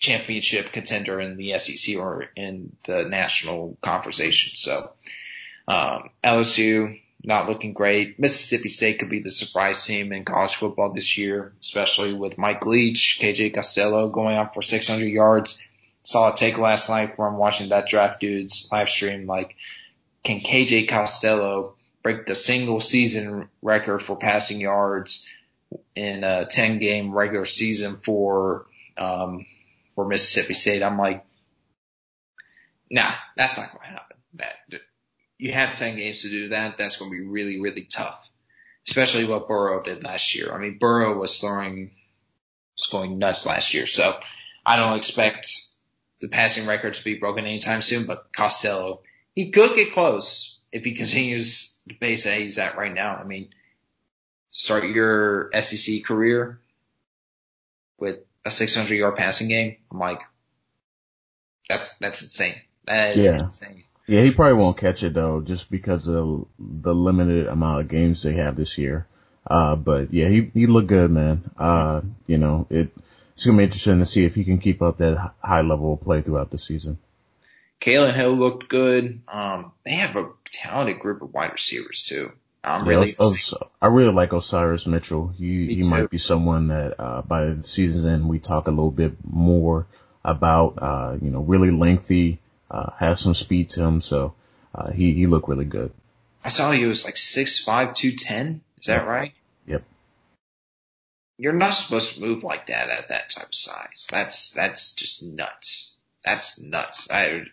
championship 0.00 0.72
contender 0.72 1.20
in 1.20 1.36
the 1.36 1.56
SEC 1.58 1.96
or 1.98 2.26
in 2.34 2.74
the 2.84 3.04
national 3.04 3.76
conversation. 3.82 4.56
So 4.56 4.90
um, 5.68 6.10
LSU 6.24 7.00
not 7.22 7.48
looking 7.48 7.74
great. 7.74 8.18
Mississippi 8.18 8.70
State 8.70 8.98
could 8.98 9.10
be 9.10 9.20
the 9.20 9.30
surprise 9.30 9.84
team 9.84 10.12
in 10.12 10.24
college 10.24 10.56
football 10.56 10.92
this 10.92 11.18
year, 11.18 11.52
especially 11.60 12.14
with 12.14 12.38
Mike 12.38 12.64
Leach, 12.64 13.18
KJ 13.20 13.54
Costello 13.54 14.08
going 14.08 14.36
out 14.36 14.54
for 14.54 14.62
600 14.62 15.04
yards. 15.04 15.62
Saw 16.02 16.32
a 16.32 16.34
take 16.34 16.56
last 16.56 16.88
night 16.88 17.18
where 17.18 17.28
I'm 17.28 17.36
watching 17.36 17.68
that 17.68 17.86
draft 17.86 18.20
dude's 18.20 18.68
live 18.72 18.88
stream. 18.88 19.26
Like, 19.26 19.54
can 20.24 20.40
KJ 20.40 20.88
Costello 20.88 21.74
break 22.02 22.24
the 22.24 22.34
single 22.34 22.80
season 22.80 23.50
record 23.60 24.02
for 24.02 24.16
passing 24.16 24.60
yards 24.60 25.28
in 25.94 26.24
a 26.24 26.46
10 26.46 26.78
game 26.78 27.12
regular 27.12 27.44
season 27.44 27.98
for, 28.02 28.64
um, 28.96 29.44
for 30.00 30.08
Mississippi 30.08 30.54
State? 30.54 30.82
I'm 30.82 30.98
like, 30.98 31.24
nah, 32.90 33.12
that's 33.36 33.58
not 33.58 33.70
going 33.70 33.82
to 33.82 33.86
happen. 33.86 34.16
That, 34.34 34.54
you 35.36 35.52
have 35.52 35.76
10 35.76 35.96
games 35.96 36.22
to 36.22 36.30
do 36.30 36.48
that. 36.50 36.78
That's 36.78 36.96
going 36.96 37.10
to 37.10 37.16
be 37.16 37.26
really, 37.26 37.60
really 37.60 37.84
tough, 37.84 38.18
especially 38.88 39.26
what 39.26 39.48
Burrow 39.48 39.82
did 39.82 40.02
last 40.02 40.34
year. 40.34 40.52
I 40.52 40.58
mean, 40.58 40.78
Burrow 40.78 41.18
was 41.18 41.38
throwing, 41.38 41.90
was 42.78 42.88
going 42.90 43.18
nuts 43.18 43.44
last 43.44 43.74
year. 43.74 43.86
So 43.86 44.14
I 44.64 44.76
don't 44.76 44.96
expect 44.96 45.50
the 46.20 46.28
passing 46.28 46.66
record 46.66 46.94
to 46.94 47.04
be 47.04 47.18
broken 47.18 47.44
anytime 47.44 47.82
soon, 47.82 48.06
but 48.06 48.32
Costello, 48.32 49.02
he 49.34 49.50
could 49.50 49.76
get 49.76 49.92
close 49.92 50.58
if 50.72 50.84
he 50.84 50.92
continues 50.92 51.74
the 51.86 51.94
pace 51.94 52.24
that 52.24 52.38
he's 52.38 52.58
at 52.58 52.76
right 52.76 52.92
now. 52.92 53.16
I 53.16 53.24
mean, 53.24 53.50
start 54.50 54.84
your 54.84 55.50
SEC 55.60 56.04
career 56.04 56.60
with 57.98 58.20
a 58.44 58.50
600 58.50 58.94
yard 58.94 59.16
passing 59.16 59.48
game. 59.48 59.76
I'm 59.90 59.98
like, 59.98 60.20
that's, 61.68 61.94
that's 62.00 62.22
insane. 62.22 62.56
That 62.86 63.16
is 63.16 63.24
yeah. 63.24 63.44
insane. 63.44 63.84
Yeah, 64.06 64.22
he 64.22 64.32
probably 64.32 64.54
won't 64.54 64.76
catch 64.76 65.04
it 65.04 65.14
though, 65.14 65.40
just 65.40 65.70
because 65.70 66.08
of 66.08 66.46
the 66.58 66.94
limited 66.94 67.46
amount 67.46 67.82
of 67.82 67.88
games 67.88 68.22
they 68.22 68.32
have 68.32 68.56
this 68.56 68.76
year. 68.76 69.06
Uh, 69.46 69.76
but 69.76 70.12
yeah, 70.12 70.28
he, 70.28 70.50
he 70.52 70.66
looked 70.66 70.88
good, 70.88 71.10
man. 71.10 71.48
Uh, 71.56 72.00
you 72.26 72.38
know, 72.38 72.66
it, 72.70 72.90
it's 73.32 73.46
gonna 73.46 73.58
be 73.58 73.64
interesting 73.64 74.00
to 74.00 74.06
see 74.06 74.24
if 74.24 74.34
he 74.34 74.44
can 74.44 74.58
keep 74.58 74.82
up 74.82 74.98
that 74.98 75.32
high 75.42 75.60
level 75.60 75.94
of 75.94 76.00
play 76.00 76.22
throughout 76.22 76.50
the 76.50 76.58
season. 76.58 76.98
Kylin 77.80 78.14
Hill 78.14 78.32
looked 78.34 78.68
good. 78.68 79.22
Um, 79.28 79.72
they 79.84 79.92
have 79.92 80.16
a 80.16 80.30
talented 80.52 80.98
group 80.98 81.22
of 81.22 81.32
wide 81.32 81.52
receivers 81.52 82.02
too. 82.02 82.32
I'm 82.62 82.86
really, 82.86 83.14
yeah, 83.18 83.58
I 83.80 83.86
really 83.86 84.12
like 84.12 84.32
Osiris 84.32 84.86
Mitchell. 84.86 85.28
He, 85.28 85.74
he 85.74 85.88
might 85.88 86.10
be 86.10 86.18
someone 86.18 86.68
that, 86.68 87.00
uh, 87.00 87.22
by 87.22 87.46
the 87.46 87.64
season's 87.64 88.04
end, 88.04 88.28
we 88.28 88.38
talk 88.38 88.66
a 88.66 88.70
little 88.70 88.90
bit 88.90 89.14
more 89.24 89.86
about, 90.24 90.74
uh, 90.76 91.16
you 91.22 91.30
know, 91.30 91.40
really 91.40 91.70
lengthy, 91.70 92.38
uh, 92.70 92.90
has 92.98 93.20
some 93.20 93.34
speed 93.34 93.70
to 93.70 93.82
him, 93.82 94.00
so 94.00 94.34
uh, 94.74 94.90
he 94.90 95.12
he 95.12 95.26
looked 95.26 95.48
really 95.48 95.64
good. 95.64 95.92
I 96.44 96.50
saw 96.50 96.70
he 96.70 96.86
was 96.86 97.04
like 97.04 97.16
six 97.16 97.58
five 97.58 97.94
two 97.94 98.12
ten. 98.12 98.60
Is 98.78 98.86
that 98.86 99.02
yep. 99.02 99.06
right? 99.06 99.32
Yep. 99.66 99.82
You're 101.38 101.52
not 101.52 101.70
supposed 101.74 102.14
to 102.14 102.20
move 102.20 102.44
like 102.44 102.68
that 102.68 102.88
at 102.88 103.08
that 103.08 103.30
type 103.30 103.48
of 103.48 103.54
size. 103.54 104.06
That's 104.10 104.50
that's 104.52 104.92
just 104.92 105.24
nuts. 105.24 105.96
That's 106.24 106.60
nuts. 106.60 107.10
I 107.10 107.44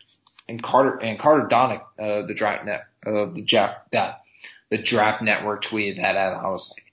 and 0.47 0.61
Carter 0.61 0.97
and 0.97 1.17
Carter 1.17 1.47
Donick, 1.47 1.81
uh, 1.99 2.21
the 2.23 2.33
draft 2.33 2.65
net, 2.65 2.85
uh, 3.05 3.25
the 3.33 3.41
draft 3.41 3.91
that 3.91 4.21
the 4.69 4.77
draft 4.77 5.21
network 5.21 5.63
tweeted 5.63 5.97
that 5.97 6.15
out. 6.15 6.43
I 6.43 6.49
was 6.49 6.73
like, 6.75 6.87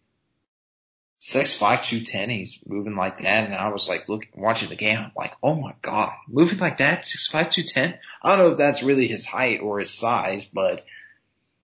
six 1.18 1.52
five 1.54 1.84
two 1.84 2.02
ten. 2.02 2.30
He's 2.30 2.60
moving 2.66 2.96
like 2.96 3.22
that, 3.22 3.44
and 3.44 3.54
I 3.54 3.68
was 3.68 3.88
like 3.88 4.08
looking 4.08 4.28
watching 4.34 4.68
the 4.68 4.76
game. 4.76 4.98
I'm 4.98 5.12
like, 5.16 5.34
oh 5.42 5.54
my 5.54 5.74
god, 5.82 6.12
moving 6.28 6.58
like 6.58 6.78
that, 6.78 7.06
six 7.06 7.26
five 7.26 7.50
two 7.50 7.62
ten. 7.62 7.98
I 8.22 8.36
don't 8.36 8.38
know 8.38 8.52
if 8.52 8.58
that's 8.58 8.82
really 8.82 9.08
his 9.08 9.26
height 9.26 9.60
or 9.60 9.78
his 9.78 9.90
size, 9.90 10.44
but 10.44 10.84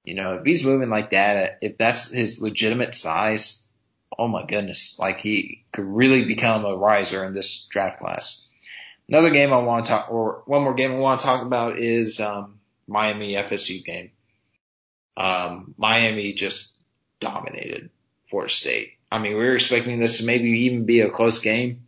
you 0.04 0.14
know, 0.14 0.34
if 0.34 0.44
he's 0.44 0.64
moving 0.64 0.88
like 0.88 1.10
that, 1.10 1.58
if 1.60 1.76
that's 1.76 2.10
his 2.10 2.40
legitimate 2.40 2.94
size, 2.94 3.62
oh 4.18 4.28
my 4.28 4.44
goodness, 4.46 4.98
like 4.98 5.18
he 5.18 5.64
could 5.72 5.84
really 5.84 6.24
become 6.24 6.64
a 6.64 6.76
riser 6.76 7.24
in 7.24 7.34
this 7.34 7.66
draft 7.70 8.00
class. 8.00 8.46
Another 9.08 9.30
game 9.30 9.52
I 9.52 9.58
want 9.58 9.86
to 9.86 9.90
talk, 9.90 10.10
or 10.10 10.42
one 10.46 10.62
more 10.62 10.74
game 10.74 10.92
I 10.92 10.98
want 10.98 11.20
to 11.20 11.26
talk 11.26 11.42
about 11.42 11.78
is 11.78 12.20
um, 12.20 12.60
Miami 12.86 13.34
FSU 13.34 13.84
game. 13.84 14.10
Um, 15.20 15.74
Miami 15.76 16.32
just 16.32 16.78
dominated 17.20 17.90
Florida 18.30 18.52
State. 18.52 18.92
I 19.12 19.18
mean, 19.18 19.32
we 19.32 19.38
were 19.44 19.54
expecting 19.54 19.98
this 19.98 20.18
to 20.18 20.24
maybe 20.24 20.48
even 20.66 20.86
be 20.86 21.00
a 21.00 21.10
close 21.10 21.40
game. 21.40 21.84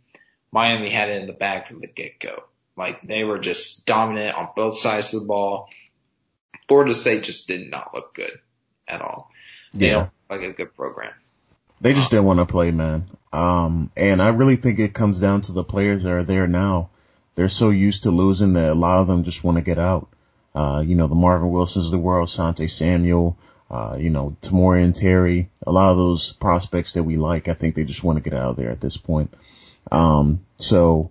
Miami 0.51 0.89
had 0.89 1.09
it 1.09 1.21
in 1.21 1.27
the 1.27 1.33
bag 1.33 1.67
from 1.67 1.79
the 1.79 1.87
get 1.87 2.19
go. 2.19 2.43
Like 2.77 3.01
they 3.01 3.23
were 3.23 3.39
just 3.39 3.85
dominant 3.85 4.35
on 4.37 4.49
both 4.55 4.77
sides 4.77 5.13
of 5.13 5.21
the 5.21 5.27
ball. 5.27 5.69
Florida 6.67 6.93
State 6.93 7.23
just 7.23 7.47
did 7.47 7.69
not 7.71 7.93
look 7.93 8.13
good 8.13 8.39
at 8.87 9.01
all. 9.01 9.31
They 9.73 9.87
Yeah. 9.87 9.93
don't 9.93 10.01
look 10.03 10.41
like 10.41 10.43
a 10.43 10.53
good 10.53 10.75
program. 10.75 11.13
They 11.81 11.93
just 11.93 12.11
didn't 12.11 12.25
want 12.25 12.39
to 12.39 12.45
play, 12.45 12.71
man. 12.71 13.09
Um, 13.33 13.89
and 13.97 14.21
I 14.21 14.29
really 14.29 14.55
think 14.57 14.79
it 14.79 14.93
comes 14.93 15.19
down 15.19 15.41
to 15.41 15.51
the 15.51 15.63
players 15.63 16.03
that 16.03 16.11
are 16.11 16.23
there 16.23 16.47
now. 16.47 16.89
They're 17.35 17.49
so 17.49 17.71
used 17.71 18.03
to 18.03 18.11
losing 18.11 18.53
that 18.53 18.71
a 18.71 18.75
lot 18.75 19.01
of 19.01 19.07
them 19.07 19.23
just 19.23 19.43
want 19.43 19.57
to 19.57 19.63
get 19.63 19.79
out. 19.79 20.07
Uh, 20.55 20.83
you 20.85 20.95
know, 20.95 21.07
the 21.07 21.15
Marvin 21.15 21.51
Wilsons 21.51 21.85
of 21.85 21.91
the 21.91 21.97
world, 21.97 22.29
Sante 22.29 22.67
Samuel, 22.67 23.37
uh, 23.71 23.97
you 23.99 24.11
know, 24.11 24.37
Tamorrion 24.41 24.93
Terry, 24.93 25.49
a 25.65 25.71
lot 25.71 25.91
of 25.91 25.97
those 25.97 26.33
prospects 26.33 26.93
that 26.93 27.03
we 27.03 27.17
like, 27.17 27.47
I 27.47 27.55
think 27.55 27.73
they 27.73 27.85
just 27.85 28.03
want 28.03 28.17
to 28.17 28.29
get 28.29 28.37
out 28.37 28.51
of 28.51 28.55
there 28.55 28.69
at 28.69 28.81
this 28.81 28.97
point. 28.97 29.33
Um, 29.91 30.45
so 30.57 31.09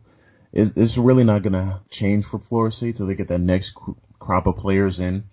it's, 0.52 0.72
it's 0.76 0.96
really 0.96 1.24
not 1.24 1.42
going 1.42 1.54
to 1.54 1.80
change 1.90 2.24
for 2.24 2.38
Florida 2.38 2.74
State 2.74 2.96
till 2.96 3.06
they 3.06 3.16
get 3.16 3.28
that 3.28 3.40
next 3.40 3.70
cr- 3.70 3.92
crop 4.20 4.46
of 4.46 4.56
players 4.56 5.00
in. 5.00 5.24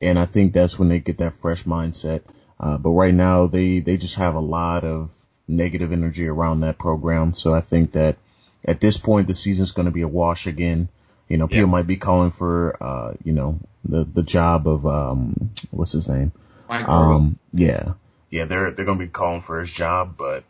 And 0.00 0.18
I 0.18 0.26
think 0.26 0.52
that's 0.52 0.78
when 0.78 0.88
they 0.88 0.98
get 0.98 1.18
that 1.18 1.36
fresh 1.36 1.64
mindset. 1.64 2.22
Uh, 2.60 2.76
but 2.76 2.90
right 2.90 3.14
now 3.14 3.46
they, 3.46 3.78
they 3.78 3.96
just 3.96 4.16
have 4.16 4.34
a 4.34 4.40
lot 4.40 4.84
of 4.84 5.10
negative 5.48 5.92
energy 5.92 6.26
around 6.26 6.60
that 6.60 6.78
program. 6.78 7.32
So 7.32 7.54
I 7.54 7.60
think 7.60 7.92
that 7.92 8.18
at 8.64 8.80
this 8.80 8.98
point 8.98 9.26
the 9.26 9.34
season's 9.34 9.72
going 9.72 9.86
to 9.86 9.92
be 9.92 10.02
a 10.02 10.08
wash 10.08 10.46
again. 10.46 10.88
You 11.28 11.38
know, 11.38 11.46
people 11.46 11.60
Yeah. 11.62 11.66
might 11.66 11.86
be 11.86 11.96
calling 11.96 12.30
for, 12.30 12.76
uh, 12.82 13.14
you 13.24 13.32
know, 13.32 13.58
the, 13.84 14.04
the 14.04 14.22
job 14.22 14.68
of, 14.68 14.86
um, 14.86 15.50
what's 15.70 15.92
his 15.92 16.08
name? 16.08 16.32
Mike 16.68 16.88
Um, 16.88 17.38
yeah, 17.52 17.94
yeah, 18.30 18.44
they're, 18.44 18.70
they're 18.70 18.84
going 18.84 18.98
to 18.98 19.04
be 19.04 19.10
calling 19.10 19.40
for 19.40 19.60
his 19.60 19.70
job, 19.70 20.16
but, 20.16 20.44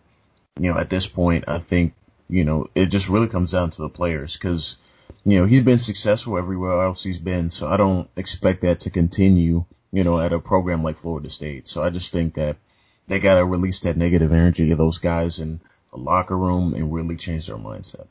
you 0.58 0.72
know, 0.72 0.78
at 0.78 0.90
this 0.90 1.06
point, 1.06 1.44
I 1.48 1.58
think, 1.58 1.94
you 2.28 2.44
know, 2.44 2.68
it 2.74 2.86
just 2.86 3.08
really 3.08 3.28
comes 3.28 3.52
down 3.52 3.70
to 3.70 3.82
the 3.82 3.88
players 3.88 4.34
because, 4.34 4.76
you 5.24 5.38
know, 5.38 5.46
he's 5.46 5.62
been 5.62 5.78
successful 5.78 6.38
everywhere 6.38 6.82
else 6.82 7.02
he's 7.02 7.18
been. 7.18 7.50
So 7.50 7.68
I 7.68 7.76
don't 7.76 8.08
expect 8.16 8.62
that 8.62 8.80
to 8.80 8.90
continue, 8.90 9.64
you 9.92 10.04
know, 10.04 10.18
at 10.18 10.32
a 10.32 10.38
program 10.38 10.82
like 10.82 10.96
Florida 10.98 11.30
State. 11.30 11.66
So 11.66 11.82
I 11.82 11.90
just 11.90 12.12
think 12.12 12.34
that 12.34 12.56
they 13.06 13.20
got 13.20 13.34
to 13.34 13.44
release 13.44 13.80
that 13.80 13.96
negative 13.96 14.32
energy 14.32 14.70
of 14.70 14.78
those 14.78 14.98
guys 14.98 15.38
in 15.38 15.60
the 15.90 15.98
locker 15.98 16.36
room 16.36 16.74
and 16.74 16.92
really 16.92 17.16
change 17.16 17.46
their 17.46 17.56
mindset. 17.56 18.06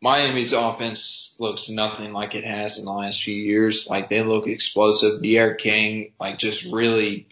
Miami's 0.00 0.52
offense 0.52 1.36
looks 1.40 1.68
nothing 1.68 2.12
like 2.12 2.34
it 2.34 2.44
has 2.44 2.78
in 2.78 2.84
the 2.84 2.92
last 2.92 3.22
few 3.22 3.34
years. 3.34 3.88
Like 3.88 4.08
they 4.08 4.22
look 4.22 4.46
explosive. 4.46 5.22
D'Eriq 5.22 5.58
King, 5.58 6.12
like 6.20 6.38
just 6.38 6.64
really, 6.64 7.26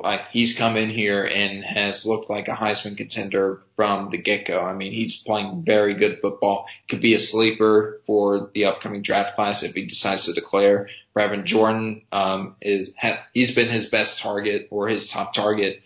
like 0.00 0.22
he's 0.30 0.56
come 0.56 0.76
in 0.76 0.88
here 0.88 1.22
and 1.22 1.62
has 1.62 2.06
looked 2.06 2.30
like 2.30 2.48
a 2.48 2.52
Heisman 2.52 2.96
contender 2.96 3.62
from 3.76 4.10
the 4.10 4.16
get 4.16 4.46
go. 4.46 4.60
I 4.60 4.72
mean, 4.72 4.92
he's 4.92 5.22
playing 5.22 5.64
very 5.64 5.94
good 5.94 6.20
football. 6.22 6.66
Could 6.88 7.02
be 7.02 7.14
a 7.14 7.18
sleeper 7.18 8.00
for 8.06 8.50
the 8.54 8.64
upcoming 8.66 9.02
draft 9.02 9.36
class 9.36 9.62
if 9.62 9.74
he 9.74 9.84
decides 9.84 10.24
to 10.24 10.32
declare. 10.32 10.88
Brevin 11.14 11.44
Jordan, 11.44 12.02
um, 12.10 12.56
is, 12.62 12.90
ha, 12.98 13.22
he's 13.34 13.54
been 13.54 13.68
his 13.68 13.86
best 13.86 14.20
target 14.20 14.68
or 14.70 14.88
his 14.88 15.10
top 15.10 15.34
target. 15.34 15.82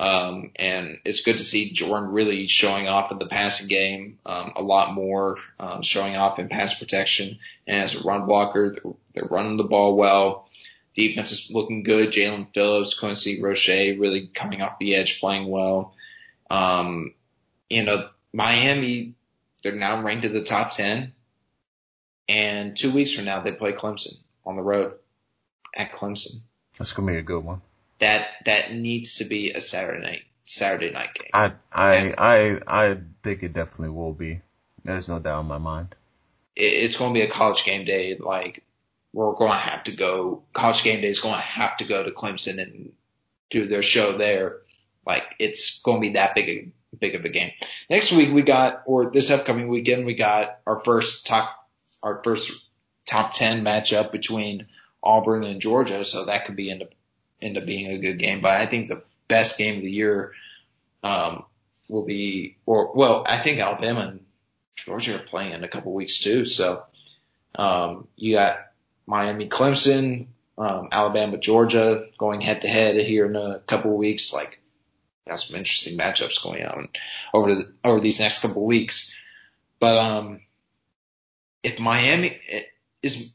Um, 0.00 0.52
and 0.56 0.98
it's 1.04 1.20
good 1.20 1.36
to 1.36 1.44
see 1.44 1.72
Jordan 1.72 2.08
really 2.08 2.48
showing 2.48 2.88
off 2.88 3.12
in 3.12 3.18
the 3.18 3.26
passing 3.26 3.68
game, 3.68 4.18
um, 4.24 4.54
a 4.56 4.62
lot 4.62 4.94
more, 4.94 5.36
um, 5.58 5.82
showing 5.82 6.16
off 6.16 6.38
in 6.38 6.48
pass 6.48 6.78
protection 6.78 7.38
and 7.66 7.82
as 7.82 7.94
a 7.94 8.02
run 8.02 8.24
blocker. 8.24 8.70
They're, 8.70 8.92
they're 9.14 9.28
running 9.30 9.58
the 9.58 9.64
ball 9.64 9.96
well. 9.96 10.48
Defense 10.94 11.32
is 11.32 11.50
looking 11.50 11.82
good. 11.82 12.14
Jaelan 12.14 12.46
Phillips, 12.54 12.98
Quincy 12.98 13.42
Roche 13.42 13.68
really 13.68 14.28
coming 14.28 14.62
off 14.62 14.78
the 14.78 14.94
edge, 14.94 15.20
playing 15.20 15.46
well. 15.46 15.94
Um, 16.48 17.12
you 17.68 17.84
know, 17.84 18.08
Miami, 18.32 19.12
they're 19.62 19.76
now 19.76 20.02
ranked 20.02 20.24
in 20.24 20.32
the 20.32 20.44
top 20.44 20.72
10. 20.72 21.12
And 22.26 22.74
two 22.74 22.90
weeks 22.90 23.12
from 23.12 23.26
now, 23.26 23.42
they 23.42 23.52
play 23.52 23.72
Clemson 23.72 24.14
on 24.46 24.56
the 24.56 24.62
road 24.62 24.94
at 25.76 25.92
Clemson 25.92 26.40
That's 26.78 26.94
going 26.94 27.06
to 27.06 27.12
be 27.12 27.18
a 27.18 27.22
good 27.22 27.44
one. 27.44 27.60
That 28.00 28.28
that 28.46 28.72
needs 28.72 29.16
to 29.16 29.24
be 29.24 29.52
a 29.52 29.60
Saturday 29.60 30.02
night 30.02 30.22
Saturday 30.46 30.90
night 30.90 31.14
game. 31.14 31.30
I, 31.32 31.52
I, 31.72 32.14
I, 32.18 32.60
I 32.66 32.98
think 33.22 33.42
it 33.42 33.52
definitely 33.52 33.90
will 33.90 34.12
be. 34.12 34.40
There's 34.84 35.08
no 35.08 35.18
doubt 35.18 35.42
in 35.42 35.46
my 35.46 35.58
mind. 35.58 35.94
It, 36.56 36.62
it's 36.62 36.96
going 36.96 37.14
to 37.14 37.18
be 37.18 37.24
a 37.24 37.30
college 37.30 37.64
game 37.64 37.84
day. 37.84 38.16
Like 38.18 38.64
we're 39.12 39.32
going 39.34 39.52
to 39.52 39.56
have 39.56 39.84
to 39.84 39.92
go. 39.92 40.42
College 40.52 40.82
game 40.82 41.02
day 41.02 41.08
is 41.08 41.20
going 41.20 41.34
to 41.34 41.40
have 41.40 41.76
to 41.78 41.84
go 41.84 42.02
to 42.02 42.10
Clemson 42.10 42.60
and 42.60 42.92
do 43.50 43.68
their 43.68 43.82
show 43.82 44.16
there. 44.16 44.58
Like 45.06 45.24
it's 45.38 45.80
going 45.82 45.98
to 45.98 46.08
be 46.08 46.14
that 46.14 46.34
big 46.34 46.48
a, 46.48 46.96
big 46.96 47.14
of 47.14 47.24
a 47.24 47.28
game. 47.28 47.52
Next 47.88 48.12
week 48.12 48.32
we 48.32 48.42
got, 48.42 48.82
or 48.86 49.10
this 49.10 49.30
upcoming 49.30 49.68
weekend 49.68 50.06
we 50.06 50.14
got 50.14 50.58
our 50.66 50.82
first 50.84 51.26
top 51.26 51.56
our 52.02 52.22
first 52.24 52.50
top 53.06 53.32
ten 53.32 53.62
matchup 53.62 54.10
between 54.10 54.66
Auburn 55.02 55.44
and 55.44 55.60
Georgia. 55.60 56.04
So 56.04 56.24
that 56.24 56.46
could 56.46 56.56
be 56.56 56.70
end 56.70 56.82
up 56.82 56.90
end 57.42 57.58
up 57.58 57.66
being 57.66 57.90
a 57.90 57.98
good 57.98 58.18
game. 58.18 58.40
But 58.40 58.56
I 58.60 58.66
think 58.66 58.88
the 58.88 59.02
best 59.28 59.58
game 59.58 59.76
of 59.76 59.82
the 59.82 59.90
year 59.90 60.32
um, 61.02 61.44
will 61.88 62.04
be, 62.04 62.56
or 62.66 62.92
well, 62.94 63.24
I 63.26 63.38
think 63.38 63.60
Alabama 63.60 64.00
and 64.00 64.20
Georgia 64.76 65.16
are 65.16 65.24
playing 65.24 65.52
in 65.52 65.64
a 65.64 65.68
couple 65.68 65.92
weeks 65.92 66.20
too. 66.20 66.44
So 66.44 66.84
um, 67.54 68.08
you 68.16 68.34
got 68.34 68.56
Miami, 69.06 69.48
Clemson, 69.48 70.26
um, 70.58 70.88
Alabama, 70.92 71.38
Georgia 71.38 72.06
going 72.18 72.40
head 72.40 72.62
to 72.62 72.68
head 72.68 72.96
here 72.96 73.26
in 73.26 73.36
a 73.36 73.60
couple 73.66 73.96
weeks. 73.96 74.32
Like 74.32 74.60
got 75.26 75.40
some 75.40 75.56
interesting 75.56 75.98
matchups 75.98 76.42
going 76.42 76.64
on 76.64 76.88
over 77.32 77.54
the, 77.54 77.72
over 77.84 78.00
these 78.00 78.20
next 78.20 78.42
couple 78.42 78.64
weeks. 78.64 79.16
But 79.78 79.96
um, 79.96 80.40
if 81.62 81.78
Miami 81.78 82.38
is, 83.02 83.32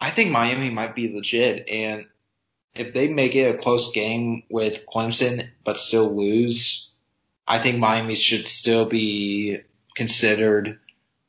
I 0.00 0.10
think 0.10 0.30
Miami 0.30 0.70
might 0.70 0.94
be 0.94 1.14
legit, 1.14 1.68
and 1.68 2.06
if 2.74 2.94
they 2.94 3.08
make 3.08 3.34
it 3.34 3.54
a 3.54 3.58
close 3.58 3.92
game 3.92 4.44
with 4.48 4.86
Clemson 4.86 5.48
but 5.64 5.78
still 5.78 6.14
lose, 6.14 6.90
I 7.46 7.58
think 7.58 7.78
Miami 7.78 8.14
should 8.14 8.46
still 8.46 8.86
be 8.86 9.60
considered 9.96 10.78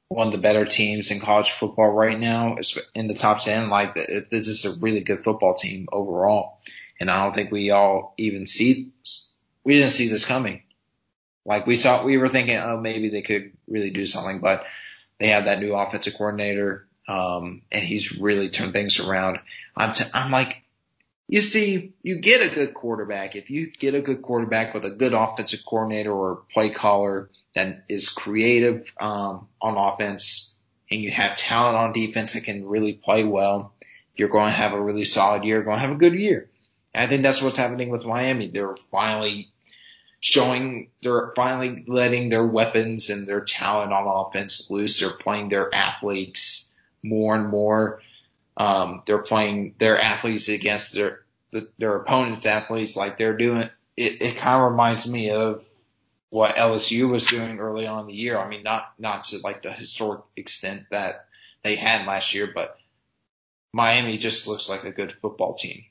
one 0.08 0.28
of 0.28 0.34
the 0.34 0.40
better 0.40 0.66
teams 0.66 1.10
in 1.10 1.22
college 1.22 1.52
football 1.52 1.90
right 1.90 2.20
now 2.20 2.56
It's 2.56 2.78
in 2.94 3.08
the 3.08 3.14
top 3.14 3.40
10. 3.40 3.70
Like 3.70 3.96
th- 3.96 4.26
this 4.30 4.48
is 4.48 4.66
a 4.66 4.76
really 4.78 5.00
good 5.00 5.24
football 5.24 5.56
team 5.56 5.88
overall. 5.92 6.60
And 7.00 7.10
I 7.10 7.24
don't 7.24 7.34
think 7.34 7.52
we 7.52 7.72
all 7.72 8.14
even 8.18 8.46
see, 8.46 8.92
we 9.64 9.78
didn't 9.78 9.92
see 9.92 10.10
this 10.10 10.26
coming. 10.26 10.64
Like 11.46 11.66
we 11.66 11.76
saw, 11.78 12.04
we 12.04 12.18
were 12.18 12.28
thinking, 12.28 12.58
oh, 12.58 12.78
maybe 12.78 13.10
they 13.10 13.22
could 13.22 13.54
really 13.68 13.90
do 13.90 14.06
something, 14.06 14.40
but 14.40 14.66
they 15.18 15.28
have 15.28 15.46
that 15.46 15.60
new 15.60 15.74
offensive 15.74 16.14
coordinator. 16.16 16.88
Um, 17.08 17.64
and 17.72 17.84
he's 17.84 18.18
really 18.18 18.50
turned 18.50 18.74
things 18.74 19.00
around. 19.00 19.40
I'm, 19.76 19.94
t- 19.94 20.04
I'm 20.14 20.30
like, 20.30 20.61
you 21.28 21.42
see, 21.42 21.94
you 22.04 22.20
get 22.20 22.42
a 22.42 22.54
good 22.54 22.74
quarterback. 22.74 23.36
If 23.36 23.50
you 23.50 23.72
get 23.72 23.96
a 23.96 24.02
good 24.02 24.22
quarterback 24.22 24.74
with 24.74 24.86
a 24.86 24.92
good 24.92 25.14
offensive 25.14 25.62
coordinator 25.66 26.12
or 26.12 26.44
play 26.52 26.70
caller 26.70 27.30
that 27.56 27.86
is 27.88 28.10
creative 28.10 28.92
um, 29.00 29.48
on 29.62 29.78
offense, 29.78 30.56
and 30.90 31.02
you 31.02 31.12
have 31.12 31.38
talent 31.38 31.78
on 31.78 31.94
defense 31.94 32.34
that 32.34 32.44
can 32.44 32.66
really 32.66 32.94
play 32.94 33.24
well, 33.24 33.74
you're 34.16 34.30
going 34.30 34.48
to 34.48 34.52
have 34.52 34.74
a 34.74 34.82
really 34.82 35.06
solid 35.06 35.44
year. 35.44 35.58
You're 35.58 35.64
going 35.64 35.78
to 35.78 35.82
have 35.82 35.96
a 35.96 36.00
good 36.00 36.14
year. 36.14 36.50
And 36.94 37.06
I 37.06 37.08
think 37.08 37.24
that's 37.24 37.42
what's 37.42 37.58
happening 37.58 37.90
with 37.90 38.06
Miami. 38.06 38.50
They're 38.50 38.76
finally 38.92 39.50
showing, 40.20 40.90
they're 41.02 41.32
finally 41.36 41.86
letting 41.88 42.30
their 42.30 42.46
weapons 42.46 43.10
and 43.10 43.26
their 43.26 43.42
talent 43.42 43.94
on 43.94 44.06
offense 44.06 44.70
loose. 44.70 45.00
They're 45.00 45.12
playing 45.12 45.50
their 45.50 45.74
athletes 45.74 46.70
more 47.02 47.36
and 47.36 47.48
more. 47.48 48.02
Um, 48.58 49.04
they're 49.06 49.24
playing 49.24 49.76
their 49.80 49.98
athletes 49.98 50.50
against 50.50 50.94
their 50.94 51.22
their 51.78 51.98
opponents' 51.98 52.46
athletes 52.46 52.96
like 52.96 53.18
they're 53.18 53.38
doing. 53.38 53.70
It, 53.98 54.22
it 54.22 54.36
kind 54.38 54.56
of 54.56 54.72
reminds 54.72 55.08
me 55.08 55.32
of 55.32 55.64
what 56.30 56.56
LSU 56.56 57.10
was 57.10 57.26
doing 57.26 57.60
early 57.60 57.86
on 57.86 58.02
in 58.02 58.08
the 58.08 58.14
year. 58.14 58.38
I 58.38 58.48
mean, 58.48 58.64
not 58.64 58.94
not 58.98 59.26
to 59.26 59.40
like 59.40 59.64
the 59.64 59.72
historic 59.72 60.22
extent 60.36 60.84
that 60.92 61.26
they 61.64 61.76
had 61.76 62.08
last 62.08 62.34
year, 62.34 62.50
but 62.54 62.78
Miami 63.74 64.18
just 64.18 64.48
looks 64.48 64.70
like 64.70 64.84
a 64.84 64.92
good 64.92 65.14
football 65.22 65.54
team. 65.54 65.86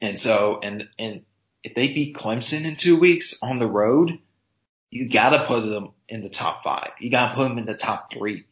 And 0.00 0.18
so, 0.18 0.60
and 0.62 0.88
and 0.98 1.24
if 1.62 1.74
they 1.74 1.88
beat 1.88 2.16
Clemson 2.16 2.64
in 2.64 2.76
two 2.76 2.98
weeks 2.98 3.42
on 3.42 3.58
the 3.58 3.66
road, 3.66 4.18
you 4.90 5.08
got 5.08 5.30
to 5.30 5.46
put 5.46 5.60
them 5.60 5.90
in 6.08 6.22
the 6.22 6.30
top 6.30 6.64
five. 6.64 6.92
You 6.98 7.10
got 7.10 7.30
to 7.30 7.34
put 7.36 7.48
them 7.48 7.58
in 7.58 7.66
the 7.66 7.74
top 7.74 8.12
three 8.12 8.44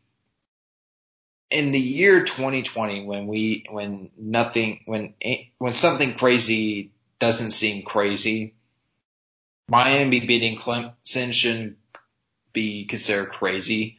in 1.50 1.72
the 1.72 1.80
year 1.80 2.24
2020 2.24 3.04
when 3.04 3.26
we 3.26 3.64
when 3.70 4.10
nothing 4.16 4.80
when 4.86 5.14
when 5.58 5.72
something 5.72 6.14
crazy 6.14 6.90
doesn't 7.18 7.52
seem 7.52 7.84
crazy 7.84 8.54
miami 9.68 10.20
beating 10.20 10.58
clemson 10.58 11.32
shouldn't 11.32 11.76
be 12.52 12.84
considered 12.86 13.30
crazy 13.30 13.98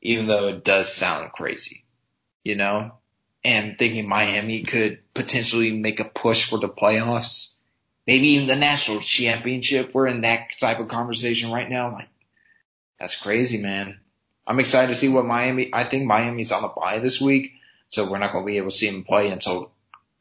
even 0.00 0.26
though 0.26 0.48
it 0.48 0.64
does 0.64 0.92
sound 0.92 1.32
crazy 1.32 1.84
you 2.46 2.54
know? 2.54 2.92
And 3.44 3.78
thinking 3.78 4.08
miami 4.08 4.62
could 4.62 5.00
potentially 5.14 5.72
make 5.72 6.00
a 6.00 6.04
push 6.04 6.48
for 6.48 6.58
the 6.58 6.68
playoffs. 6.68 7.54
Maybe 8.06 8.28
even 8.28 8.46
the 8.46 8.56
national 8.56 9.00
championship. 9.00 9.92
We're 9.92 10.06
in 10.06 10.22
that 10.22 10.58
type 10.58 10.78
of 10.78 10.88
conversation 10.88 11.50
right 11.50 11.68
now. 11.68 11.92
Like 11.92 12.08
that's 12.98 13.20
crazy 13.20 13.60
man 13.60 14.00
I'm 14.46 14.60
excited 14.60 14.88
to 14.88 14.94
see 14.94 15.08
what 15.08 15.26
Miami. 15.26 15.70
I 15.72 15.84
think 15.84 16.06
Miami's 16.06 16.52
on 16.52 16.64
a 16.64 16.68
bye 16.68 16.98
this 17.00 17.20
week, 17.20 17.52
so 17.88 18.10
we're 18.10 18.18
not 18.18 18.32
going 18.32 18.44
to 18.44 18.46
be 18.46 18.58
able 18.58 18.70
to 18.70 18.76
see 18.76 18.90
them 18.90 19.04
play 19.04 19.30
until 19.30 19.72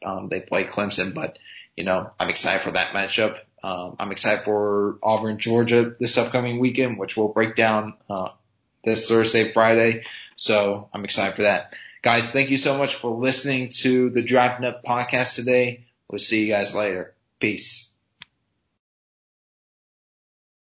um, 0.03 0.27
they 0.27 0.41
play 0.41 0.63
Clemson. 0.63 1.13
But 1.13 1.37
you 1.75 1.83
know, 1.83 2.11
I'm 2.19 2.29
excited 2.29 2.63
for 2.63 2.71
that 2.71 2.89
matchup. 2.89 3.37
Um, 3.63 3.95
I'm 3.99 4.11
excited 4.11 4.45
for 4.45 4.97
Auburn, 5.01 5.39
Georgia 5.39 5.93
this 5.99 6.17
upcoming 6.17 6.59
weekend, 6.59 6.97
which 6.97 7.17
we'll 7.17 7.29
break 7.29 7.55
down 7.55 7.95
uh, 8.09 8.29
this 8.83 9.09
Thursday, 9.09 9.51
Friday. 9.53 10.03
So 10.35 10.89
I'm 10.93 11.05
excited 11.05 11.35
for 11.35 11.43
that. 11.43 11.73
Guys, 12.01 12.31
thank 12.31 12.51
you 12.51 12.57
so 12.57 12.77
much 12.77 12.95
for 12.95 13.09
listening 13.09 13.69
to 13.69 14.11
the 14.11 14.21
Drafting 14.21 14.67
Up 14.67 14.83
podcast 14.83 15.33
today. 15.33 15.85
We'll 16.07 16.19
see 16.19 16.45
you 16.45 16.53
guys 16.53 16.75
later. 16.75 17.15
Peace. 17.39 17.91